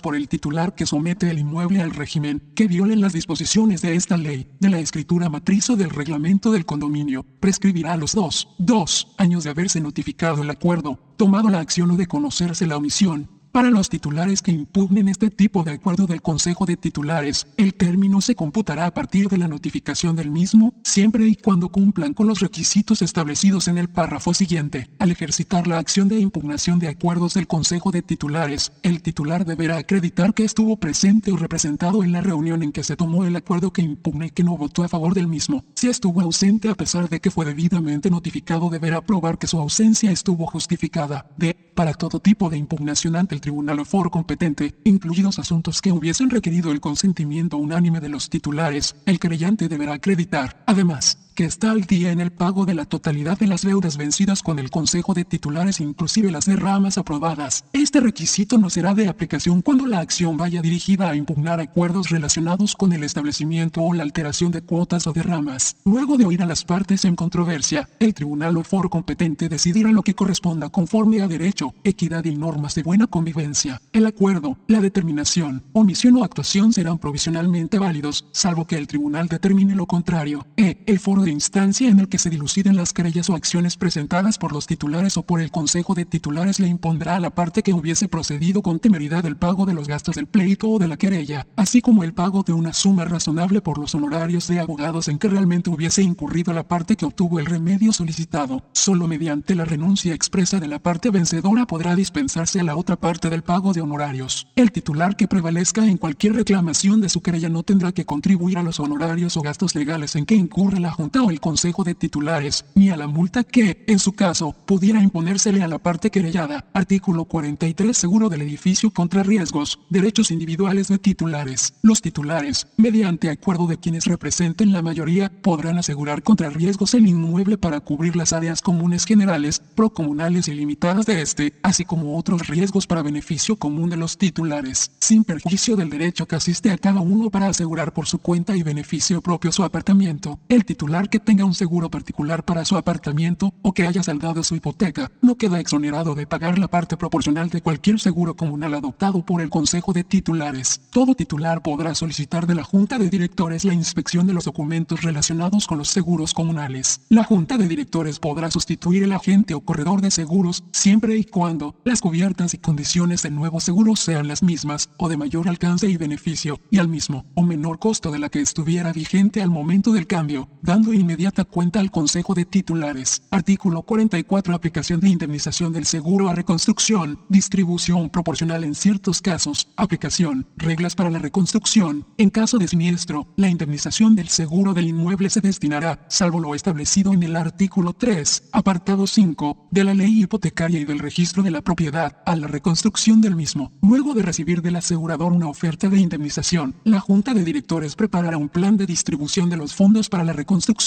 por 0.00 0.14
el 0.14 0.28
titular 0.28 0.76
que 0.76 0.86
somete 0.86 1.28
el 1.28 1.40
inmueble 1.40 1.82
al 1.82 1.90
régimen, 1.90 2.40
que 2.54 2.68
violen 2.68 3.00
las 3.00 3.12
disposiciones 3.12 3.82
de 3.82 3.96
esta 3.96 4.16
ley, 4.16 4.46
de 4.60 4.70
la 4.70 4.78
escritura 4.78 5.28
matriz 5.28 5.70
o 5.70 5.76
del 5.76 5.90
reglamento 5.90 6.52
del 6.52 6.64
condominio, 6.64 7.26
prescribirá 7.40 7.96
los 7.96 8.14
dos, 8.14 8.48
dos 8.58 9.08
años 9.18 9.42
de 9.42 9.50
haberse 9.50 9.80
notificado 9.80 10.42
el 10.42 10.50
acuerdo, 10.50 11.00
tomado 11.16 11.48
la 11.48 11.58
acción 11.58 11.90
o 11.90 11.96
de 11.96 12.06
conocerse 12.06 12.66
la 12.66 12.76
omisión, 12.76 13.28
para 13.52 13.70
los 13.70 13.90
titulares 13.90 14.40
que 14.40 14.50
impugnen 14.50 15.08
este 15.08 15.28
tipo 15.28 15.62
de 15.62 15.72
acuerdo 15.72 16.06
del 16.06 16.22
Consejo 16.22 16.64
de 16.64 16.78
Titulares, 16.78 17.46
el 17.58 17.74
término 17.74 18.22
se 18.22 18.34
computará 18.34 18.86
a 18.86 18.94
partir 18.94 19.28
de 19.28 19.36
la 19.36 19.46
notificación 19.46 20.16
del 20.16 20.30
mismo, 20.30 20.72
siempre 20.82 21.28
y 21.28 21.36
cuando 21.36 21.68
cumplan 21.68 22.14
con 22.14 22.26
los 22.26 22.40
requisitos 22.40 23.02
establecidos 23.02 23.68
en 23.68 23.76
el 23.76 23.90
párrafo 23.90 24.32
siguiente. 24.32 24.88
Al 24.98 25.10
ejercitar 25.10 25.66
la 25.66 25.76
acción 25.76 26.08
de 26.08 26.18
impugnación 26.18 26.78
de 26.78 26.88
acuerdos 26.88 27.34
del 27.34 27.46
Consejo 27.46 27.90
de 27.90 28.00
Titulares, 28.00 28.72
el 28.82 29.02
titular 29.02 29.44
deberá 29.44 29.76
acreditar 29.76 30.32
que 30.32 30.44
estuvo 30.44 30.78
presente 30.78 31.30
o 31.30 31.36
representado 31.36 32.02
en 32.02 32.12
la 32.12 32.22
reunión 32.22 32.62
en 32.62 32.72
que 32.72 32.84
se 32.84 32.96
tomó 32.96 33.26
el 33.26 33.36
acuerdo 33.36 33.70
que 33.70 33.82
impugna 33.82 34.26
y 34.26 34.30
que 34.30 34.44
no 34.44 34.56
votó 34.56 34.82
a 34.82 34.88
favor 34.88 35.12
del 35.12 35.28
mismo. 35.28 35.62
Si 35.74 35.88
estuvo 35.88 36.22
ausente 36.22 36.70
a 36.70 36.74
pesar 36.74 37.10
de 37.10 37.20
que 37.20 37.30
fue 37.30 37.44
debidamente 37.44 38.08
notificado, 38.08 38.70
deberá 38.70 39.02
probar 39.02 39.36
que 39.36 39.46
su 39.46 39.58
ausencia 39.58 40.10
estuvo 40.10 40.46
justificada. 40.46 41.26
D. 41.36 41.54
Para 41.74 41.92
todo 41.92 42.18
tipo 42.18 42.48
de 42.48 42.56
impugnación 42.56 43.16
ante 43.16 43.34
el 43.34 43.41
tribunal 43.42 43.80
o 43.80 43.84
foro 43.84 44.10
competente, 44.10 44.74
incluidos 44.84 45.38
asuntos 45.38 45.82
que 45.82 45.92
hubiesen 45.92 46.30
requerido 46.30 46.72
el 46.72 46.80
consentimiento 46.80 47.58
unánime 47.58 48.00
de 48.00 48.08
los 48.08 48.30
titulares, 48.30 48.96
el 49.04 49.18
creyente 49.18 49.68
deberá 49.68 49.92
acreditar, 49.92 50.62
además, 50.66 51.18
que 51.34 51.44
está 51.44 51.70
al 51.70 51.82
día 51.82 52.12
en 52.12 52.20
el 52.20 52.32
pago 52.32 52.66
de 52.66 52.74
la 52.74 52.84
totalidad 52.84 53.38
de 53.38 53.46
las 53.46 53.62
deudas 53.62 53.96
vencidas 53.96 54.42
con 54.42 54.58
el 54.58 54.70
Consejo 54.70 55.14
de 55.14 55.24
Titulares 55.24 55.80
inclusive 55.80 56.30
las 56.30 56.46
derramas 56.46 56.98
aprobadas. 56.98 57.64
Este 57.72 58.00
requisito 58.00 58.58
no 58.58 58.70
será 58.70 58.94
de 58.94 59.08
aplicación 59.08 59.62
cuando 59.62 59.86
la 59.86 60.00
acción 60.00 60.36
vaya 60.36 60.62
dirigida 60.62 61.10
a 61.10 61.16
impugnar 61.16 61.60
acuerdos 61.60 62.10
relacionados 62.10 62.76
con 62.76 62.92
el 62.92 63.04
establecimiento 63.04 63.82
o 63.82 63.94
la 63.94 64.02
alteración 64.02 64.52
de 64.52 64.62
cuotas 64.62 65.06
o 65.06 65.12
derramas. 65.12 65.76
Luego 65.84 66.16
de 66.16 66.26
oír 66.26 66.42
a 66.42 66.46
las 66.46 66.64
partes 66.64 67.04
en 67.04 67.16
controversia, 67.16 67.88
el 67.98 68.14
tribunal 68.14 68.56
o 68.56 68.64
foro 68.64 68.90
competente 68.90 69.48
decidirá 69.48 69.90
lo 69.90 70.02
que 70.02 70.14
corresponda 70.14 70.68
conforme 70.68 71.22
a 71.22 71.28
derecho, 71.28 71.74
equidad 71.84 72.24
y 72.24 72.36
normas 72.36 72.74
de 72.74 72.82
buena 72.82 73.06
convivencia. 73.06 73.80
El 73.92 74.06
acuerdo, 74.06 74.58
la 74.66 74.80
determinación, 74.80 75.62
omisión 75.72 76.16
o 76.16 76.24
actuación 76.24 76.72
serán 76.72 76.98
provisionalmente 76.98 77.78
válidos, 77.78 78.26
salvo 78.32 78.66
que 78.66 78.76
el 78.76 78.86
tribunal 78.86 79.28
determine 79.28 79.74
lo 79.74 79.86
contrario. 79.86 80.46
E. 80.56 80.82
El 80.86 80.98
foro 80.98 81.21
de 81.22 81.30
instancia 81.30 81.88
en 81.88 82.00
el 82.00 82.08
que 82.08 82.18
se 82.18 82.30
diluciden 82.30 82.76
las 82.76 82.92
querellas 82.92 83.30
o 83.30 83.34
acciones 83.34 83.76
presentadas 83.76 84.38
por 84.38 84.52
los 84.52 84.66
titulares 84.66 85.16
o 85.16 85.22
por 85.22 85.40
el 85.40 85.50
Consejo 85.50 85.94
de 85.94 86.04
Titulares 86.04 86.60
le 86.60 86.68
impondrá 86.68 87.16
a 87.16 87.20
la 87.20 87.30
parte 87.30 87.62
que 87.62 87.72
hubiese 87.72 88.08
procedido 88.08 88.62
con 88.62 88.78
temeridad 88.78 89.24
el 89.26 89.36
pago 89.36 89.66
de 89.66 89.74
los 89.74 89.88
gastos 89.88 90.16
del 90.16 90.26
pleito 90.26 90.68
o 90.68 90.78
de 90.78 90.88
la 90.88 90.96
querella, 90.96 91.46
así 91.56 91.80
como 91.80 92.04
el 92.04 92.14
pago 92.14 92.42
de 92.42 92.52
una 92.52 92.72
suma 92.72 93.04
razonable 93.04 93.60
por 93.60 93.78
los 93.78 93.94
honorarios 93.94 94.48
de 94.48 94.60
abogados 94.60 95.08
en 95.08 95.18
que 95.18 95.28
realmente 95.28 95.70
hubiese 95.70 96.02
incurrido 96.02 96.52
la 96.52 96.66
parte 96.68 96.96
que 96.96 97.06
obtuvo 97.06 97.38
el 97.38 97.46
remedio 97.46 97.92
solicitado. 97.92 98.62
Solo 98.72 99.06
mediante 99.06 99.54
la 99.54 99.64
renuncia 99.64 100.14
expresa 100.14 100.60
de 100.60 100.68
la 100.68 100.78
parte 100.78 101.10
vencedora 101.10 101.66
podrá 101.66 101.94
dispensarse 101.94 102.60
a 102.60 102.64
la 102.64 102.76
otra 102.76 102.96
parte 102.96 103.30
del 103.30 103.42
pago 103.42 103.72
de 103.72 103.80
honorarios. 103.80 104.48
El 104.56 104.72
titular 104.72 105.16
que 105.16 105.28
prevalezca 105.28 105.86
en 105.86 105.98
cualquier 105.98 106.34
reclamación 106.34 107.00
de 107.00 107.08
su 107.08 107.20
querella 107.20 107.48
no 107.48 107.62
tendrá 107.62 107.92
que 107.92 108.04
contribuir 108.04 108.58
a 108.58 108.62
los 108.62 108.80
honorarios 108.80 109.36
o 109.36 109.42
gastos 109.42 109.74
legales 109.74 110.16
en 110.16 110.26
que 110.26 110.34
incurre 110.34 110.80
la 110.80 110.90
Junta 110.90 111.11
o 111.20 111.30
el 111.30 111.40
Consejo 111.40 111.84
de 111.84 111.94
Titulares, 111.94 112.64
ni 112.74 112.90
a 112.90 112.96
la 112.96 113.06
multa 113.06 113.44
que, 113.44 113.84
en 113.86 113.98
su 113.98 114.12
caso, 114.12 114.54
pudiera 114.66 115.02
imponérsele 115.02 115.62
a 115.62 115.68
la 115.68 115.78
parte 115.78 116.10
querellada. 116.10 116.64
Artículo 116.72 117.24
43 117.24 117.96
Seguro 117.96 118.28
del 118.28 118.42
edificio 118.42 118.90
contra 118.90 119.22
riesgos. 119.22 119.78
Derechos 119.90 120.30
individuales 120.30 120.88
de 120.88 120.98
titulares. 120.98 121.74
Los 121.82 122.00
titulares, 122.02 122.68
mediante 122.76 123.30
acuerdo 123.30 123.66
de 123.66 123.78
quienes 123.78 124.06
representen 124.06 124.72
la 124.72 124.82
mayoría, 124.82 125.30
podrán 125.42 125.78
asegurar 125.78 126.22
contra 126.22 126.50
riesgos 126.50 126.94
el 126.94 127.06
inmueble 127.06 127.58
para 127.58 127.80
cubrir 127.80 128.16
las 128.16 128.32
áreas 128.32 128.62
comunes 128.62 129.04
generales, 129.04 129.60
procomunales 129.74 130.48
y 130.48 130.54
limitadas 130.54 131.06
de 131.06 131.22
este, 131.22 131.54
así 131.62 131.84
como 131.84 132.16
otros 132.16 132.46
riesgos 132.46 132.86
para 132.86 133.02
beneficio 133.02 133.56
común 133.56 133.90
de 133.90 133.96
los 133.96 134.18
titulares, 134.18 134.90
sin 135.00 135.24
perjuicio 135.24 135.76
del 135.76 135.90
derecho 135.90 136.26
que 136.26 136.36
asiste 136.36 136.70
a 136.70 136.78
cada 136.78 137.00
uno 137.00 137.30
para 137.30 137.48
asegurar 137.48 137.92
por 137.92 138.06
su 138.06 138.18
cuenta 138.18 138.56
y 138.56 138.62
beneficio 138.62 139.20
propio 139.20 139.52
su 139.52 139.64
apartamento. 139.64 140.38
El 140.48 140.64
titular 140.64 141.01
que 141.08 141.20
tenga 141.20 141.44
un 141.44 141.54
seguro 141.54 141.90
particular 141.90 142.44
para 142.44 142.64
su 142.64 142.76
apartamento 142.76 143.52
o 143.62 143.72
que 143.72 143.86
haya 143.86 144.02
saldado 144.02 144.42
su 144.42 144.56
hipoteca, 144.56 145.10
no 145.20 145.36
queda 145.36 145.60
exonerado 145.60 146.14
de 146.14 146.26
pagar 146.26 146.58
la 146.58 146.68
parte 146.68 146.96
proporcional 146.96 147.50
de 147.50 147.60
cualquier 147.60 148.00
seguro 148.00 148.34
comunal 148.34 148.74
adoptado 148.74 149.24
por 149.24 149.40
el 149.40 149.50
Consejo 149.50 149.92
de 149.92 150.04
Titulares. 150.04 150.80
Todo 150.90 151.14
titular 151.14 151.62
podrá 151.62 151.94
solicitar 151.94 152.46
de 152.46 152.54
la 152.54 152.64
Junta 152.64 152.98
de 152.98 153.10
Directores 153.10 153.64
la 153.64 153.74
inspección 153.74 154.26
de 154.26 154.34
los 154.34 154.44
documentos 154.44 155.02
relacionados 155.02 155.66
con 155.66 155.78
los 155.78 155.88
seguros 155.88 156.34
comunales. 156.34 157.00
La 157.08 157.24
Junta 157.24 157.56
de 157.56 157.68
Directores 157.68 158.18
podrá 158.18 158.50
sustituir 158.50 159.02
el 159.02 159.12
agente 159.12 159.54
o 159.54 159.60
corredor 159.60 160.00
de 160.00 160.10
seguros 160.10 160.64
siempre 160.72 161.16
y 161.16 161.24
cuando 161.24 161.74
las 161.84 162.00
cubiertas 162.00 162.54
y 162.54 162.58
condiciones 162.58 163.22
del 163.22 163.34
nuevo 163.34 163.60
seguro 163.60 163.96
sean 163.96 164.28
las 164.28 164.42
mismas 164.42 164.90
o 164.98 165.08
de 165.08 165.16
mayor 165.16 165.48
alcance 165.48 165.88
y 165.88 165.96
beneficio, 165.96 166.60
y 166.70 166.78
al 166.78 166.88
mismo 166.88 167.24
o 167.34 167.42
menor 167.42 167.78
costo 167.78 168.10
de 168.10 168.18
la 168.18 168.28
que 168.28 168.40
estuviera 168.40 168.92
vigente 168.92 169.42
al 169.42 169.50
momento 169.50 169.92
del 169.92 170.06
cambio, 170.06 170.48
dando 170.62 170.91
inmediata 170.94 171.44
cuenta 171.44 171.80
al 171.80 171.90
Consejo 171.90 172.34
de 172.34 172.44
Titulares. 172.44 173.22
Artículo 173.30 173.82
44. 173.82 174.54
Aplicación 174.54 175.00
de 175.00 175.08
indemnización 175.08 175.72
del 175.72 175.86
seguro 175.86 176.28
a 176.28 176.34
reconstrucción. 176.34 177.20
Distribución 177.28 178.10
proporcional 178.10 178.64
en 178.64 178.74
ciertos 178.74 179.22
casos. 179.22 179.68
Aplicación. 179.76 180.46
Reglas 180.56 180.94
para 180.94 181.10
la 181.10 181.18
reconstrucción. 181.18 182.06
En 182.18 182.30
caso 182.30 182.58
de 182.58 182.68
siniestro, 182.68 183.28
la 183.36 183.48
indemnización 183.48 184.16
del 184.16 184.28
seguro 184.28 184.74
del 184.74 184.88
inmueble 184.88 185.30
se 185.30 185.40
destinará, 185.40 186.04
salvo 186.08 186.40
lo 186.40 186.54
establecido 186.54 187.12
en 187.12 187.22
el 187.22 187.36
artículo 187.36 187.92
3, 187.92 188.50
apartado 188.52 189.06
5, 189.06 189.68
de 189.70 189.84
la 189.84 189.94
ley 189.94 190.22
hipotecaria 190.22 190.80
y 190.80 190.84
del 190.84 190.98
registro 190.98 191.42
de 191.42 191.50
la 191.50 191.62
propiedad, 191.62 192.22
a 192.26 192.36
la 192.36 192.46
reconstrucción 192.46 193.20
del 193.20 193.36
mismo. 193.36 193.72
Luego 193.82 194.14
de 194.14 194.22
recibir 194.22 194.62
del 194.62 194.76
asegurador 194.76 195.32
una 195.32 195.48
oferta 195.48 195.88
de 195.88 196.00
indemnización, 196.00 196.74
la 196.84 197.00
Junta 197.00 197.34
de 197.34 197.44
Directores 197.44 197.96
preparará 197.96 198.36
un 198.36 198.48
plan 198.48 198.76
de 198.76 198.86
distribución 198.86 199.48
de 199.48 199.56
los 199.56 199.74
fondos 199.74 200.08
para 200.08 200.24
la 200.24 200.32
reconstrucción 200.32 200.81